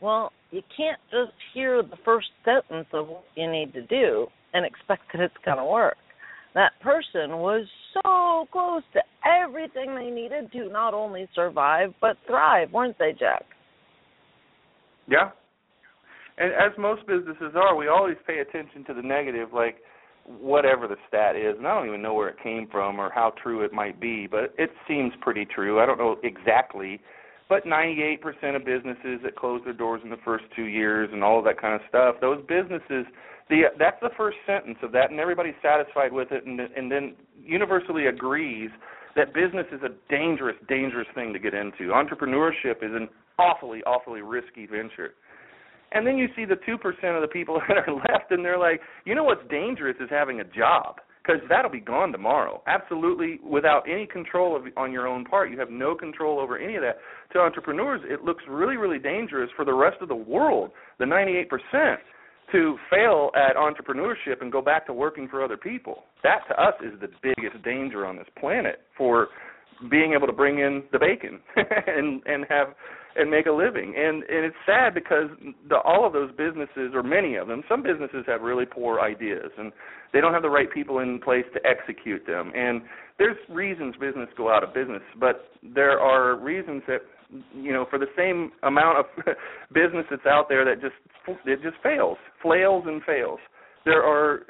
Well, 0.00 0.32
you 0.50 0.62
can't 0.74 0.98
just 1.10 1.36
hear 1.52 1.82
the 1.82 1.98
first 2.06 2.28
sentence 2.42 2.86
of 2.94 3.06
what 3.06 3.24
you 3.34 3.52
need 3.52 3.74
to 3.74 3.82
do 3.82 4.28
and 4.54 4.64
expect 4.64 5.02
that 5.12 5.20
it's 5.20 5.34
going 5.44 5.58
to 5.58 5.64
work. 5.66 5.98
That 6.54 6.72
person 6.80 7.36
was 7.36 7.66
so 7.92 8.46
close 8.50 8.82
to 8.94 9.00
everything 9.28 9.94
they 9.94 10.08
needed 10.08 10.50
to 10.52 10.70
not 10.70 10.94
only 10.94 11.28
survive 11.34 11.92
but 12.00 12.16
thrive, 12.26 12.72
weren't 12.72 12.98
they, 12.98 13.12
Jack? 13.12 13.44
Yeah. 15.06 15.28
And 16.38 16.50
as 16.54 16.72
most 16.78 17.06
businesses 17.06 17.52
are, 17.54 17.76
we 17.76 17.88
always 17.88 18.16
pay 18.26 18.38
attention 18.38 18.86
to 18.86 18.94
the 18.94 19.02
negative, 19.02 19.50
like 19.52 19.76
whatever 20.24 20.88
the 20.88 20.96
stat 21.08 21.36
is. 21.36 21.58
And 21.58 21.66
I 21.66 21.74
don't 21.74 21.88
even 21.88 22.00
know 22.00 22.14
where 22.14 22.30
it 22.30 22.36
came 22.42 22.68
from 22.72 22.98
or 22.98 23.10
how 23.14 23.34
true 23.42 23.62
it 23.66 23.72
might 23.74 24.00
be, 24.00 24.26
but 24.26 24.54
it 24.56 24.70
seems 24.88 25.12
pretty 25.20 25.44
true. 25.44 25.78
I 25.78 25.84
don't 25.84 25.98
know 25.98 26.16
exactly 26.22 26.98
but 27.52 27.66
98% 27.66 28.56
of 28.56 28.64
businesses 28.64 29.20
that 29.22 29.36
close 29.36 29.60
their 29.62 29.74
doors 29.74 30.00
in 30.02 30.08
the 30.08 30.16
first 30.24 30.44
two 30.56 30.64
years 30.64 31.10
and 31.12 31.22
all 31.22 31.38
of 31.38 31.44
that 31.44 31.60
kind 31.60 31.74
of 31.74 31.82
stuff, 31.86 32.14
those 32.18 32.40
businesses, 32.48 33.04
the 33.50 33.64
that's 33.78 34.00
the 34.00 34.08
first 34.16 34.38
sentence 34.46 34.78
of 34.82 34.90
that, 34.92 35.10
and 35.10 35.20
everybody's 35.20 35.60
satisfied 35.60 36.14
with 36.14 36.32
it, 36.32 36.46
and 36.46 36.58
and 36.58 36.90
then 36.90 37.14
universally 37.44 38.06
agrees 38.06 38.70
that 39.16 39.34
business 39.34 39.66
is 39.70 39.82
a 39.82 39.90
dangerous, 40.08 40.56
dangerous 40.66 41.06
thing 41.14 41.34
to 41.34 41.38
get 41.38 41.52
into. 41.52 41.92
Entrepreneurship 41.92 42.80
is 42.80 42.96
an 42.96 43.06
awfully, 43.38 43.82
awfully 43.82 44.22
risky 44.22 44.64
venture. 44.64 45.12
And 45.94 46.06
then 46.06 46.16
you 46.16 46.28
see 46.34 46.46
the 46.46 46.56
two 46.64 46.78
percent 46.78 47.16
of 47.16 47.20
the 47.20 47.28
people 47.28 47.60
that 47.68 47.76
are 47.86 47.92
left, 47.92 48.30
and 48.30 48.42
they're 48.42 48.58
like, 48.58 48.80
you 49.04 49.14
know 49.14 49.24
what's 49.24 49.46
dangerous 49.50 49.96
is 50.00 50.08
having 50.08 50.40
a 50.40 50.44
job 50.44 51.02
because 51.22 51.40
that'll 51.48 51.70
be 51.70 51.80
gone 51.80 52.10
tomorrow. 52.10 52.62
Absolutely, 52.66 53.38
without 53.44 53.82
any 53.88 54.06
control 54.06 54.56
of, 54.56 54.64
on 54.76 54.92
your 54.92 55.06
own 55.06 55.24
part, 55.24 55.50
you 55.50 55.58
have 55.58 55.70
no 55.70 55.94
control 55.94 56.40
over 56.40 56.58
any 56.58 56.76
of 56.76 56.82
that. 56.82 56.96
To 57.32 57.38
entrepreneurs, 57.38 58.00
it 58.04 58.24
looks 58.24 58.42
really, 58.48 58.76
really 58.76 58.98
dangerous 58.98 59.50
for 59.56 59.64
the 59.64 59.74
rest 59.74 59.98
of 60.00 60.08
the 60.08 60.14
world, 60.14 60.72
the 60.98 61.04
98%, 61.04 61.96
to 62.50 62.76
fail 62.90 63.30
at 63.36 63.56
entrepreneurship 63.56 64.40
and 64.40 64.50
go 64.50 64.60
back 64.60 64.86
to 64.86 64.92
working 64.92 65.28
for 65.28 65.42
other 65.42 65.56
people. 65.56 66.04
That 66.22 66.40
to 66.48 66.60
us 66.60 66.74
is 66.84 67.00
the 67.00 67.08
biggest 67.22 67.62
danger 67.64 68.04
on 68.04 68.16
this 68.16 68.26
planet 68.38 68.80
for 68.96 69.28
being 69.90 70.12
able 70.12 70.26
to 70.26 70.32
bring 70.32 70.58
in 70.58 70.82
the 70.92 70.98
bacon 70.98 71.40
and 71.56 72.22
and 72.26 72.44
have 72.48 72.68
and 73.16 73.30
make 73.30 73.46
a 73.46 73.52
living. 73.52 73.94
And 73.96 74.22
and 74.24 74.44
it's 74.44 74.56
sad 74.66 74.94
because 74.94 75.28
the, 75.68 75.78
all 75.78 76.06
of 76.06 76.12
those 76.12 76.30
businesses, 76.32 76.92
or 76.94 77.02
many 77.02 77.36
of 77.36 77.48
them, 77.48 77.62
some 77.68 77.82
businesses 77.82 78.24
have 78.26 78.42
really 78.42 78.66
poor 78.66 79.00
ideas 79.00 79.50
and 79.58 79.72
they 80.12 80.20
don't 80.20 80.32
have 80.32 80.42
the 80.42 80.50
right 80.50 80.70
people 80.70 80.98
in 80.98 81.18
place 81.20 81.44
to 81.54 81.60
execute 81.66 82.26
them. 82.26 82.52
And 82.54 82.82
there's 83.18 83.36
reasons 83.48 83.94
business 83.98 84.28
go 84.36 84.52
out 84.52 84.62
of 84.62 84.74
business, 84.74 85.02
but 85.18 85.50
there 85.62 85.98
are 85.98 86.36
reasons 86.36 86.82
that 86.86 87.00
you 87.54 87.72
know 87.72 87.86
for 87.88 87.98
the 87.98 88.06
same 88.16 88.52
amount 88.62 88.98
of 88.98 89.06
business 89.72 90.04
that's 90.10 90.26
out 90.26 90.48
there 90.48 90.64
that 90.64 90.80
just 90.80 90.94
it 91.46 91.62
just 91.62 91.76
fails, 91.82 92.18
flails 92.42 92.84
and 92.86 93.02
fails. 93.04 93.40
There 93.84 94.02
are 94.02 94.42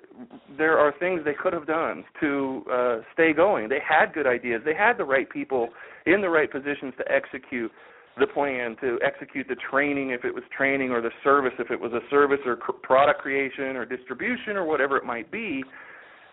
there 0.59 0.79
are 0.79 0.93
things 0.99 1.23
they 1.25 1.35
could 1.35 1.53
have 1.53 1.67
done 1.67 2.05
to 2.21 2.65
uh, 2.71 2.97
stay 3.15 3.33
going. 3.33 3.69
They 3.69 3.81
had 3.87 4.13
good 4.13 4.27
ideas. 4.27 4.63
They 4.65 4.75
had 4.75 4.99
the 4.99 5.05
right 5.05 5.29
people 5.31 5.69
in 6.07 6.21
the 6.21 6.29
right 6.29 6.51
positions 6.51 6.93
to 6.99 7.05
execute 7.11 7.71
the 8.19 8.27
plan 8.27 8.77
to 8.81 8.99
execute 9.05 9.47
the 9.49 9.57
training 9.71 10.11
if 10.11 10.25
it 10.25 10.35
was 10.35 10.45
training 10.57 10.91
or 10.91 11.01
the 11.01 11.11
service 11.25 11.53
if 11.59 11.71
it 11.71 11.81
was 11.81 11.93
a 11.93 12.01
service 12.11 12.41
or 12.45 12.57
cr- 12.57 12.73
product 12.83 13.21
creation 13.21 13.77
or 13.77 13.85
distribution 13.85 14.57
or 14.57 14.65
whatever 14.65 14.97
it 14.97 15.05
might 15.05 15.31
be 15.31 15.65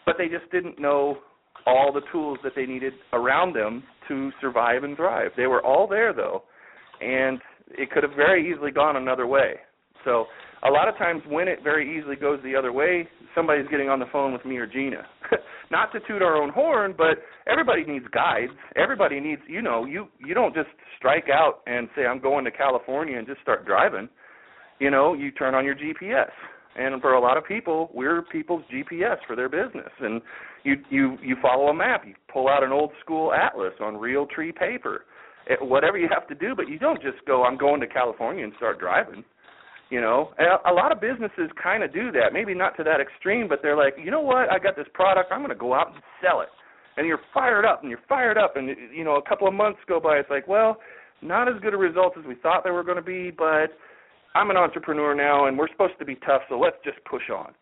but 0.06 0.16
they 0.18 0.28
just 0.28 0.50
didn't 0.52 0.80
know 0.80 1.18
all 1.66 1.92
the 1.94 2.02
tools 2.12 2.38
that 2.44 2.54
they 2.56 2.66
needed 2.66 2.94
around 3.14 3.54
them 3.54 3.84
to 4.08 4.32
survive 4.42 4.84
and 4.84 4.96
thrive 4.98 5.32
they 5.38 5.48
were 5.48 5.64
all 5.66 5.88
there 5.88 6.14
though 6.14 6.44
and 7.02 7.40
it 7.70 7.92
could 7.92 8.04
have 8.04 8.14
very 8.16 8.52
easily 8.52 8.72
gone 8.72 8.96
another 8.98 9.28
way 9.28 9.56
so 10.04 10.26
a 10.64 10.70
lot 10.70 10.88
of 10.88 10.98
times 10.98 11.22
when 11.28 11.48
it 11.48 11.60
very 11.64 11.98
easily 11.98 12.16
goes 12.16 12.40
the 12.44 12.56
other 12.56 12.74
way, 12.74 13.08
somebody's 13.34 13.68
getting 13.70 13.90
on 13.90 14.00
the 14.00 14.06
phone 14.12 14.34
with 14.34 14.44
me 14.46 14.58
or 14.58 14.68
Gina. 14.68 15.06
Not 15.72 15.92
to 15.94 16.00
toot 16.08 16.22
our 16.22 16.36
own 16.36 16.50
horn, 16.50 16.96
but 16.98 17.20
everybody 17.48 17.84
needs 17.84 18.06
guides. 18.12 18.52
Everybody 18.76 19.20
needs, 19.20 19.42
you 19.48 19.62
know, 19.62 19.86
you 19.86 20.08
you 20.20 20.34
don't 20.34 20.54
just 20.54 20.70
strike 20.98 21.28
out 21.32 21.62
and 21.68 21.88
say 21.96 22.06
I'm 22.06 22.20
going 22.20 22.46
to 22.46 22.52
California 22.52 23.18
and 23.18 23.28
just 23.28 23.42
start 23.42 23.66
driving. 23.66 24.10
You 24.80 24.90
know, 24.90 25.14
you 25.14 25.32
turn 25.32 25.54
on 25.54 25.66
your 25.66 25.76
GPS. 25.76 26.32
And 26.76 27.02
for 27.02 27.14
a 27.14 27.22
lot 27.22 27.38
of 27.38 27.46
people, 27.46 27.92
we're 27.94 28.22
people's 28.24 28.64
GPS 28.74 29.18
for 29.28 29.36
their 29.36 29.50
business. 29.50 29.92
And 30.00 30.22
you 30.64 30.78
you 30.90 31.18
you 31.22 31.36
follow 31.42 31.68
a 31.68 31.74
map. 31.74 32.04
You 32.06 32.16
pull 32.32 32.48
out 32.48 32.64
an 32.64 32.72
old 32.72 32.92
school 33.02 33.34
atlas 33.34 33.74
on 33.80 33.98
real 33.98 34.26
tree 34.26 34.52
paper. 34.52 35.06
It, 35.46 35.60
whatever 35.62 35.98
you 35.98 36.08
have 36.12 36.28
to 36.28 36.36
do, 36.36 36.56
but 36.56 36.68
you 36.68 36.80
don't 36.80 37.02
just 37.02 37.26
go 37.26 37.44
I'm 37.44 37.58
going 37.58 37.80
to 37.82 37.88
California 37.88 38.44
and 38.44 38.54
start 38.58 38.80
driving 38.80 39.24
you 39.90 40.02
know, 40.02 40.32
and 40.38 40.48
a, 40.48 40.72
a 40.72 40.74
lot 40.74 40.92
of 40.92 41.02
businesses 41.02 41.50
kind 41.62 41.84
of 41.84 41.94
do 41.94 42.12
that. 42.12 42.32
Maybe 42.32 42.54
not 42.54 42.78
to 42.78 42.84
that 42.84 43.02
extreme, 43.02 43.48
but 43.48 43.60
they're 43.62 43.78
like, 43.78 43.96
you 44.04 44.12
know 44.12 44.22
what? 44.22 44.52
I 44.52 44.60
got 44.60 44.76
this 44.76 44.88
product. 44.94 45.32
I'm 45.32 45.40
going 45.40 45.50
to 45.50 45.56
go 45.56 45.74
out 45.74 45.94
and 45.94 46.04
sell 46.22 46.42
it. 46.42 46.50
And 46.98 47.08
you're 47.08 47.22
fired 47.34 47.66
up, 47.66 47.82
and 47.82 47.90
you're 47.90 48.02
fired 48.10 48.38
up, 48.38 48.58
and 48.58 48.70
you 48.94 49.04
know, 49.04 49.16
a 49.16 49.22
couple 49.22 49.48
of 49.48 49.54
months 49.54 49.80
go 49.88 50.00
by. 50.00 50.18
It's 50.18 50.30
like, 50.30 50.48
well, 50.48 50.78
not 51.22 51.48
as 51.48 51.60
good 51.62 51.74
a 51.74 51.78
result 51.78 52.14
as 52.18 52.26
we 52.26 52.36
thought 52.36 52.64
they 52.64 52.72
were 52.72 52.84
going 52.84 52.98
to 52.98 53.04
be, 53.04 53.32
but 53.32 53.72
I'm 54.36 54.50
an 54.52 54.58
entrepreneur 54.58 55.16
now, 55.16 55.48
and 55.48 55.58
we're 55.58 55.70
supposed 55.70 55.98
to 56.00 56.06
be 56.06 56.16
tough, 56.16 56.42
so 56.50 56.60
let's 56.60 56.78
just 56.84 56.98
push 57.06 57.30
on. 57.34 57.54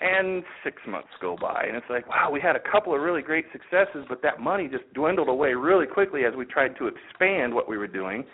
And 0.00 0.44
six 0.64 0.76
months 0.86 1.08
go 1.20 1.36
by, 1.40 1.64
and 1.66 1.76
it's 1.76 1.86
like, 1.88 2.08
wow, 2.08 2.30
we 2.30 2.40
had 2.40 2.56
a 2.56 2.60
couple 2.70 2.94
of 2.94 3.00
really 3.00 3.22
great 3.22 3.46
successes, 3.52 4.04
but 4.08 4.22
that 4.22 4.40
money 4.40 4.68
just 4.68 4.84
dwindled 4.92 5.28
away 5.28 5.54
really 5.54 5.86
quickly 5.86 6.24
as 6.24 6.34
we 6.36 6.44
tried 6.44 6.76
to 6.78 6.88
expand 6.88 7.54
what 7.54 7.68
we 7.68 7.78
were 7.78 7.86
doing. 7.86 8.24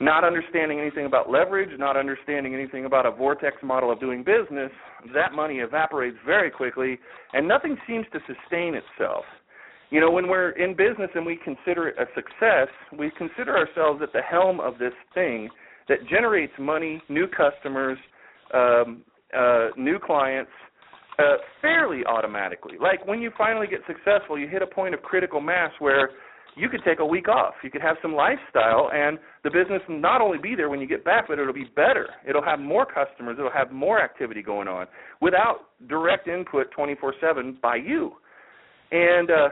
Not 0.00 0.24
understanding 0.24 0.80
anything 0.80 1.04
about 1.04 1.30
leverage, 1.30 1.78
not 1.78 1.96
understanding 1.96 2.54
anything 2.54 2.86
about 2.86 3.04
a 3.04 3.10
vortex 3.10 3.56
model 3.62 3.92
of 3.92 4.00
doing 4.00 4.24
business, 4.24 4.70
that 5.14 5.32
money 5.34 5.58
evaporates 5.58 6.16
very 6.24 6.50
quickly, 6.50 6.98
and 7.34 7.46
nothing 7.46 7.76
seems 7.86 8.06
to 8.12 8.20
sustain 8.20 8.74
itself. 8.74 9.24
You 9.90 10.00
know, 10.00 10.10
when 10.10 10.28
we're 10.28 10.50
in 10.50 10.74
business 10.74 11.10
and 11.14 11.26
we 11.26 11.38
consider 11.44 11.88
it 11.88 11.96
a 11.98 12.06
success, 12.14 12.68
we 12.96 13.10
consider 13.18 13.56
ourselves 13.56 14.00
at 14.02 14.12
the 14.12 14.22
helm 14.22 14.58
of 14.60 14.78
this 14.78 14.94
thing 15.12 15.50
that 15.88 15.98
generates 16.08 16.52
money, 16.58 17.02
new 17.08 17.26
customers, 17.26 17.98
um, 18.54 19.02
uh, 19.36 19.68
new 19.76 19.98
clients 19.98 20.50
uh, 21.18 21.36
fairly 21.60 22.04
automatically. 22.06 22.76
Like 22.80 23.06
when 23.06 23.20
you 23.20 23.32
finally 23.36 23.66
get 23.66 23.80
successful, 23.86 24.38
you 24.38 24.48
hit 24.48 24.62
a 24.62 24.66
point 24.66 24.94
of 24.94 25.02
critical 25.02 25.40
mass 25.40 25.72
where 25.78 26.10
you 26.56 26.68
could 26.68 26.80
take 26.84 26.98
a 26.98 27.06
week 27.06 27.28
off. 27.28 27.54
You 27.62 27.70
could 27.70 27.82
have 27.82 27.96
some 28.02 28.14
lifestyle, 28.14 28.90
and 28.92 29.18
the 29.44 29.50
business 29.50 29.80
will 29.88 30.00
not 30.00 30.20
only 30.20 30.38
be 30.38 30.54
there 30.54 30.68
when 30.68 30.80
you 30.80 30.86
get 30.86 31.04
back, 31.04 31.26
but 31.28 31.38
it'll 31.38 31.52
be 31.52 31.70
better. 31.76 32.08
It'll 32.28 32.44
have 32.44 32.58
more 32.58 32.86
customers. 32.86 33.36
It'll 33.38 33.50
have 33.50 33.70
more 33.70 34.00
activity 34.00 34.42
going 34.42 34.68
on 34.68 34.86
without 35.20 35.70
direct 35.88 36.28
input 36.28 36.72
24/7 36.76 37.60
by 37.60 37.76
you. 37.76 38.12
And 38.92 39.30
uh, 39.30 39.48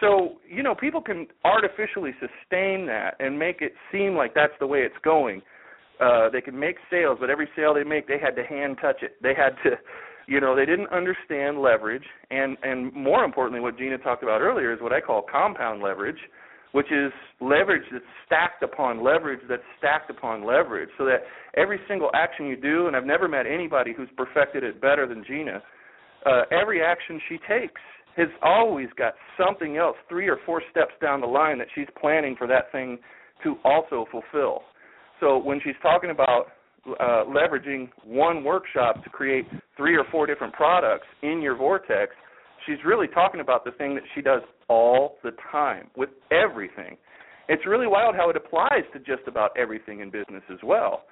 so, 0.00 0.38
you 0.48 0.62
know, 0.62 0.74
people 0.74 1.00
can 1.00 1.28
artificially 1.44 2.12
sustain 2.14 2.86
that 2.86 3.14
and 3.20 3.38
make 3.38 3.62
it 3.62 3.72
seem 3.92 4.16
like 4.16 4.34
that's 4.34 4.54
the 4.58 4.66
way 4.66 4.80
it's 4.80 4.96
going 5.04 5.42
uh, 6.02 6.28
they 6.30 6.40
can 6.40 6.58
make 6.58 6.76
sales, 6.90 7.18
but 7.20 7.30
every 7.30 7.48
sale 7.54 7.74
they 7.74 7.84
make, 7.84 8.08
they 8.08 8.18
had 8.18 8.34
to 8.34 8.44
hand 8.44 8.76
touch 8.80 9.02
it. 9.02 9.16
They 9.22 9.34
had 9.34 9.50
to, 9.62 9.76
you 10.26 10.40
know, 10.40 10.54
they 10.54 10.66
didn't 10.66 10.88
understand 10.88 11.60
leverage, 11.60 12.04
and 12.30 12.56
and 12.62 12.92
more 12.94 13.24
importantly, 13.24 13.60
what 13.60 13.78
Gina 13.78 13.98
talked 13.98 14.22
about 14.22 14.40
earlier 14.40 14.72
is 14.72 14.80
what 14.80 14.92
I 14.92 15.00
call 15.00 15.22
compound 15.22 15.82
leverage, 15.82 16.18
which 16.72 16.90
is 16.90 17.12
leverage 17.40 17.82
that's 17.92 18.04
stacked 18.26 18.62
upon 18.62 19.02
leverage 19.02 19.40
that's 19.48 19.62
stacked 19.78 20.10
upon 20.10 20.44
leverage, 20.44 20.90
so 20.98 21.04
that 21.04 21.22
every 21.56 21.80
single 21.88 22.10
action 22.14 22.46
you 22.46 22.56
do, 22.56 22.86
and 22.86 22.96
I've 22.96 23.06
never 23.06 23.28
met 23.28 23.46
anybody 23.46 23.92
who's 23.96 24.08
perfected 24.16 24.62
it 24.64 24.80
better 24.80 25.06
than 25.06 25.24
Gina. 25.26 25.62
Uh, 26.24 26.42
every 26.52 26.82
action 26.82 27.20
she 27.28 27.38
takes 27.48 27.80
has 28.16 28.28
always 28.42 28.88
got 28.96 29.14
something 29.38 29.76
else, 29.76 29.96
three 30.08 30.28
or 30.28 30.38
four 30.44 30.62
steps 30.70 30.92
down 31.00 31.20
the 31.20 31.26
line 31.26 31.58
that 31.58 31.66
she's 31.74 31.88
planning 32.00 32.36
for 32.36 32.46
that 32.46 32.70
thing 32.70 32.98
to 33.42 33.56
also 33.64 34.06
fulfill. 34.10 34.62
So 35.18 35.38
when 35.38 35.60
she's 35.64 35.74
talking 35.82 36.10
about 36.10 36.46
uh, 36.86 37.24
leveraging 37.24 37.88
one 38.04 38.44
workshop 38.44 39.02
to 39.04 39.10
create 39.10 39.46
three 39.82 39.96
or 39.96 40.04
four 40.12 40.28
different 40.28 40.52
products 40.52 41.08
in 41.22 41.42
your 41.42 41.56
vortex, 41.56 42.12
she's 42.64 42.78
really 42.86 43.08
talking 43.08 43.40
about 43.40 43.64
the 43.64 43.72
thing 43.72 43.96
that 43.96 44.04
she 44.14 44.22
does 44.22 44.40
all 44.68 45.16
the 45.24 45.32
time 45.50 45.88
with 45.96 46.10
everything. 46.30 46.96
It's 47.48 47.66
really 47.66 47.88
wild 47.88 48.14
how 48.14 48.30
it 48.30 48.36
applies 48.36 48.84
to 48.92 49.00
just 49.00 49.26
about 49.26 49.50
everything 49.58 49.98
in 49.98 50.08
business 50.08 50.44
as 50.52 50.58
well. 50.62 51.02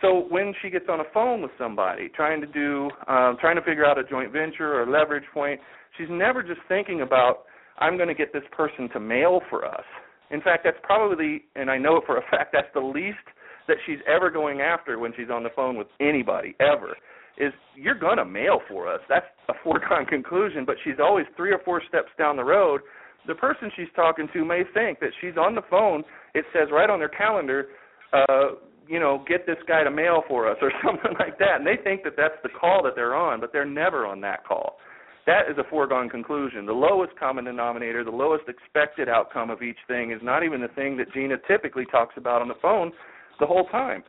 So 0.00 0.26
when 0.30 0.54
she 0.62 0.70
gets 0.70 0.84
on 0.88 1.00
a 1.00 1.04
phone 1.12 1.42
with 1.42 1.50
somebody 1.58 2.10
trying 2.14 2.40
to 2.42 2.46
do 2.46 2.90
um, 3.08 3.36
trying 3.40 3.56
to 3.56 3.62
figure 3.62 3.84
out 3.84 3.98
a 3.98 4.04
joint 4.04 4.32
venture 4.32 4.80
or 4.80 4.86
leverage 4.86 5.24
point, 5.34 5.60
she's 5.98 6.08
never 6.08 6.44
just 6.44 6.60
thinking 6.68 7.00
about 7.00 7.46
I'm 7.78 7.96
going 7.96 8.08
to 8.08 8.14
get 8.14 8.32
this 8.32 8.44
person 8.52 8.88
to 8.90 9.00
mail 9.00 9.40
for 9.50 9.64
us. 9.64 9.84
In 10.30 10.40
fact, 10.42 10.62
that's 10.62 10.78
probably 10.84 11.42
and 11.56 11.68
I 11.68 11.76
know 11.76 11.96
it 11.96 12.04
for 12.06 12.18
a 12.18 12.22
fact 12.30 12.52
that's 12.52 12.72
the 12.72 12.80
least 12.80 13.26
that 13.66 13.78
she's 13.84 13.98
ever 14.06 14.30
going 14.30 14.60
after 14.60 15.00
when 15.00 15.12
she's 15.16 15.30
on 15.30 15.42
the 15.42 15.50
phone 15.56 15.76
with 15.76 15.88
anybody 16.00 16.54
ever 16.60 16.94
is 17.38 17.52
you're 17.74 17.98
going 17.98 18.18
to 18.18 18.24
mail 18.24 18.60
for 18.68 18.92
us. 18.92 19.00
That's 19.08 19.26
a 19.48 19.54
foregone 19.64 20.06
conclusion, 20.08 20.64
but 20.64 20.76
she's 20.84 21.00
always 21.00 21.26
three 21.36 21.52
or 21.52 21.60
four 21.64 21.82
steps 21.88 22.08
down 22.18 22.36
the 22.36 22.44
road. 22.44 22.80
The 23.26 23.34
person 23.34 23.70
she's 23.76 23.88
talking 23.94 24.28
to 24.32 24.44
may 24.44 24.62
think 24.74 25.00
that 25.00 25.10
she's 25.20 25.36
on 25.38 25.54
the 25.54 25.62
phone. 25.70 26.02
It 26.34 26.44
says 26.52 26.68
right 26.72 26.90
on 26.90 26.98
their 26.98 27.08
calendar, 27.08 27.68
uh, 28.12 28.56
you 28.88 28.98
know, 28.98 29.24
get 29.28 29.46
this 29.46 29.56
guy 29.68 29.84
to 29.84 29.90
mail 29.90 30.22
for 30.28 30.50
us 30.50 30.58
or 30.60 30.72
something 30.84 31.12
like 31.18 31.38
that, 31.38 31.56
and 31.58 31.66
they 31.66 31.76
think 31.82 32.02
that 32.04 32.14
that's 32.16 32.34
the 32.42 32.48
call 32.48 32.82
that 32.82 32.94
they're 32.94 33.14
on, 33.14 33.40
but 33.40 33.52
they're 33.52 33.64
never 33.64 34.06
on 34.06 34.20
that 34.22 34.44
call. 34.44 34.76
That 35.24 35.42
is 35.48 35.56
a 35.56 35.64
foregone 35.70 36.08
conclusion. 36.08 36.66
The 36.66 36.72
lowest 36.72 37.16
common 37.16 37.44
denominator, 37.44 38.02
the 38.02 38.10
lowest 38.10 38.44
expected 38.48 39.08
outcome 39.08 39.50
of 39.50 39.62
each 39.62 39.78
thing 39.86 40.10
is 40.10 40.18
not 40.20 40.42
even 40.42 40.60
the 40.60 40.68
thing 40.68 40.96
that 40.96 41.12
Gina 41.12 41.36
typically 41.46 41.84
talks 41.86 42.14
about 42.16 42.42
on 42.42 42.48
the 42.48 42.58
phone, 42.60 42.90
the 43.38 43.46
whole 43.46 43.66
time. 43.68 44.02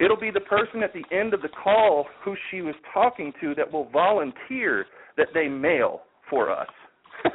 It'll 0.00 0.18
be 0.18 0.30
the 0.30 0.40
person 0.40 0.82
at 0.82 0.92
the 0.92 1.04
end 1.16 1.34
of 1.34 1.42
the 1.42 1.48
call 1.48 2.06
who 2.24 2.34
she 2.50 2.62
was 2.62 2.74
talking 2.92 3.32
to 3.40 3.54
that 3.54 3.70
will 3.70 3.88
volunteer 3.90 4.86
that 5.16 5.28
they 5.34 5.48
mail 5.48 6.02
for 6.28 6.50
us. 6.50 6.68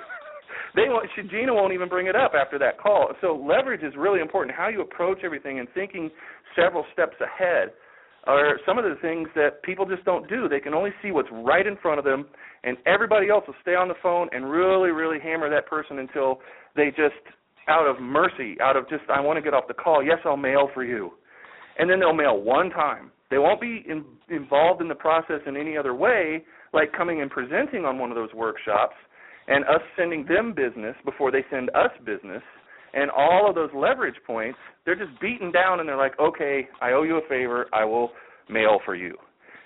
they 0.75 0.83
won't, 0.87 1.07
she, 1.15 1.21
Gina 1.23 1.53
won't 1.53 1.73
even 1.73 1.87
bring 1.87 2.07
it 2.07 2.15
up 2.15 2.33
after 2.35 2.59
that 2.59 2.79
call. 2.79 3.11
So 3.21 3.35
leverage 3.35 3.83
is 3.83 3.93
really 3.97 4.19
important. 4.19 4.57
How 4.57 4.67
you 4.67 4.81
approach 4.81 5.19
everything 5.23 5.59
and 5.59 5.67
thinking 5.73 6.09
several 6.55 6.85
steps 6.93 7.15
ahead 7.21 7.69
are 8.25 8.59
some 8.65 8.77
of 8.77 8.83
the 8.83 8.95
things 9.01 9.29
that 9.35 9.63
people 9.63 9.85
just 9.85 10.03
don't 10.03 10.27
do. 10.27 10.49
They 10.49 10.59
can 10.59 10.73
only 10.73 10.91
see 11.01 11.11
what's 11.11 11.29
right 11.31 11.65
in 11.65 11.77
front 11.77 11.99
of 11.99 12.05
them, 12.05 12.27
and 12.63 12.77
everybody 12.85 13.29
else 13.29 13.45
will 13.47 13.55
stay 13.61 13.75
on 13.75 13.87
the 13.87 13.95
phone 14.03 14.27
and 14.33 14.49
really, 14.49 14.91
really 14.91 15.19
hammer 15.19 15.49
that 15.49 15.67
person 15.67 15.99
until 15.99 16.39
they 16.75 16.89
just 16.89 17.15
out 17.67 17.87
of 17.87 18.01
mercy, 18.01 18.57
out 18.61 18.75
of 18.75 18.89
just 18.89 19.03
I 19.13 19.21
want 19.21 19.37
to 19.37 19.41
get 19.41 19.53
off 19.53 19.65
the 19.67 19.73
call. 19.73 20.03
Yes, 20.03 20.17
I'll 20.25 20.37
mail 20.37 20.69
for 20.73 20.83
you, 20.83 21.11
and 21.79 21.89
then 21.89 21.99
they'll 21.99 22.13
mail 22.13 22.39
one 22.39 22.69
time. 22.69 23.11
They 23.31 23.37
won't 23.37 23.61
be 23.61 23.83
in, 23.87 24.03
involved 24.29 24.81
in 24.81 24.87
the 24.87 24.95
process 24.95 25.39
in 25.47 25.55
any 25.55 25.77
other 25.77 25.95
way, 25.95 26.43
like 26.73 26.91
coming 26.93 27.21
and 27.21 27.31
presenting 27.31 27.85
on 27.85 27.97
one 27.97 28.11
of 28.11 28.15
those 28.15 28.33
workshops, 28.33 28.95
and 29.47 29.63
us 29.65 29.81
sending 29.97 30.25
them 30.25 30.53
business 30.53 30.95
before 31.05 31.31
they 31.31 31.43
send 31.49 31.69
us 31.69 31.91
business, 32.05 32.43
and 32.93 33.09
all 33.11 33.49
of 33.49 33.55
those 33.55 33.69
leverage 33.73 34.15
points. 34.25 34.57
They're 34.85 34.95
just 34.95 35.19
beaten 35.21 35.51
down, 35.51 35.79
and 35.79 35.87
they're 35.87 35.97
like, 35.97 36.19
okay, 36.19 36.67
I 36.81 36.91
owe 36.91 37.03
you 37.03 37.17
a 37.17 37.27
favor. 37.29 37.67
I 37.73 37.85
will 37.85 38.11
mail 38.49 38.79
for 38.85 38.95
you. 38.95 39.15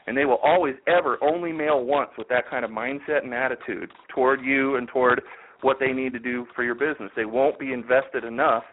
And 0.05 0.17
they 0.17 0.25
will 0.25 0.39
always 0.43 0.75
ever 0.87 1.17
only 1.23 1.53
mail 1.53 1.85
once 1.85 2.09
with 2.17 2.27
that 2.27 2.49
kind 2.49 2.65
of 2.65 2.71
mindset 2.71 3.23
and 3.23 3.33
attitude 3.33 3.89
toward 4.13 4.41
you 4.41 4.75
and 4.75 4.87
toward 4.89 5.21
what 5.61 5.77
they 5.79 5.93
need 5.93 6.11
to 6.11 6.19
do 6.19 6.45
for 6.53 6.63
your 6.65 6.75
business. 6.75 7.09
They 7.15 7.23
won't 7.23 7.57
be 7.57 7.71
invested 7.71 8.25
enough 8.25 8.63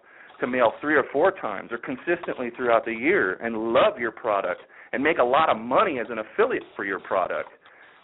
to 0.41 0.47
mail 0.47 0.72
three 0.80 0.97
or 0.97 1.05
four 1.12 1.32
times 1.32 1.70
or 1.72 1.78
consistently 1.78 2.51
throughout 2.57 2.84
the 2.84 2.93
year 2.93 3.34
and 3.34 3.72
love 3.72 3.99
your 3.99 4.12
product 4.12 4.62
and 4.93 5.03
make 5.03 5.18
a 5.18 5.24
lot 5.24 5.49
of 5.49 5.57
money 5.57 5.99
as 5.99 6.07
an 6.11 6.18
affiliate 6.18 6.64
for 6.74 6.84
your 6.84 7.01
product. 7.01 7.49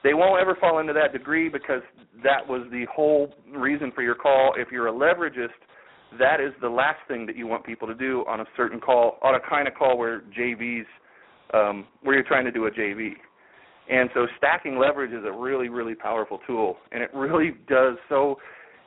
They 0.05 0.15
won't 0.15 0.41
ever 0.41 0.57
fall 0.61 0.79
into 0.79 0.93
that 0.93 1.13
degree 1.13 1.49
because 1.49 1.83
that 2.23 2.47
was 2.47 2.67
the 2.71 2.87
whole 2.95 3.35
reason 3.57 3.91
for 3.95 4.03
your 4.03 4.15
call. 4.15 4.55
If 4.57 4.69
you're 4.71 4.89
a 4.89 4.93
leveragist, 4.93 5.49
that 6.19 6.41
is 6.41 6.53
the 6.61 6.69
last 6.69 7.01
thing 7.09 7.27
that 7.27 7.37
you 7.37 7.47
want 7.47 7.65
people 7.65 7.89
to 7.89 7.95
do 7.95 8.25
on 8.29 8.41
a 8.41 8.45
certain 8.57 8.79
call, 8.79 9.19
on 9.23 9.35
a 9.35 9.41
kind 9.41 9.67
of 9.67 9.75
call 9.75 9.99
where 9.99 10.23
JVs, 10.39 10.85
um, 11.55 11.87
where 12.03 12.15
you're 12.15 12.25
trying 12.25 12.45
to 12.45 12.53
do 12.53 12.67
a 12.67 12.71
JV. 12.71 13.11
And 13.89 14.11
so 14.15 14.27
stacking 14.37 14.79
leverage 14.79 15.13
is 15.13 15.25
a 15.25 15.33
really, 15.33 15.69
really 15.69 15.95
powerful 15.95 16.41
tool, 16.47 16.77
and 16.93 17.03
it 17.03 17.11
really 17.15 17.55
does 17.69 17.97
so 18.09 18.37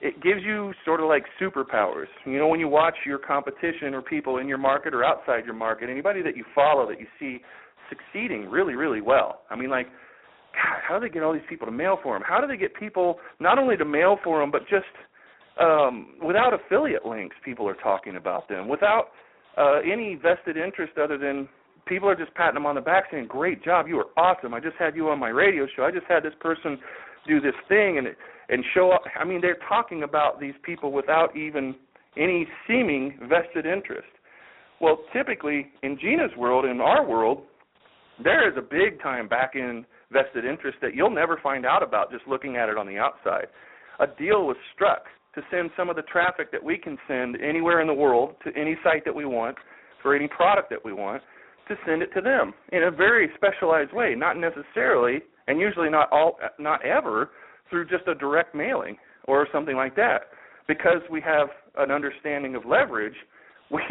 it 0.01 0.21
gives 0.21 0.41
you 0.43 0.73
sort 0.85 1.01
of 1.01 1.07
like 1.07 1.25
superpowers. 1.41 2.07
You 2.25 2.37
know, 2.37 2.47
when 2.47 2.59
you 2.59 2.67
watch 2.67 2.95
your 3.05 3.17
competition 3.17 3.93
or 3.93 4.01
people 4.01 4.37
in 4.37 4.47
your 4.47 4.57
market 4.57 4.93
or 4.93 5.03
outside 5.03 5.45
your 5.45 5.53
market, 5.53 5.89
anybody 5.89 6.21
that 6.21 6.37
you 6.37 6.45
follow 6.55 6.87
that 6.87 6.99
you 6.99 7.07
see 7.19 7.41
succeeding 7.89 8.49
really, 8.49 8.75
really 8.75 9.01
well. 9.01 9.41
I 9.49 9.55
mean, 9.55 9.69
like, 9.69 9.87
God, 10.53 10.79
how 10.87 10.99
do 10.99 11.07
they 11.07 11.13
get 11.13 11.23
all 11.23 11.33
these 11.33 11.41
people 11.49 11.65
to 11.65 11.71
mail 11.71 11.97
for 12.01 12.15
them? 12.15 12.23
How 12.25 12.39
do 12.39 12.47
they 12.47 12.57
get 12.57 12.75
people 12.75 13.19
not 13.39 13.57
only 13.59 13.77
to 13.77 13.85
mail 13.85 14.17
for 14.23 14.39
them, 14.39 14.51
but 14.51 14.61
just 14.69 14.85
um, 15.59 16.15
without 16.25 16.53
affiliate 16.53 17.05
links? 17.05 17.35
People 17.43 17.67
are 17.67 17.75
talking 17.75 18.15
about 18.15 18.47
them 18.47 18.67
without 18.67 19.07
uh, 19.57 19.79
any 19.79 20.15
vested 20.15 20.57
interest 20.57 20.93
other 21.01 21.17
than 21.17 21.47
people 21.85 22.07
are 22.07 22.15
just 22.15 22.33
patting 22.35 22.53
them 22.53 22.65
on 22.65 22.75
the 22.75 22.81
back 22.81 23.05
saying, 23.11 23.27
"Great 23.27 23.63
job, 23.63 23.87
you 23.87 23.95
were 23.95 24.07
awesome. 24.17 24.53
I 24.53 24.59
just 24.59 24.77
had 24.77 24.95
you 24.95 25.09
on 25.09 25.19
my 25.19 25.29
radio 25.29 25.67
show. 25.75 25.83
I 25.83 25.91
just 25.91 26.05
had 26.07 26.23
this 26.23 26.33
person 26.39 26.79
do 27.27 27.39
this 27.39 27.55
thing," 27.67 27.97
and 27.97 28.07
and 28.49 28.63
show 28.73 28.91
up. 28.91 29.03
I 29.19 29.23
mean, 29.23 29.41
they're 29.41 29.59
talking 29.67 30.03
about 30.03 30.39
these 30.39 30.55
people 30.63 30.91
without 30.91 31.35
even 31.35 31.75
any 32.17 32.47
seeming 32.67 33.17
vested 33.29 33.65
interest. 33.65 34.07
Well, 34.81 34.99
typically 35.13 35.67
in 35.83 35.97
Gina's 35.99 36.31
world, 36.37 36.65
in 36.65 36.81
our 36.81 37.05
world, 37.05 37.43
there 38.23 38.49
is 38.49 38.57
a 38.57 38.61
big 38.61 39.01
time 39.01 39.27
back 39.27 39.51
in 39.55 39.85
vested 40.11 40.45
interest 40.45 40.77
that 40.81 40.95
you'll 40.95 41.11
never 41.11 41.39
find 41.41 41.65
out 41.65 41.83
about 41.83 42.11
just 42.11 42.27
looking 42.27 42.57
at 42.57 42.69
it 42.69 42.77
on 42.77 42.87
the 42.87 42.97
outside. 42.97 43.47
A 43.99 44.07
deal 44.07 44.47
was 44.47 44.57
struck 44.73 45.05
to 45.35 45.41
send 45.51 45.69
some 45.77 45.89
of 45.89 45.95
the 45.95 46.01
traffic 46.03 46.51
that 46.51 46.63
we 46.63 46.77
can 46.77 46.97
send 47.07 47.37
anywhere 47.41 47.81
in 47.81 47.87
the 47.87 47.93
world 47.93 48.35
to 48.43 48.51
any 48.59 48.75
site 48.83 49.05
that 49.05 49.13
we 49.13 49.25
want 49.25 49.55
for 50.01 50.15
any 50.15 50.27
product 50.27 50.69
that 50.69 50.83
we 50.83 50.93
want 50.93 51.21
to 51.67 51.75
send 51.85 52.01
it 52.01 52.11
to 52.15 52.21
them 52.21 52.53
in 52.71 52.83
a 52.83 52.91
very 52.91 53.29
specialized 53.35 53.93
way, 53.93 54.15
not 54.15 54.37
necessarily 54.37 55.21
and 55.49 55.59
usually 55.59 55.89
not 55.89 56.09
all 56.11 56.37
not 56.59 56.85
ever 56.85 57.31
through 57.69 57.87
just 57.87 58.07
a 58.07 58.15
direct 58.15 58.55
mailing 58.55 58.95
or 59.25 59.47
something 59.51 59.75
like 59.75 59.95
that. 59.95 60.21
Because 60.67 61.01
we 61.11 61.19
have 61.21 61.49
an 61.77 61.91
understanding 61.91 62.55
of 62.55 62.65
leverage, 62.65 63.15
we 63.71 63.81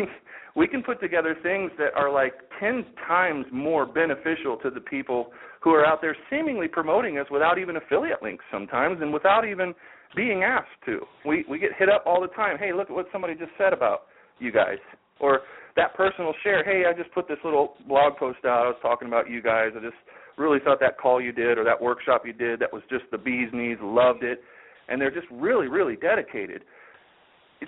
we 0.57 0.67
can 0.67 0.83
put 0.83 1.01
together 1.01 1.37
things 1.43 1.71
that 1.79 1.95
are 1.95 2.11
like 2.11 2.33
10 2.59 2.85
times 3.07 3.45
more 3.53 3.87
beneficial 3.87 4.57
to 4.63 4.71
the 4.71 4.81
people 4.81 5.31
who 5.61 5.71
are 5.71 5.85
out 5.85 6.01
there 6.01 6.17
seemingly 6.31 6.67
promoting 6.67 7.19
us 7.19 7.27
without 7.31 7.59
even 7.59 7.77
affiliate 7.77 8.23
links 8.23 8.45
sometimes 8.51 8.99
and 9.01 9.13
without 9.13 9.47
even 9.47 9.75
being 10.17 10.43
asked 10.43 10.79
to. 10.87 11.01
We 11.27 11.45
we 11.51 11.59
get 11.59 11.71
hit 11.79 11.89
up 11.89 12.05
all 12.07 12.21
the 12.21 12.29
time. 12.29 12.57
Hey, 12.57 12.73
look 12.73 12.89
at 12.89 12.97
what 12.97 13.07
somebody 13.13 13.35
just 13.35 13.53
said 13.59 13.73
about 13.73 14.03
you 14.39 14.53
guys. 14.53 14.79
Or 15.21 15.41
that 15.77 15.95
person 15.95 16.25
will 16.25 16.35
share, 16.45 16.63
"Hey, 16.65 16.85
I 16.87 16.93
just 16.93 17.13
put 17.13 17.27
this 17.29 17.39
little 17.45 17.77
blog 17.87 18.17
post 18.17 18.45
out. 18.45 18.67
I 18.67 18.69
was 18.69 18.79
talking 18.81 19.09
about 19.09 19.29
you 19.29 19.43
guys. 19.43 19.73
I 19.77 19.81
just 19.81 19.99
really 20.39 20.59
thought 20.65 20.81
that 20.81 20.99
call 20.99 21.21
you 21.21 21.33
did 21.33 21.59
or 21.59 21.65
that 21.65 21.81
workshop 21.81 22.23
you 22.27 22.33
did 22.33 22.61
that 22.61 22.73
was 22.73 22.83
just 22.91 23.05
the 23.11 23.19
bee's 23.19 23.49
knees. 23.53 23.79
Loved 23.81 24.23
it." 24.23 24.43
And 24.89 25.01
they're 25.01 25.11
just 25.11 25.27
really 25.31 25.69
really 25.69 25.97
dedicated 25.97 26.65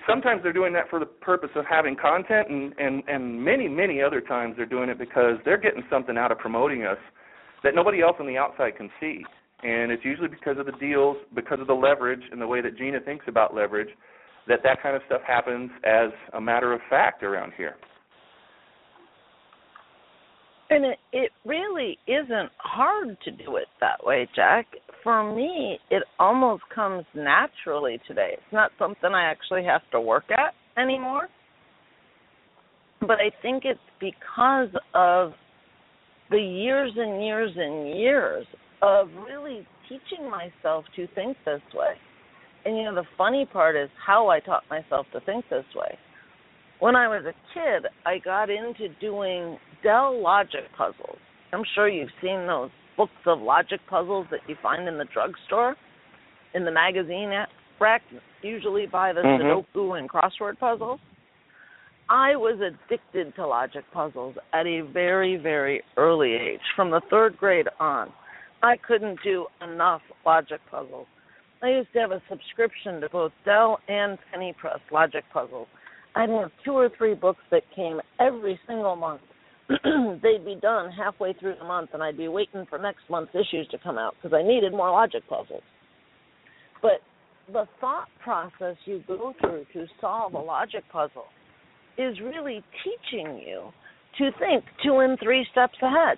sometimes 0.07 0.41
they're 0.43 0.53
doing 0.53 0.73
that 0.73 0.89
for 0.89 0.99
the 0.99 1.05
purpose 1.05 1.49
of 1.55 1.65
having 1.69 1.95
content 1.95 2.49
and 2.49 2.73
and 2.77 3.03
and 3.07 3.43
many 3.43 3.67
many 3.67 4.01
other 4.01 4.21
times 4.21 4.55
they're 4.55 4.65
doing 4.65 4.89
it 4.89 4.97
because 4.97 5.35
they're 5.43 5.57
getting 5.57 5.83
something 5.89 6.17
out 6.17 6.31
of 6.31 6.37
promoting 6.37 6.83
us 6.83 6.97
that 7.63 7.75
nobody 7.75 8.01
else 8.01 8.15
on 8.19 8.27
the 8.27 8.37
outside 8.37 8.75
can 8.77 8.89
see 8.99 9.23
and 9.63 9.91
it's 9.91 10.03
usually 10.05 10.27
because 10.27 10.57
of 10.57 10.65
the 10.65 10.71
deals 10.73 11.17
because 11.35 11.59
of 11.59 11.67
the 11.67 11.73
leverage 11.73 12.23
and 12.31 12.41
the 12.41 12.47
way 12.47 12.61
that 12.61 12.77
Gina 12.77 12.99
thinks 13.01 13.25
about 13.27 13.53
leverage 13.53 13.89
that 14.47 14.59
that 14.63 14.81
kind 14.81 14.95
of 14.95 15.01
stuff 15.05 15.21
happens 15.27 15.69
as 15.83 16.09
a 16.33 16.41
matter 16.41 16.73
of 16.73 16.79
fact 16.89 17.23
around 17.23 17.51
here 17.57 17.75
and 20.71 20.85
it 20.85 20.97
it 21.13 21.31
really 21.45 21.97
isn't 22.07 22.51
hard 22.57 23.17
to 23.23 23.31
do 23.31 23.57
it 23.57 23.67
that 23.79 24.03
way 24.03 24.27
jack 24.35 24.65
for 25.03 25.35
me, 25.35 25.79
it 25.89 26.03
almost 26.19 26.63
comes 26.73 27.05
naturally 27.15 27.99
today. 28.07 28.31
It's 28.33 28.53
not 28.53 28.71
something 28.77 29.11
I 29.13 29.29
actually 29.29 29.63
have 29.65 29.81
to 29.91 30.01
work 30.01 30.25
at 30.31 30.53
anymore. 30.81 31.27
But 33.01 33.17
I 33.17 33.31
think 33.41 33.63
it's 33.65 33.79
because 33.99 34.69
of 34.93 35.33
the 36.29 36.37
years 36.37 36.91
and 36.95 37.23
years 37.23 37.51
and 37.55 37.97
years 37.99 38.45
of 38.81 39.07
really 39.25 39.67
teaching 39.89 40.29
myself 40.29 40.85
to 40.95 41.07
think 41.15 41.35
this 41.45 41.61
way. 41.73 41.93
And 42.63 42.77
you 42.77 42.83
know, 42.83 42.95
the 42.95 43.07
funny 43.17 43.47
part 43.51 43.75
is 43.75 43.89
how 44.05 44.27
I 44.27 44.39
taught 44.39 44.63
myself 44.69 45.07
to 45.13 45.19
think 45.21 45.45
this 45.49 45.65
way. 45.75 45.97
When 46.79 46.95
I 46.95 47.07
was 47.07 47.25
a 47.25 47.33
kid, 47.53 47.89
I 48.05 48.19
got 48.19 48.49
into 48.49 48.87
doing 48.99 49.57
Dell 49.83 50.21
logic 50.21 50.65
puzzles. 50.77 51.17
I'm 51.53 51.63
sure 51.75 51.89
you've 51.89 52.09
seen 52.21 52.47
those 52.47 52.69
books 52.97 53.11
of 53.25 53.41
logic 53.41 53.79
puzzles 53.89 54.27
that 54.31 54.41
you 54.47 54.55
find 54.61 54.87
in 54.87 54.97
the 54.97 55.05
drugstore, 55.05 55.75
in 56.53 56.65
the 56.65 56.71
magazine 56.71 57.31
rack, 57.79 58.01
usually 58.41 58.85
by 58.85 59.13
the 59.13 59.21
mm-hmm. 59.21 59.77
Sudoku 59.79 59.97
and 59.97 60.09
crossword 60.09 60.59
puzzles. 60.59 60.99
I 62.09 62.35
was 62.35 62.59
addicted 62.59 63.33
to 63.35 63.47
logic 63.47 63.85
puzzles 63.93 64.35
at 64.53 64.67
a 64.67 64.81
very, 64.81 65.37
very 65.37 65.81
early 65.97 66.33
age, 66.33 66.59
from 66.75 66.91
the 66.91 67.01
third 67.09 67.37
grade 67.37 67.67
on. 67.79 68.11
I 68.61 68.75
couldn't 68.77 69.19
do 69.23 69.47
enough 69.63 70.01
logic 70.25 70.59
puzzles. 70.69 71.07
I 71.63 71.69
used 71.69 71.93
to 71.93 71.99
have 71.99 72.11
a 72.11 72.21
subscription 72.29 73.01
to 73.01 73.09
both 73.09 73.31
Dell 73.45 73.79
and 73.87 74.17
Penny 74.31 74.53
Press 74.59 74.79
logic 74.91 75.23
puzzles. 75.31 75.67
I'd 76.15 76.29
have 76.29 76.51
two 76.65 76.73
or 76.73 76.89
three 76.97 77.13
books 77.13 77.41
that 77.49 77.63
came 77.75 78.01
every 78.19 78.59
single 78.67 78.95
month 78.95 79.21
they'd 80.23 80.45
be 80.45 80.57
done 80.61 80.91
halfway 80.91 81.33
through 81.33 81.55
the 81.59 81.65
month, 81.65 81.91
and 81.93 82.03
I'd 82.03 82.17
be 82.17 82.27
waiting 82.27 82.65
for 82.69 82.77
next 82.77 83.01
month's 83.09 83.35
issues 83.35 83.67
to 83.71 83.77
come 83.77 83.97
out 83.97 84.15
because 84.21 84.35
I 84.37 84.47
needed 84.47 84.71
more 84.71 84.89
logic 84.89 85.23
puzzles. 85.29 85.63
But 86.81 87.01
the 87.51 87.65
thought 87.79 88.07
process 88.23 88.75
you 88.85 89.03
go 89.07 89.33
through 89.39 89.65
to 89.73 89.85
solve 89.99 90.33
a 90.33 90.39
logic 90.39 90.83
puzzle 90.91 91.25
is 91.97 92.19
really 92.21 92.63
teaching 92.83 93.41
you 93.45 93.69
to 94.17 94.31
think 94.39 94.63
two 94.83 94.99
and 94.99 95.17
three 95.19 95.45
steps 95.51 95.77
ahead. 95.81 96.17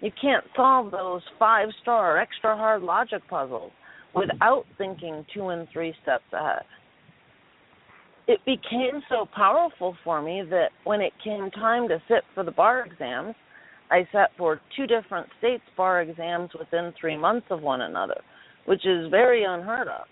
You 0.00 0.10
can't 0.20 0.44
solve 0.56 0.90
those 0.90 1.22
five 1.38 1.68
star 1.82 2.18
extra 2.18 2.56
hard 2.56 2.82
logic 2.82 3.22
puzzles 3.28 3.72
without 4.14 4.64
thinking 4.78 5.24
two 5.32 5.48
and 5.48 5.68
three 5.72 5.94
steps 6.02 6.24
ahead 6.32 6.64
it 8.28 8.40
became 8.44 9.02
so 9.08 9.26
powerful 9.34 9.96
for 10.04 10.22
me 10.22 10.42
that 10.48 10.70
when 10.84 11.00
it 11.00 11.12
came 11.24 11.50
time 11.50 11.88
to 11.88 12.00
sit 12.08 12.22
for 12.34 12.44
the 12.44 12.50
bar 12.50 12.84
exams, 12.84 13.34
I 13.90 14.06
sat 14.12 14.30
for 14.38 14.60
two 14.76 14.86
different 14.86 15.28
states 15.38 15.64
bar 15.76 16.02
exams 16.02 16.50
within 16.58 16.92
three 17.00 17.16
months 17.16 17.46
of 17.50 17.62
one 17.62 17.82
another, 17.82 18.20
which 18.66 18.86
is 18.86 19.10
very 19.10 19.44
unheard 19.44 19.88
of. 19.88 20.06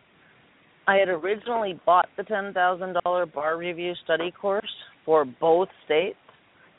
I 0.87 0.97
had 0.97 1.09
originally 1.09 1.81
bought 1.87 2.09
the 2.17 2.25
$10,000 2.25 3.33
bar 3.33 3.57
review 3.57 3.93
study 4.05 4.33
course 4.33 4.69
for 5.05 5.25
both 5.25 5.69
states, 5.85 6.19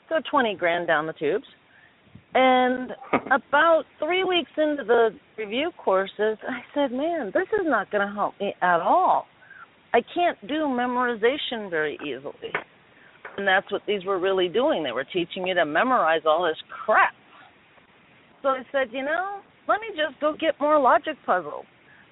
so 0.08 0.16
20 0.30 0.54
grand 0.56 0.86
down 0.86 1.06
the 1.06 1.14
tubes. 1.14 1.46
And 2.34 2.90
about 3.26 3.84
three 3.98 4.24
weeks 4.24 4.50
into 4.56 4.84
the 4.84 5.10
review 5.38 5.70
courses, 5.82 6.38
I 6.46 6.60
said, 6.74 6.92
man, 6.92 7.30
this 7.32 7.48
is 7.58 7.64
not 7.64 7.90
going 7.90 8.06
to 8.06 8.14
help 8.14 8.34
me 8.38 8.54
at 8.60 8.80
all. 8.80 9.26
I 9.94 10.00
can't 10.14 10.38
do 10.48 10.64
memorization 10.64 11.68
very 11.70 11.98
easily. 12.04 12.52
And 13.36 13.46
that's 13.46 13.70
what 13.70 13.82
these 13.86 14.04
were 14.04 14.18
really 14.18 14.48
doing. 14.48 14.82
They 14.82 14.92
were 14.92 15.04
teaching 15.04 15.46
you 15.46 15.54
to 15.54 15.64
memorize 15.64 16.22
all 16.26 16.44
this 16.44 16.56
crap. 16.84 17.14
So 18.42 18.48
I 18.50 18.62
said, 18.72 18.88
you 18.90 19.04
know, 19.04 19.40
let 19.68 19.80
me 19.80 19.88
just 19.90 20.20
go 20.20 20.34
get 20.38 20.60
more 20.60 20.78
logic 20.80 21.16
puzzles. 21.24 21.64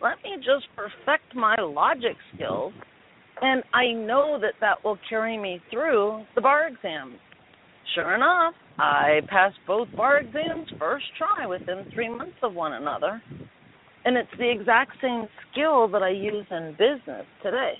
Let 0.02 0.16
me 0.22 0.36
just 0.36 0.66
perfect 0.76 1.34
my 1.34 1.56
logic 1.60 2.16
skills. 2.34 2.72
And 3.42 3.62
I 3.74 3.92
know 3.92 4.38
that 4.40 4.54
that 4.60 4.84
will 4.84 4.98
carry 5.08 5.38
me 5.38 5.60
through 5.70 6.24
the 6.34 6.40
bar 6.40 6.68
exams. 6.68 7.18
Sure 7.94 8.14
enough, 8.14 8.54
I 8.78 9.20
passed 9.28 9.56
both 9.66 9.88
bar 9.96 10.18
exams 10.18 10.68
first 10.78 11.06
try 11.18 11.46
within 11.46 11.84
three 11.92 12.08
months 12.08 12.36
of 12.42 12.54
one 12.54 12.74
another. 12.74 13.20
And 14.04 14.16
it's 14.16 14.30
the 14.38 14.50
exact 14.50 14.92
same 15.02 15.26
skill 15.50 15.88
that 15.88 16.02
I 16.02 16.10
use 16.10 16.46
in 16.50 16.72
business 16.72 17.26
today. 17.42 17.74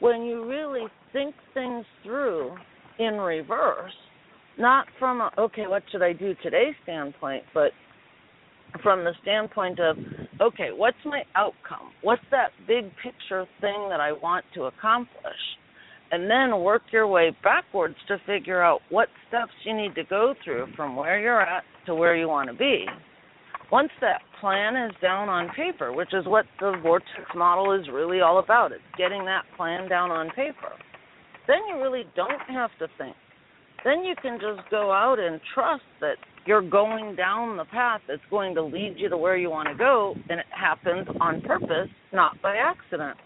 When 0.00 0.22
you 0.22 0.48
really 0.48 0.86
think 1.12 1.34
things 1.52 1.84
through 2.02 2.54
in 2.98 3.14
reverse, 3.14 3.92
not 4.58 4.86
from 4.98 5.20
a, 5.20 5.30
okay, 5.38 5.66
what 5.66 5.82
should 5.90 6.02
I 6.02 6.12
do 6.12 6.34
today 6.42 6.70
standpoint, 6.82 7.44
but 7.52 7.72
from 8.82 9.04
the 9.04 9.12
standpoint 9.22 9.78
of, 9.78 9.96
okay, 10.40 10.70
what's 10.74 10.96
my 11.04 11.22
outcome? 11.34 11.92
What's 12.02 12.22
that 12.30 12.50
big 12.66 12.86
picture 13.02 13.46
thing 13.60 13.88
that 13.90 14.00
I 14.00 14.12
want 14.12 14.44
to 14.54 14.64
accomplish? 14.64 15.32
And 16.10 16.30
then 16.30 16.60
work 16.60 16.82
your 16.92 17.06
way 17.06 17.36
backwards 17.42 17.96
to 18.08 18.18
figure 18.26 18.62
out 18.62 18.80
what 18.90 19.08
steps 19.28 19.52
you 19.64 19.76
need 19.76 19.94
to 19.96 20.04
go 20.04 20.34
through 20.44 20.68
from 20.76 20.96
where 20.96 21.20
you're 21.20 21.40
at 21.40 21.64
to 21.86 21.94
where 21.94 22.16
you 22.16 22.28
want 22.28 22.48
to 22.50 22.56
be 22.56 22.86
once 23.70 23.90
that 24.00 24.20
plan 24.44 24.76
is 24.76 24.92
down 25.00 25.30
on 25.30 25.48
paper, 25.56 25.90
which 25.90 26.12
is 26.12 26.26
what 26.26 26.44
the 26.60 26.74
vortex 26.82 27.08
model 27.34 27.72
is 27.72 27.88
really 27.90 28.20
all 28.20 28.40
about, 28.40 28.72
it's 28.72 28.82
getting 28.98 29.24
that 29.24 29.44
plan 29.56 29.88
down 29.88 30.10
on 30.10 30.28
paper. 30.36 30.72
Then 31.46 31.60
you 31.66 31.80
really 31.80 32.04
don't 32.14 32.42
have 32.50 32.68
to 32.78 32.86
think. 32.98 33.16
Then 33.84 34.04
you 34.04 34.14
can 34.20 34.38
just 34.38 34.68
go 34.70 34.92
out 34.92 35.18
and 35.18 35.40
trust 35.54 35.84
that 36.02 36.16
you're 36.44 36.60
going 36.60 37.16
down 37.16 37.56
the 37.56 37.64
path 37.64 38.02
that's 38.06 38.20
going 38.28 38.54
to 38.56 38.62
lead 38.62 38.96
you 38.98 39.08
to 39.08 39.16
where 39.16 39.38
you 39.38 39.48
want 39.48 39.68
to 39.68 39.74
go, 39.74 40.14
and 40.28 40.38
it 40.38 40.46
happens 40.50 41.08
on 41.22 41.40
purpose, 41.40 41.88
not 42.12 42.32
by 42.42 42.56
accident. 42.56 43.16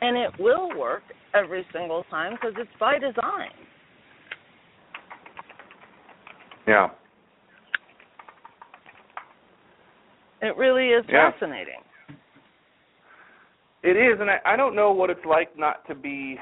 And 0.00 0.16
it 0.16 0.30
will 0.38 0.78
work 0.78 1.02
every 1.34 1.66
single 1.72 2.04
time 2.10 2.34
because 2.34 2.54
it's 2.56 2.70
by 2.78 2.94
design. 2.94 3.50
Yeah. 6.68 6.90
It 10.42 10.56
really 10.56 10.88
is 10.88 11.04
yeah. 11.08 11.30
fascinating. 11.30 11.80
It 13.82 13.96
is, 13.96 14.20
and 14.20 14.30
I, 14.30 14.38
I 14.44 14.56
don't 14.56 14.76
know 14.76 14.92
what 14.92 15.08
it's 15.08 15.24
like 15.26 15.58
not 15.58 15.86
to 15.88 15.94
be, 15.94 16.38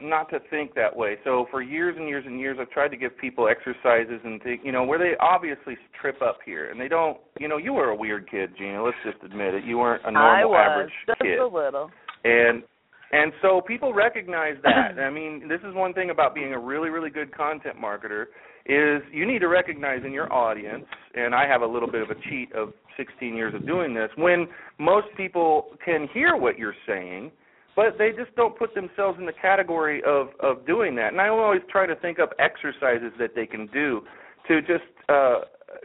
not 0.00 0.30
to 0.30 0.38
think 0.48 0.74
that 0.74 0.94
way. 0.94 1.16
So 1.24 1.46
for 1.50 1.60
years 1.60 1.96
and 1.98 2.08
years 2.08 2.24
and 2.24 2.38
years, 2.38 2.58
I've 2.60 2.70
tried 2.70 2.88
to 2.88 2.96
give 2.96 3.18
people 3.18 3.48
exercises 3.48 4.20
and 4.22 4.40
think, 4.42 4.60
you 4.64 4.70
know, 4.70 4.84
where 4.84 4.98
they 4.98 5.14
obviously 5.20 5.76
trip 6.00 6.22
up 6.22 6.38
here, 6.44 6.70
and 6.70 6.80
they 6.80 6.86
don't. 6.86 7.18
You 7.40 7.48
know, 7.48 7.56
you 7.56 7.72
were 7.72 7.90
a 7.90 7.96
weird 7.96 8.30
kid, 8.30 8.50
Gina. 8.56 8.82
Let's 8.82 8.96
just 9.04 9.22
admit 9.24 9.54
it. 9.54 9.64
You 9.64 9.78
weren't 9.78 10.04
a 10.04 10.12
normal 10.12 10.30
I 10.30 10.44
was, 10.44 10.68
average 10.70 10.92
just 11.06 11.20
kid. 11.20 11.38
a 11.40 11.46
little. 11.46 11.90
And 12.24 12.62
and 13.10 13.32
so 13.42 13.60
people 13.60 13.94
recognize 13.94 14.56
that. 14.62 15.00
I 15.00 15.10
mean, 15.10 15.48
this 15.48 15.60
is 15.66 15.74
one 15.74 15.94
thing 15.94 16.10
about 16.10 16.34
being 16.34 16.52
a 16.52 16.58
really, 16.58 16.90
really 16.90 17.10
good 17.10 17.34
content 17.34 17.76
marketer 17.82 18.26
is 18.68 19.02
you 19.12 19.26
need 19.26 19.40
to 19.40 19.48
recognize 19.48 20.02
in 20.04 20.12
your 20.12 20.32
audience, 20.32 20.84
and 21.14 21.34
I 21.34 21.48
have 21.48 21.62
a 21.62 21.66
little 21.66 21.90
bit 21.90 22.02
of 22.02 22.10
a 22.10 22.20
cheat 22.28 22.52
of 22.52 22.72
16 22.96 23.34
years 23.34 23.54
of 23.54 23.66
doing 23.66 23.94
this, 23.94 24.10
when 24.16 24.46
most 24.78 25.06
people 25.16 25.76
can 25.84 26.08
hear 26.12 26.36
what 26.36 26.58
you're 26.58 26.74
saying, 26.86 27.30
but 27.74 27.96
they 27.96 28.10
just 28.10 28.34
don't 28.36 28.58
put 28.58 28.74
themselves 28.74 29.18
in 29.18 29.26
the 29.26 29.32
category 29.32 30.02
of 30.04 30.28
of 30.40 30.66
doing 30.66 30.94
that. 30.96 31.12
And 31.12 31.20
I 31.20 31.28
always 31.28 31.62
try 31.70 31.86
to 31.86 31.94
think 31.96 32.18
up 32.18 32.30
exercises 32.38 33.12
that 33.18 33.34
they 33.34 33.46
can 33.46 33.68
do 33.68 34.02
to 34.48 34.60
just 34.60 34.84
uh 35.08 35.40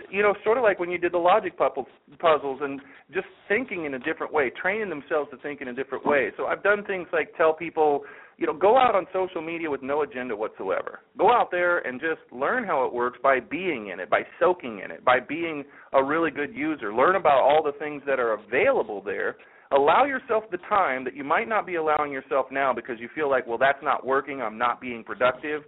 you 0.10 0.22
know, 0.22 0.34
sort 0.44 0.58
of 0.58 0.64
like 0.64 0.80
when 0.80 0.90
you 0.90 0.98
did 0.98 1.12
the 1.12 1.18
logic 1.18 1.58
puzzles, 1.58 2.60
and 2.62 2.82
just 3.14 3.28
thinking 3.48 3.86
in 3.86 3.94
a 3.94 4.00
different 4.00 4.34
way, 4.34 4.52
training 4.62 4.90
themselves 4.90 5.30
to 5.32 5.38
think 5.38 5.62
in 5.62 5.68
a 5.70 5.74
different 5.74 6.06
way. 6.06 6.32
So 6.38 6.46
I've 6.46 6.64
done 6.64 6.84
things 6.86 7.08
like 7.14 7.36
tell 7.38 7.54
people, 7.54 8.02
you 8.38 8.48
know, 8.48 8.54
go 8.54 8.78
out 8.78 8.96
on 8.96 9.06
social 9.14 9.42
media 9.42 9.70
with 9.70 9.82
no 9.82 10.02
agenda 10.02 10.36
whatsoever. 10.36 11.02
Go 11.18 11.32
out 11.32 11.50
there 11.52 11.80
and 11.80 12.00
just 12.00 12.22
learn 12.32 12.64
how 12.64 12.86
it 12.86 12.94
works 12.94 13.20
by 13.22 13.40
being 13.40 13.90
in 13.90 14.00
it, 14.00 14.10
by 14.10 14.22
soaking 14.40 14.82
in 14.84 14.92
it, 14.92 15.04
by 15.06 15.20
being 15.20 15.64
a 15.94 16.04
really 16.04 16.32
good 16.32 16.54
user. 16.56 16.94
Learn 16.94 17.16
about 17.16 17.42
all 17.42 17.62
the 17.64 17.78
things 17.80 18.02
that 18.06 18.20
are 18.20 18.34
available 18.34 19.02
there. 19.02 19.38
Allow 19.72 20.06
yourself 20.06 20.44
the 20.52 20.58
time 20.70 21.04
that 21.04 21.16
you 21.16 21.24
might 21.24 21.48
not 21.48 21.66
be 21.66 21.76
allowing 21.76 22.12
yourself 22.12 22.48
now 22.52 22.74
because 22.74 23.00
you 23.00 23.10
feel 23.16 23.30
like, 23.30 23.48
well, 23.48 23.58
that's 23.58 23.82
not 23.82 24.06
working, 24.06 24.42
I'm 24.42 24.58
not 24.58 24.80
being 24.80 25.04
productive 25.04 25.64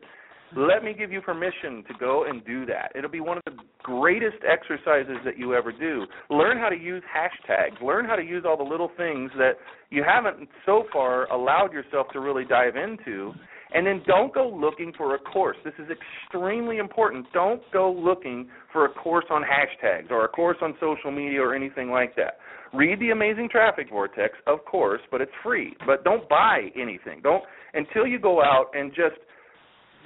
let 0.55 0.83
me 0.83 0.93
give 0.93 1.11
you 1.11 1.21
permission 1.21 1.83
to 1.87 1.93
go 1.99 2.25
and 2.25 2.43
do 2.45 2.65
that. 2.65 2.91
It'll 2.95 3.09
be 3.09 3.19
one 3.19 3.37
of 3.37 3.43
the 3.45 3.57
greatest 3.83 4.37
exercises 4.49 5.17
that 5.25 5.37
you 5.37 5.53
ever 5.53 5.71
do. 5.71 6.05
Learn 6.29 6.57
how 6.57 6.69
to 6.69 6.77
use 6.77 7.03
hashtags. 7.13 7.81
Learn 7.81 8.05
how 8.05 8.15
to 8.15 8.23
use 8.23 8.43
all 8.47 8.57
the 8.57 8.63
little 8.63 8.91
things 8.97 9.31
that 9.37 9.53
you 9.89 10.03
haven't 10.03 10.47
so 10.65 10.85
far 10.91 11.31
allowed 11.31 11.73
yourself 11.73 12.07
to 12.13 12.19
really 12.19 12.45
dive 12.45 12.75
into. 12.75 13.33
And 13.73 13.85
then 13.85 14.01
don't 14.07 14.33
go 14.33 14.47
looking 14.47 14.93
for 14.95 15.15
a 15.15 15.19
course. 15.19 15.57
This 15.65 15.73
is 15.79 15.87
extremely 15.89 16.77
important. 16.77 17.25
Don't 17.33 17.61
go 17.73 17.91
looking 17.91 18.47
for 18.71 18.85
a 18.85 18.89
course 18.89 19.25
on 19.29 19.41
hashtags 19.41 20.11
or 20.11 20.23
a 20.23 20.29
course 20.29 20.57
on 20.61 20.75
social 20.79 21.11
media 21.11 21.41
or 21.41 21.53
anything 21.53 21.89
like 21.89 22.15
that. 22.15 22.37
Read 22.73 22.99
The 22.99 23.09
Amazing 23.09 23.49
Traffic 23.49 23.87
Vortex, 23.89 24.35
of 24.47 24.63
course, 24.65 25.01
but 25.11 25.19
it's 25.19 25.31
free. 25.43 25.75
But 25.85 26.03
don't 26.03 26.27
buy 26.29 26.69
anything. 26.75 27.19
Don't 27.21 27.43
until 27.73 28.07
you 28.07 28.19
go 28.19 28.41
out 28.41 28.67
and 28.73 28.91
just 28.91 29.17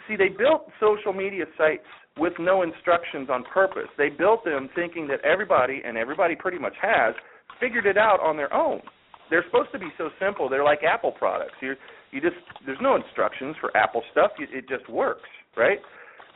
see, 0.10 0.18
they 0.18 0.28
built 0.28 0.68
social 0.80 1.14
media 1.14 1.45
sites 1.57 1.86
with 2.18 2.34
no 2.39 2.64
instructions 2.64 3.30
on 3.30 3.45
purpose. 3.45 3.88
They 3.97 4.10
built 4.10 4.43
them 4.43 4.70
thinking 4.76 5.07
that 5.07 5.22
everybody, 5.24 5.82
and 5.86 5.97
everybody 5.97 6.36
pretty 6.36 6.60
much 6.60 6.74
has, 6.82 7.16
figured 7.62 7.86
it 7.86 7.97
out 7.97 8.20
on 8.20 8.36
their 8.36 8.53
own. 8.53 8.82
They're 9.30 9.45
supposed 9.45 9.72
to 9.72 9.80
be 9.80 9.89
so 9.97 10.10
simple. 10.20 10.49
They're 10.49 10.64
like 10.64 10.80
Apple 10.84 11.12
products. 11.12 11.53
You 11.62 11.76
you 12.12 12.20
just 12.20 12.36
there's 12.66 12.80
no 12.82 12.95
instructions 12.95 13.55
for 13.62 13.76
Apple 13.78 14.01
stuff. 14.12 14.32
You, 14.39 14.47
it 14.51 14.68
just 14.68 14.89
works, 14.89 15.30
right? 15.55 15.78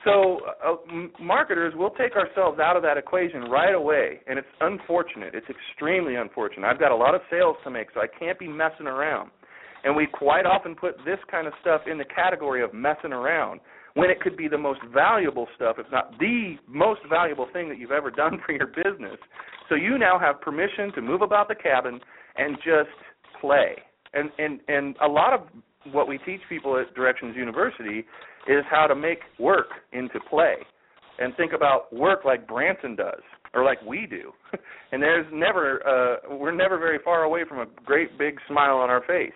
So 0.05 0.41
uh, 0.63 0.75
marketers 1.19 1.73
will 1.75 1.91
take 1.91 2.15
ourselves 2.15 2.59
out 2.59 2.75
of 2.75 2.83
that 2.83 2.97
equation 2.97 3.43
right 3.43 3.73
away, 3.73 4.19
and 4.27 4.37
it's 4.37 4.47
unfortunate. 4.61 5.33
It's 5.33 5.47
extremely 5.49 6.15
unfortunate. 6.15 6.67
I've 6.67 6.79
got 6.79 6.91
a 6.91 6.95
lot 6.95 7.15
of 7.15 7.21
sales 7.31 7.55
to 7.63 7.71
make, 7.71 7.87
so 7.93 8.01
I 8.01 8.07
can't 8.19 8.37
be 8.37 8.47
messing 8.47 8.85
around. 8.85 9.31
And 9.83 9.95
we 9.95 10.07
quite 10.07 10.45
often 10.45 10.75
put 10.75 10.97
this 11.05 11.19
kind 11.29 11.47
of 11.47 11.53
stuff 11.61 11.81
in 11.89 11.97
the 11.97 12.05
category 12.05 12.63
of 12.63 12.73
messing 12.73 13.11
around 13.11 13.59
when 13.95 14.09
it 14.09 14.21
could 14.21 14.35
be 14.35 14.47
the 14.47 14.57
most 14.57 14.79
valuable 14.93 15.47
stuff, 15.55 15.75
if 15.77 15.85
not 15.91 16.17
the 16.19 16.55
most 16.67 17.01
valuable 17.09 17.47
thing 17.53 17.69
that 17.69 17.77
you've 17.77 17.91
ever 17.91 18.09
done 18.09 18.39
for 18.45 18.53
your 18.53 18.67
business. 18.67 19.17
So 19.69 19.75
you 19.75 19.97
now 19.97 20.17
have 20.19 20.41
permission 20.41 20.91
to 20.95 21.01
move 21.01 21.21
about 21.21 21.47
the 21.47 21.55
cabin 21.55 21.99
and 22.37 22.57
just 22.57 22.95
play. 23.39 23.75
And 24.13 24.29
and 24.37 24.59
and 24.67 24.95
a 25.01 25.07
lot 25.07 25.33
of 25.33 25.41
what 25.91 26.07
we 26.07 26.17
teach 26.19 26.41
people 26.49 26.77
at 26.77 26.93
Directions 26.95 27.35
University 27.35 28.05
is 28.47 28.63
how 28.69 28.87
to 28.87 28.95
make 28.95 29.19
work 29.39 29.67
into 29.91 30.19
play 30.29 30.55
and 31.19 31.35
think 31.35 31.53
about 31.53 31.93
work 31.93 32.25
like 32.25 32.47
Branson 32.47 32.95
does 32.95 33.21
or 33.53 33.63
like 33.63 33.81
we 33.83 34.07
do. 34.07 34.31
and 34.91 35.01
there's 35.01 35.25
never 35.31 35.85
uh 35.87 36.35
we're 36.35 36.51
never 36.51 36.77
very 36.77 36.99
far 37.03 37.23
away 37.23 37.43
from 37.47 37.59
a 37.59 37.65
great 37.85 38.17
big 38.17 38.37
smile 38.47 38.77
on 38.77 38.89
our 38.89 39.01
face. 39.05 39.31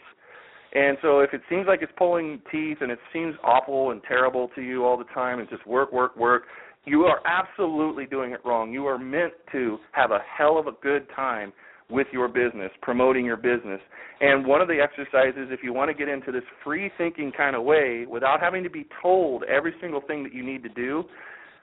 And 0.73 0.97
so 1.01 1.19
if 1.19 1.33
it 1.33 1.41
seems 1.49 1.65
like 1.67 1.81
it's 1.81 1.91
pulling 1.97 2.41
teeth 2.51 2.77
and 2.81 2.91
it 2.91 2.99
seems 3.13 3.35
awful 3.43 3.91
and 3.91 4.01
terrible 4.07 4.49
to 4.55 4.61
you 4.61 4.85
all 4.85 4.97
the 4.97 5.05
time 5.05 5.39
and 5.39 5.49
just 5.49 5.65
work, 5.65 5.91
work, 5.93 6.15
work, 6.17 6.43
you 6.85 7.03
are 7.03 7.19
absolutely 7.25 8.05
doing 8.05 8.31
it 8.31 8.39
wrong. 8.45 8.71
You 8.71 8.85
are 8.85 8.97
meant 8.97 9.33
to 9.51 9.77
have 9.91 10.11
a 10.11 10.19
hell 10.37 10.57
of 10.57 10.67
a 10.67 10.71
good 10.81 11.07
time 11.15 11.51
with 11.89 12.07
your 12.11 12.27
business, 12.27 12.71
promoting 12.81 13.25
your 13.25 13.37
business. 13.37 13.79
And 14.19 14.45
one 14.45 14.61
of 14.61 14.67
the 14.67 14.79
exercises, 14.81 15.49
if 15.51 15.61
you 15.63 15.73
want 15.73 15.89
to 15.89 15.93
get 15.93 16.09
into 16.09 16.31
this 16.31 16.43
free 16.63 16.91
thinking 16.97 17.31
kind 17.35 17.55
of 17.55 17.63
way 17.63 18.05
without 18.09 18.39
having 18.41 18.63
to 18.63 18.69
be 18.69 18.85
told 19.01 19.43
every 19.43 19.73
single 19.79 20.01
thing 20.01 20.23
that 20.23 20.33
you 20.33 20.45
need 20.45 20.63
to 20.63 20.69
do, 20.69 21.03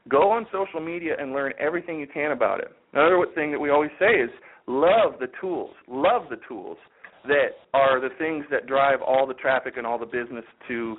go 0.08 0.30
on 0.30 0.46
social 0.52 0.80
media 0.80 1.14
and 1.18 1.32
learn 1.32 1.52
everything 1.58 2.00
you 2.00 2.06
can 2.06 2.32
about 2.32 2.60
it. 2.60 2.68
Another 2.92 3.24
thing 3.34 3.50
that 3.52 3.58
we 3.58 3.70
always 3.70 3.90
say 3.98 4.12
is 4.12 4.30
love 4.66 5.14
the 5.20 5.28
tools. 5.40 5.74
Love 5.88 6.22
the 6.30 6.36
tools 6.48 6.78
that 7.26 7.64
are 7.72 8.00
the 8.00 8.10
things 8.18 8.44
that 8.50 8.66
drive 8.66 9.00
all 9.00 9.26
the 9.26 9.34
traffic 9.34 9.74
and 9.76 9.86
all 9.86 9.98
the 9.98 10.06
business 10.06 10.44
to 10.68 10.96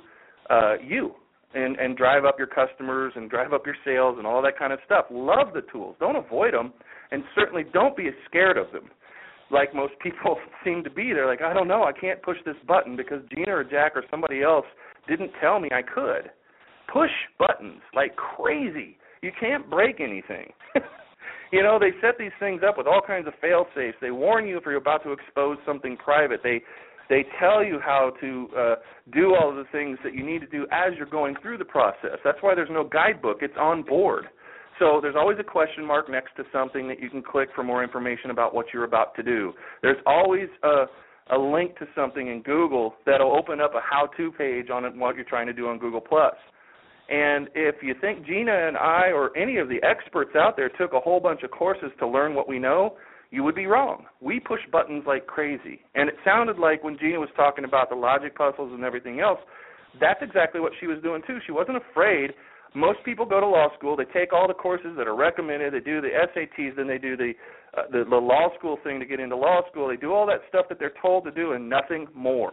uh, 0.50 0.74
you 0.82 1.12
and 1.54 1.76
and 1.76 1.96
drive 1.96 2.24
up 2.24 2.36
your 2.38 2.46
customers 2.46 3.12
and 3.16 3.30
drive 3.30 3.52
up 3.52 3.64
your 3.64 3.76
sales 3.84 4.16
and 4.18 4.26
all 4.26 4.42
that 4.42 4.58
kind 4.58 4.72
of 4.72 4.78
stuff. 4.84 5.06
Love 5.10 5.48
the 5.54 5.62
tools. 5.72 5.96
Don't 6.00 6.16
avoid 6.16 6.52
them, 6.52 6.72
and 7.10 7.22
certainly 7.34 7.64
don't 7.72 7.96
be 7.96 8.10
scared 8.28 8.58
of 8.58 8.70
them. 8.72 8.90
Like 9.50 9.74
most 9.74 9.94
people 10.02 10.36
seem 10.64 10.82
to 10.84 10.90
be, 10.90 11.12
they're 11.12 11.26
like, 11.26 11.42
I 11.42 11.52
don't 11.52 11.68
know, 11.68 11.84
I 11.84 11.92
can't 11.92 12.22
push 12.22 12.38
this 12.44 12.56
button 12.66 12.96
because 12.96 13.22
Gina 13.34 13.52
or 13.52 13.64
Jack 13.64 13.92
or 13.94 14.04
somebody 14.10 14.42
else 14.42 14.66
didn't 15.08 15.30
tell 15.40 15.60
me 15.60 15.68
I 15.72 15.82
could. 15.82 16.30
Push 16.92 17.10
buttons 17.38 17.80
like 17.94 18.14
crazy. 18.16 18.96
You 19.22 19.30
can't 19.38 19.68
break 19.68 20.00
anything. 20.00 20.52
You 21.52 21.62
know, 21.62 21.78
they 21.78 21.90
set 22.00 22.18
these 22.18 22.32
things 22.40 22.62
up 22.66 22.76
with 22.76 22.86
all 22.86 23.00
kinds 23.06 23.26
of 23.26 23.34
fail 23.40 23.66
safes. 23.74 23.96
They 24.00 24.10
warn 24.10 24.46
you 24.46 24.58
if 24.58 24.64
you're 24.64 24.76
about 24.76 25.02
to 25.04 25.12
expose 25.12 25.58
something 25.64 25.96
private. 25.96 26.40
They 26.42 26.62
they 27.08 27.24
tell 27.38 27.62
you 27.62 27.78
how 27.78 28.12
to 28.20 28.48
uh, 28.56 28.74
do 29.12 29.36
all 29.36 29.48
of 29.50 29.54
the 29.54 29.66
things 29.70 29.96
that 30.02 30.12
you 30.12 30.26
need 30.26 30.40
to 30.40 30.46
do 30.48 30.66
as 30.72 30.92
you're 30.96 31.06
going 31.06 31.36
through 31.40 31.58
the 31.58 31.64
process. 31.64 32.18
That's 32.24 32.38
why 32.40 32.56
there's 32.56 32.70
no 32.70 32.82
guidebook. 32.82 33.38
It's 33.42 33.54
on 33.56 33.82
board. 33.82 34.24
So 34.80 34.98
there's 35.00 35.14
always 35.16 35.38
a 35.38 35.44
question 35.44 35.86
mark 35.86 36.10
next 36.10 36.34
to 36.36 36.42
something 36.52 36.88
that 36.88 37.00
you 37.00 37.08
can 37.08 37.22
click 37.22 37.48
for 37.54 37.62
more 37.62 37.84
information 37.84 38.30
about 38.30 38.54
what 38.54 38.66
you're 38.74 38.84
about 38.84 39.14
to 39.16 39.22
do. 39.22 39.52
There's 39.82 39.98
always 40.04 40.48
a 40.64 40.86
a 41.30 41.38
link 41.38 41.76
to 41.78 41.86
something 41.94 42.28
in 42.28 42.42
Google 42.42 42.94
that'll 43.04 43.36
open 43.36 43.60
up 43.60 43.74
a 43.74 43.80
how-to 43.80 44.30
page 44.32 44.70
on 44.70 44.84
what 44.98 45.16
you're 45.16 45.24
trying 45.24 45.46
to 45.48 45.52
do 45.52 45.66
on 45.68 45.78
Google 45.78 46.00
Plus. 46.00 46.34
And 47.08 47.48
if 47.54 47.76
you 47.82 47.94
think 48.00 48.26
Gina 48.26 48.52
and 48.52 48.76
I 48.76 49.12
or 49.12 49.36
any 49.36 49.58
of 49.58 49.68
the 49.68 49.80
experts 49.82 50.32
out 50.36 50.56
there 50.56 50.68
took 50.68 50.92
a 50.92 51.00
whole 51.00 51.20
bunch 51.20 51.42
of 51.42 51.50
courses 51.50 51.90
to 52.00 52.06
learn 52.06 52.34
what 52.34 52.48
we 52.48 52.58
know, 52.58 52.96
you 53.30 53.42
would 53.44 53.54
be 53.54 53.66
wrong. 53.66 54.06
We 54.20 54.40
push 54.40 54.60
buttons 54.72 55.04
like 55.06 55.26
crazy. 55.26 55.80
And 55.94 56.08
it 56.08 56.16
sounded 56.24 56.58
like 56.58 56.82
when 56.82 56.98
Gina 56.98 57.20
was 57.20 57.28
talking 57.36 57.64
about 57.64 57.90
the 57.90 57.96
logic 57.96 58.36
puzzles 58.36 58.72
and 58.72 58.84
everything 58.84 59.20
else, 59.20 59.38
that's 60.00 60.20
exactly 60.22 60.60
what 60.60 60.72
she 60.80 60.86
was 60.86 60.98
doing 61.02 61.22
too. 61.26 61.38
She 61.46 61.52
wasn't 61.52 61.76
afraid. 61.76 62.32
Most 62.74 62.98
people 63.04 63.24
go 63.24 63.40
to 63.40 63.46
law 63.46 63.68
school, 63.78 63.96
they 63.96 64.04
take 64.04 64.32
all 64.32 64.46
the 64.46 64.54
courses 64.54 64.94
that 64.98 65.06
are 65.06 65.16
recommended, 65.16 65.72
they 65.72 65.80
do 65.80 66.00
the 66.00 66.08
SATs, 66.08 66.76
then 66.76 66.86
they 66.86 66.98
do 66.98 67.16
the 67.16 67.32
uh, 67.76 67.82
the, 67.90 68.04
the 68.08 68.16
law 68.16 68.48
school 68.58 68.78
thing 68.84 68.98
to 68.98 69.06
get 69.06 69.20
into 69.20 69.36
law 69.36 69.60
school. 69.70 69.88
They 69.88 69.96
do 69.96 70.12
all 70.12 70.26
that 70.26 70.40
stuff 70.48 70.66
that 70.68 70.78
they're 70.78 70.94
told 71.00 71.24
to 71.24 71.30
do 71.30 71.52
and 71.52 71.68
nothing 71.68 72.06
more. 72.14 72.52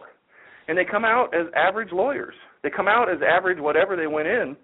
And 0.68 0.76
they 0.76 0.84
come 0.84 1.04
out 1.04 1.34
as 1.34 1.46
average 1.54 1.92
lawyers 1.92 2.34
they 2.64 2.70
come 2.70 2.88
out 2.88 3.08
as 3.08 3.18
average 3.22 3.60
whatever 3.60 3.94
they 3.94 4.08
went 4.08 4.26
in 4.26 4.56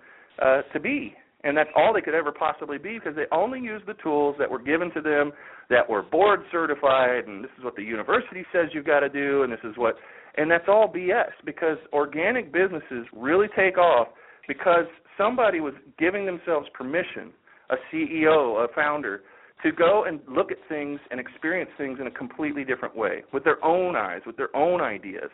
uh, 0.43 0.63
to 0.73 0.81
be. 0.81 1.15
And 1.45 1.57
that's 1.57 1.71
all 1.77 1.95
they 1.95 2.01
could 2.01 2.15
ever 2.15 2.33
possibly 2.33 2.77
be 2.77 2.99
because 2.99 3.15
they 3.15 3.25
only 3.33 3.61
used 3.61 3.87
the 3.87 3.95
tools 3.95 4.35
that 4.39 4.51
were 4.51 4.59
given 4.59 4.91
to 4.93 5.01
them 5.01 5.33
that 5.71 5.89
were 5.89 6.03
board 6.03 6.41
certified 6.51 7.29
and 7.29 7.45
this 7.45 7.51
is 7.57 7.65
what 7.65 7.77
the 7.77 7.83
university 7.83 8.45
says 8.53 8.67
you've 8.73 8.85
got 8.85 9.01
to 9.01 9.09
do 9.09 9.43
and 9.43 9.53
this 9.53 9.61
is 9.65 9.77
what 9.77 9.97
and 10.37 10.51
that's 10.51 10.69
all 10.69 10.93
BS 10.93 11.31
because 11.45 11.79
organic 11.93 12.53
businesses 12.53 13.07
really 13.13 13.47
take 13.57 13.79
off 13.79 14.09
because 14.49 14.85
somebody 15.17 15.61
was 15.61 15.75
giving 15.99 16.27
themselves 16.27 16.69
permission, 16.75 17.33
a 17.71 17.77
CEO, 17.93 18.65
a 18.65 18.69
founder, 18.75 19.23
to 19.63 19.73
go 19.73 20.05
and 20.05 20.21
look 20.29 20.51
at 20.51 20.59
things 20.69 21.01
and 21.11 21.21
experience 21.21 21.71
things 21.77 21.99
in 22.01 22.07
a 22.07 22.11
completely 22.11 22.65
different 22.65 22.97
way 22.97 23.23
with 23.33 23.45
their 23.45 23.63
own 23.65 23.97
eyes, 23.97 24.21
with 24.27 24.37
their 24.37 24.55
own 24.57 24.81
ideas. 24.81 25.31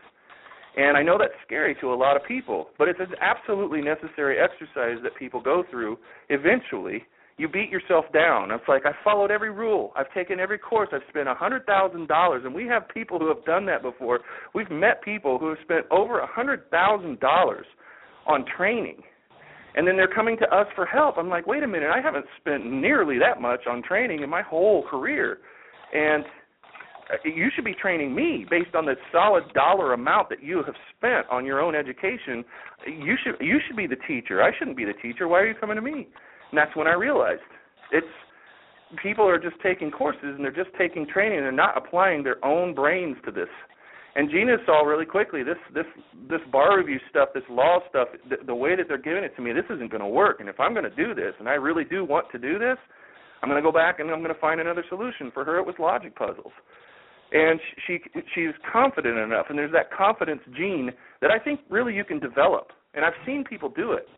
And 0.77 0.97
I 0.97 1.03
know 1.03 1.17
that's 1.19 1.33
scary 1.45 1.75
to 1.81 1.93
a 1.93 1.97
lot 1.97 2.17
of 2.17 2.25
people, 2.25 2.69
but 2.79 2.87
it's 2.89 3.01
an 3.01 3.15
absolutely 3.21 3.81
necessary 3.81 4.37
exercise 4.39 5.03
that 5.03 5.17
people 5.19 5.41
go 5.41 5.65
through. 5.71 5.99
Eventually, 6.29 7.03
you 7.39 7.49
beat 7.49 7.71
yourself 7.71 8.05
down. 8.13 8.51
It's 8.51 8.65
like 8.69 8.85
I 8.87 8.93
followed 9.03 9.31
every 9.31 9.51
rule. 9.51 9.93
I've 9.97 10.13
taken 10.13 10.39
every 10.39 10.59
course. 10.59 10.89
I've 10.93 11.03
spent 11.09 11.29
a 11.29 11.35
hundred 11.35 11.67
thousand 11.67 12.09
dollars, 12.09 12.43
and 12.45 12.55
we 12.55 12.67
have 12.67 12.89
people 12.89 13.19
who 13.19 13.29
have 13.29 13.45
done 13.45 13.67
that 13.67 13.83
before. 13.83 14.21
We've 14.55 14.71
met 14.71 15.03
people 15.03 15.39
who 15.39 15.49
have 15.49 15.59
spent 15.63 15.87
over 15.91 16.21
a 16.21 16.27
hundred 16.27 16.71
thousand 16.71 17.21
dollars 17.21 17.67
on 18.27 18.45
training, 18.57 19.03
and 19.77 19.87
then 19.87 19.97
they're 19.97 20.13
coming 20.15 20.37
to 20.39 20.55
us 20.55 20.67
for 20.75 20.87
help. 20.87 21.17
I'm 21.19 21.29
like, 21.29 21.47
wait 21.47 21.63
a 21.63 21.69
minute, 21.69 21.91
I 21.95 22.01
haven't 22.01 22.27
spent 22.41 22.65
nearly 22.67 23.19
that 23.19 23.41
much 23.41 23.67
on 23.67 23.83
training 23.83 24.23
in 24.23 24.31
my 24.31 24.43
whole 24.43 24.87
career, 24.89 25.39
and 25.93 26.25
you 27.25 27.49
should 27.55 27.65
be 27.65 27.75
training 27.75 28.15
me 28.15 28.47
based 28.49 28.75
on 28.75 28.85
the 28.85 28.95
solid 29.13 29.45
dollar 29.55 29.93
amount 29.93 30.29
that 30.31 30.43
you 30.43 30.63
have 30.65 30.75
spent 30.97 31.27
on 31.31 31.45
your 31.45 31.61
own 31.61 31.75
education. 31.75 32.45
You 32.87 33.17
should 33.23 33.37
you 33.41 33.59
should 33.67 33.77
be 33.77 33.87
the 33.87 33.99
teacher. 34.09 34.43
I 34.43 34.51
shouldn't 34.59 34.77
be 34.77 34.85
the 34.85 34.95
teacher. 34.95 35.29
Why 35.29 35.41
are 35.41 35.47
you 35.47 35.55
coming 35.55 35.77
to 35.77 35.83
me? 35.83 36.09
And 36.51 36.59
that's 36.59 36.75
when 36.75 36.87
I 36.87 36.95
realized 36.95 37.43
it's 37.93 38.07
people 39.03 39.29
are 39.29 39.39
just 39.39 39.57
taking 39.63 39.91
courses 39.91 40.35
and 40.37 40.41
they're 40.45 40.53
just 40.53 40.71
taking 40.79 41.07
training 41.07 41.39
and 41.39 41.45
they're 41.45 41.53
not 41.53 41.77
applying 41.77 42.23
their 42.23 42.45
own 42.45 42.75
brains 42.75 43.17
to 43.25 43.31
this. 43.31 43.49
And 44.15 44.31
Gina 44.31 44.57
saw 44.65 44.83
really 44.83 45.05
quickly 45.05 45.43
this 45.43 45.59
this 45.75 45.85
this 46.31 46.41
bar 46.51 46.79
review 46.79 46.99
stuff, 47.11 47.29
this 47.35 47.45
law 47.51 47.81
stuff, 47.91 48.09
the, 48.31 48.37
the 48.47 48.55
way 48.55 48.75
that 48.75 48.87
they're 48.89 48.99
giving 48.99 49.25
it 49.25 49.37
to 49.37 49.43
me, 49.43 49.53
this 49.53 49.67
isn't 49.69 49.91
going 49.91 50.03
to 50.03 50.09
work. 50.09 50.41
And 50.41 50.49
if 50.49 50.59
I'm 50.59 50.73
going 50.73 50.89
to 50.89 50.97
do 50.97 51.15
this, 51.15 51.35
and 51.39 51.49
I 51.49 51.55
really 51.55 51.85
do 51.85 52.05
want 52.05 52.27
to 52.33 52.39
do 52.39 52.59
this, 52.59 52.79
I'm 53.43 53.51
going 53.51 53.63
to 53.63 53.67
go 53.67 53.73
back 53.73 54.01
and 54.01 54.11
I'm 54.11 54.23
going 54.23 54.35
to 54.35 54.41
find 54.41 54.61
another 54.61 54.85
solution. 54.89 55.31
For 55.33 55.45
her, 55.45 55.59
it 55.59 55.67
was 55.67 55.75
logic 55.79 56.17
puzzles, 56.17 56.53
and 57.37 57.61
she 57.87 57.99
she's 58.35 58.55
confident 58.73 59.19
enough, 59.19 59.47
and 59.49 59.59
there's 59.59 59.73
that 59.73 59.93
confidence 59.93 60.41
gene 60.57 60.91
that 61.21 61.31
I 61.31 61.39
think 61.39 61.61
really 61.69 61.95
you 61.95 62.05
can 62.05 62.19
develop, 62.19 62.69
and 62.95 63.05
I've 63.05 63.19
seen 63.27 63.45
people 63.45 63.69
do 63.69 63.93
it, 63.93 64.09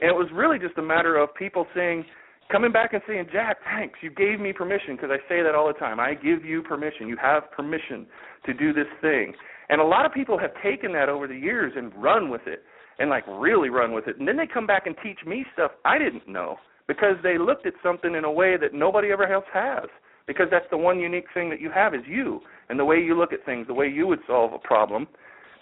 and 0.00 0.10
it 0.10 0.14
was 0.14 0.28
really 0.32 0.58
just 0.58 0.76
a 0.78 0.82
matter 0.82 1.16
of 1.16 1.34
people 1.34 1.66
saying. 1.74 2.04
Coming 2.50 2.72
back 2.72 2.94
and 2.94 3.02
saying, 3.06 3.28
Jack, 3.32 3.58
thanks. 3.62 4.00
You 4.02 4.10
gave 4.10 4.40
me 4.40 4.52
permission 4.52 4.96
because 4.96 5.10
I 5.12 5.18
say 5.28 5.40
that 5.40 5.54
all 5.54 5.68
the 5.68 5.78
time. 5.78 6.00
I 6.00 6.14
give 6.14 6.44
you 6.44 6.62
permission. 6.62 7.06
You 7.06 7.16
have 7.22 7.48
permission 7.52 8.08
to 8.44 8.52
do 8.52 8.72
this 8.72 8.88
thing. 9.00 9.34
And 9.68 9.80
a 9.80 9.84
lot 9.84 10.04
of 10.04 10.12
people 10.12 10.36
have 10.36 10.50
taken 10.60 10.92
that 10.94 11.08
over 11.08 11.28
the 11.28 11.36
years 11.36 11.74
and 11.76 11.94
run 11.94 12.28
with 12.28 12.40
it 12.48 12.64
and 12.98 13.08
like 13.08 13.22
really 13.28 13.68
run 13.68 13.92
with 13.92 14.08
it. 14.08 14.18
And 14.18 14.26
then 14.26 14.36
they 14.36 14.48
come 14.52 14.66
back 14.66 14.86
and 14.86 14.96
teach 15.00 15.18
me 15.24 15.44
stuff 15.54 15.70
I 15.84 15.96
didn't 15.96 16.28
know 16.28 16.56
because 16.88 17.14
they 17.22 17.38
looked 17.38 17.66
at 17.66 17.74
something 17.84 18.16
in 18.16 18.24
a 18.24 18.32
way 18.32 18.56
that 18.60 18.74
nobody 18.74 19.12
ever 19.12 19.32
else 19.32 19.44
has. 19.54 19.88
Because 20.30 20.46
that's 20.48 20.66
the 20.70 20.76
one 20.76 21.00
unique 21.00 21.24
thing 21.34 21.50
that 21.50 21.60
you 21.60 21.72
have 21.74 21.92
is 21.92 22.02
you 22.06 22.40
and 22.68 22.78
the 22.78 22.84
way 22.84 22.98
you 23.00 23.18
look 23.18 23.32
at 23.32 23.44
things, 23.44 23.66
the 23.66 23.74
way 23.74 23.88
you 23.88 24.06
would 24.06 24.20
solve 24.28 24.52
a 24.52 24.60
problem, 24.60 25.08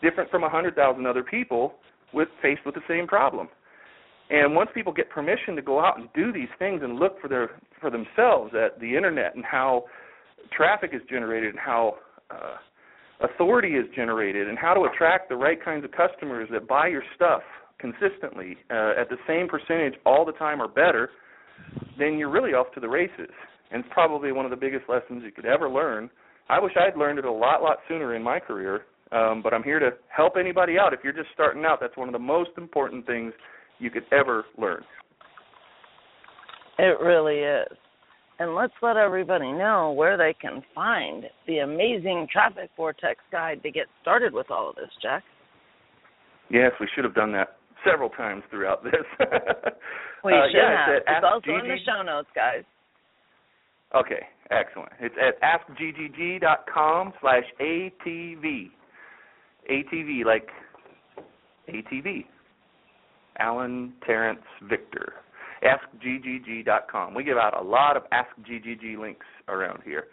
different 0.02 0.30
from 0.30 0.44
a 0.44 0.48
hundred 0.50 0.74
thousand 0.74 1.06
other 1.06 1.22
people 1.22 1.76
with 2.12 2.28
faced 2.42 2.60
with 2.66 2.74
the 2.74 2.82
same 2.86 3.06
problem. 3.06 3.48
And 4.28 4.54
once 4.54 4.68
people 4.74 4.92
get 4.92 5.08
permission 5.08 5.56
to 5.56 5.62
go 5.62 5.80
out 5.80 5.98
and 5.98 6.10
do 6.14 6.34
these 6.34 6.50
things 6.58 6.82
and 6.84 6.98
look 6.98 7.18
for 7.18 7.28
their 7.28 7.52
for 7.80 7.88
themselves 7.88 8.52
at 8.54 8.78
the 8.78 8.94
internet 8.94 9.34
and 9.34 9.42
how 9.42 9.84
traffic 10.52 10.90
is 10.92 11.00
generated 11.08 11.48
and 11.48 11.58
how 11.58 11.94
uh, 12.30 12.56
authority 13.24 13.68
is 13.68 13.86
generated 13.96 14.50
and 14.50 14.58
how 14.58 14.74
to 14.74 14.82
attract 14.82 15.30
the 15.30 15.36
right 15.36 15.64
kinds 15.64 15.82
of 15.82 15.92
customers 15.92 16.46
that 16.52 16.68
buy 16.68 16.88
your 16.88 17.02
stuff 17.16 17.40
consistently 17.78 18.54
uh, 18.70 19.00
at 19.00 19.08
the 19.08 19.16
same 19.26 19.48
percentage 19.48 19.94
all 20.04 20.26
the 20.26 20.32
time 20.32 20.60
or 20.60 20.68
better, 20.68 21.08
then 21.98 22.18
you're 22.18 22.30
really 22.30 22.50
off 22.50 22.66
to 22.74 22.80
the 22.80 22.88
races. 22.88 23.32
And 23.70 23.84
it's 23.84 23.92
probably 23.92 24.32
one 24.32 24.44
of 24.44 24.50
the 24.50 24.56
biggest 24.56 24.88
lessons 24.88 25.22
you 25.24 25.32
could 25.32 25.46
ever 25.46 25.68
learn. 25.68 26.10
I 26.48 26.60
wish 26.60 26.72
I'd 26.76 26.96
learned 26.96 27.18
it 27.18 27.24
a 27.24 27.32
lot, 27.32 27.62
lot 27.62 27.78
sooner 27.88 28.14
in 28.14 28.22
my 28.22 28.38
career. 28.38 28.82
Um, 29.12 29.42
but 29.42 29.54
I'm 29.54 29.62
here 29.62 29.78
to 29.78 29.90
help 30.14 30.34
anybody 30.38 30.78
out. 30.78 30.92
If 30.92 31.00
you're 31.02 31.12
just 31.12 31.28
starting 31.32 31.64
out, 31.64 31.78
that's 31.80 31.96
one 31.96 32.08
of 32.08 32.12
the 32.12 32.18
most 32.18 32.50
important 32.56 33.06
things 33.06 33.32
you 33.78 33.90
could 33.90 34.04
ever 34.12 34.44
learn. 34.58 34.82
It 36.78 36.98
really 37.00 37.38
is 37.38 37.76
and 38.38 38.54
let's 38.54 38.72
let 38.82 38.96
everybody 38.96 39.50
know 39.50 39.92
where 39.92 40.16
they 40.16 40.34
can 40.40 40.62
find 40.74 41.24
the 41.46 41.58
amazing 41.58 42.28
Traffic 42.32 42.70
Vortex 42.76 43.20
guide 43.32 43.62
to 43.62 43.70
get 43.70 43.86
started 44.00 44.32
with 44.32 44.50
all 44.50 44.70
of 44.70 44.76
this, 44.76 44.90
Jack. 45.02 45.24
Yes, 46.50 46.72
we 46.80 46.88
should 46.94 47.04
have 47.04 47.14
done 47.14 47.32
that 47.32 47.58
several 47.84 48.10
times 48.10 48.42
throughout 48.50 48.84
this. 48.84 48.92
we 50.24 50.32
uh, 50.32 50.46
should 50.46 50.56
yeah, 50.56 50.86
have. 50.86 50.96
It's, 50.96 51.06
it's 51.08 51.26
also 51.26 51.50
in 51.50 51.68
the 51.68 51.76
show 51.84 52.02
notes, 52.02 52.28
guys. 52.34 52.62
Okay, 53.94 54.26
excellent. 54.50 54.92
It's 55.00 55.14
at 55.20 55.40
askggg.com 55.40 57.12
slash 57.20 57.44
ATV. 57.60 58.70
ATV, 59.70 60.24
like 60.24 60.48
ATV. 61.68 62.24
Alan 63.38 63.92
Terrence 64.04 64.42
Victor 64.68 65.14
askggg.com. 65.62 67.14
We 67.14 67.24
give 67.24 67.38
out 67.38 67.60
a 67.60 67.62
lot 67.62 67.96
of 67.96 68.04
AskGGG 68.10 68.98
links 68.98 69.26
around 69.48 69.80
here. 69.84 70.04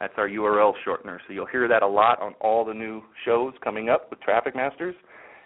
That's 0.00 0.14
our 0.16 0.28
URL 0.28 0.72
shortener. 0.86 1.18
So 1.26 1.32
you'll 1.32 1.46
hear 1.46 1.68
that 1.68 1.82
a 1.82 1.86
lot 1.86 2.20
on 2.20 2.34
all 2.40 2.64
the 2.64 2.74
new 2.74 3.02
shows 3.24 3.54
coming 3.62 3.88
up 3.88 4.10
with 4.10 4.20
Traffic 4.20 4.56
Masters. 4.56 4.94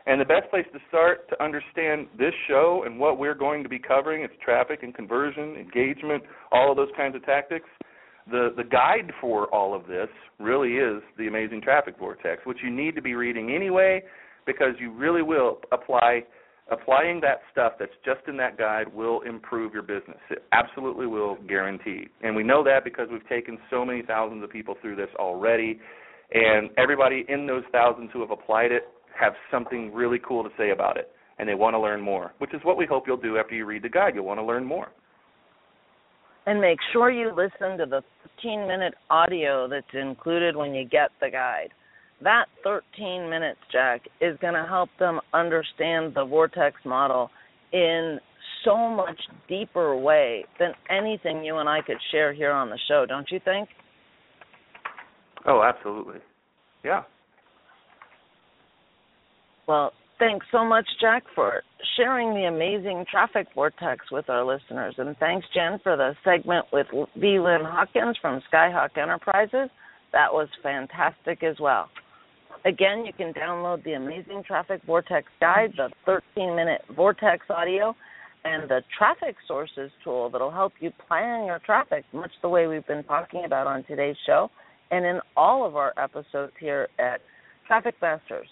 And 0.08 0.18
the 0.18 0.24
best 0.24 0.48
place 0.48 0.64
to 0.72 0.78
start 0.88 1.28
to 1.28 1.42
understand 1.42 2.06
this 2.18 2.32
show 2.48 2.84
and 2.86 2.98
what 2.98 3.18
we're 3.18 3.34
going 3.34 3.62
to 3.62 3.68
be 3.68 3.78
covering, 3.78 4.22
it's 4.22 4.32
traffic 4.42 4.82
and 4.82 4.94
conversion, 4.94 5.54
engagement, 5.56 6.22
all 6.50 6.70
of 6.70 6.78
those 6.78 6.88
kinds 6.96 7.14
of 7.14 7.22
tactics. 7.26 7.68
The 8.30 8.54
the 8.56 8.64
guide 8.64 9.12
for 9.20 9.54
all 9.54 9.74
of 9.74 9.86
this 9.86 10.08
really 10.38 10.76
is 10.76 11.02
the 11.18 11.26
Amazing 11.28 11.60
Traffic 11.60 11.96
Vortex, 11.98 12.40
which 12.46 12.56
you 12.64 12.70
need 12.70 12.94
to 12.94 13.02
be 13.02 13.14
reading 13.14 13.54
anyway 13.54 14.02
because 14.46 14.72
you 14.80 14.92
really 14.92 15.20
will 15.22 15.58
apply 15.72 16.24
applying 16.70 17.20
that 17.20 17.40
stuff 17.52 17.74
that's 17.78 17.92
just 18.02 18.20
in 18.28 18.36
that 18.38 18.56
guide 18.56 18.88
will 18.94 19.20
improve 19.22 19.74
your 19.74 19.82
business. 19.82 20.18
It 20.30 20.42
absolutely 20.52 21.06
will, 21.06 21.36
guaranteed. 21.46 22.08
And 22.22 22.34
we 22.34 22.42
know 22.42 22.64
that 22.64 22.82
because 22.82 23.08
we've 23.10 23.26
taken 23.28 23.58
so 23.70 23.84
many 23.84 24.02
thousands 24.02 24.42
of 24.42 24.50
people 24.50 24.74
through 24.80 24.96
this 24.96 25.08
already, 25.18 25.80
and 26.32 26.70
everybody 26.78 27.26
in 27.28 27.46
those 27.46 27.64
thousands 27.72 28.10
who 28.12 28.20
have 28.20 28.30
applied 28.30 28.72
it 28.72 28.84
have 29.18 29.34
something 29.50 29.92
really 29.92 30.18
cool 30.26 30.42
to 30.42 30.50
say 30.56 30.70
about 30.70 30.96
it, 30.96 31.10
and 31.38 31.48
they 31.48 31.54
want 31.54 31.74
to 31.74 31.80
learn 31.80 32.00
more, 32.00 32.32
which 32.38 32.54
is 32.54 32.60
what 32.62 32.76
we 32.76 32.86
hope 32.86 33.04
you'll 33.06 33.16
do 33.16 33.38
after 33.38 33.54
you 33.54 33.64
read 33.64 33.82
the 33.82 33.88
guide. 33.88 34.14
You'll 34.14 34.24
want 34.24 34.40
to 34.40 34.44
learn 34.44 34.64
more. 34.64 34.88
And 36.46 36.60
make 36.60 36.78
sure 36.92 37.10
you 37.10 37.28
listen 37.28 37.76
to 37.78 37.86
the 37.86 38.02
15 38.36 38.66
minute 38.66 38.94
audio 39.10 39.68
that's 39.68 39.86
included 39.92 40.56
when 40.56 40.74
you 40.74 40.84
get 40.84 41.10
the 41.20 41.30
guide 41.30 41.70
that 42.22 42.46
13 42.64 43.30
minutes, 43.30 43.60
Jack, 43.70 44.02
is 44.20 44.36
going 44.40 44.54
to 44.54 44.66
help 44.66 44.90
them 44.98 45.20
understand 45.32 46.14
the 46.14 46.24
vortex 46.24 46.76
model 46.84 47.30
in 47.72 48.18
so 48.64 48.88
much 48.88 49.20
deeper 49.48 49.96
way 49.96 50.44
than 50.58 50.72
anything 50.90 51.44
you 51.44 51.58
and 51.58 51.68
I 51.68 51.80
could 51.80 51.98
share 52.10 52.32
here 52.32 52.50
on 52.50 52.70
the 52.70 52.78
show, 52.88 53.06
don't 53.06 53.30
you 53.30 53.40
think? 53.44 53.68
Oh, 55.46 55.62
absolutely. 55.62 56.18
Yeah. 56.84 57.02
Well, 59.68 59.92
thanks 60.18 60.46
so 60.50 60.64
much, 60.64 60.86
Jack, 60.98 61.24
for 61.34 61.62
sharing 61.94 62.32
the 62.32 62.46
amazing 62.46 63.04
traffic 63.10 63.48
vortex 63.54 64.06
with 64.10 64.30
our 64.30 64.42
listeners. 64.42 64.94
And 64.96 65.14
thanks, 65.18 65.46
Jen, 65.52 65.78
for 65.82 65.94
the 65.94 66.14
segment 66.24 66.64
with 66.72 66.86
V. 66.90 67.38
Lynn 67.38 67.60
Hawkins 67.64 68.16
from 68.20 68.40
Skyhawk 68.50 68.96
Enterprises. 68.96 69.68
That 70.12 70.32
was 70.32 70.48
fantastic 70.62 71.42
as 71.42 71.56
well. 71.60 71.90
Again, 72.64 73.04
you 73.04 73.12
can 73.12 73.34
download 73.34 73.84
the 73.84 73.92
Amazing 73.92 74.42
Traffic 74.46 74.80
Vortex 74.86 75.28
Guide, 75.38 75.74
the 75.76 75.90
13 76.06 76.56
minute 76.56 76.80
Vortex 76.96 77.44
audio, 77.50 77.94
and 78.44 78.70
the 78.70 78.80
Traffic 78.96 79.36
Sources 79.46 79.90
tool 80.02 80.30
that'll 80.30 80.50
help 80.50 80.72
you 80.80 80.90
plan 81.06 81.44
your 81.44 81.58
traffic, 81.58 82.06
much 82.14 82.32
the 82.40 82.48
way 82.48 82.66
we've 82.66 82.86
been 82.86 83.04
talking 83.04 83.44
about 83.44 83.66
on 83.66 83.84
today's 83.84 84.16
show 84.24 84.50
and 84.90 85.04
in 85.04 85.20
all 85.36 85.66
of 85.66 85.76
our 85.76 85.92
episodes 85.98 86.54
here 86.58 86.88
at 86.98 87.20
Traffic 87.66 87.94
Masters. 88.00 88.48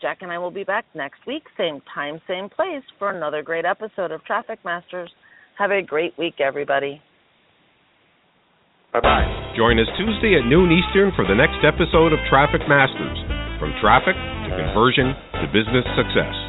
Jack 0.00 0.18
and 0.22 0.30
I 0.30 0.38
will 0.38 0.50
be 0.50 0.64
back 0.64 0.84
next 0.94 1.26
week, 1.26 1.42
same 1.56 1.80
time, 1.92 2.20
same 2.28 2.48
place, 2.48 2.82
for 2.98 3.10
another 3.10 3.42
great 3.42 3.64
episode 3.64 4.12
of 4.12 4.24
Traffic 4.24 4.58
Masters. 4.64 5.10
Have 5.58 5.70
a 5.70 5.82
great 5.82 6.16
week, 6.16 6.40
everybody. 6.40 7.02
Bye 8.92 9.00
bye. 9.00 9.52
Join 9.56 9.78
us 9.78 9.88
Tuesday 9.98 10.38
at 10.38 10.46
noon 10.46 10.70
Eastern 10.70 11.12
for 11.16 11.26
the 11.26 11.34
next 11.34 11.60
episode 11.66 12.12
of 12.12 12.20
Traffic 12.30 12.62
Masters. 12.68 13.18
From 13.58 13.74
traffic 13.82 14.14
to 14.14 14.48
conversion 14.54 15.12
to 15.42 15.46
business 15.50 15.84
success. 15.98 16.47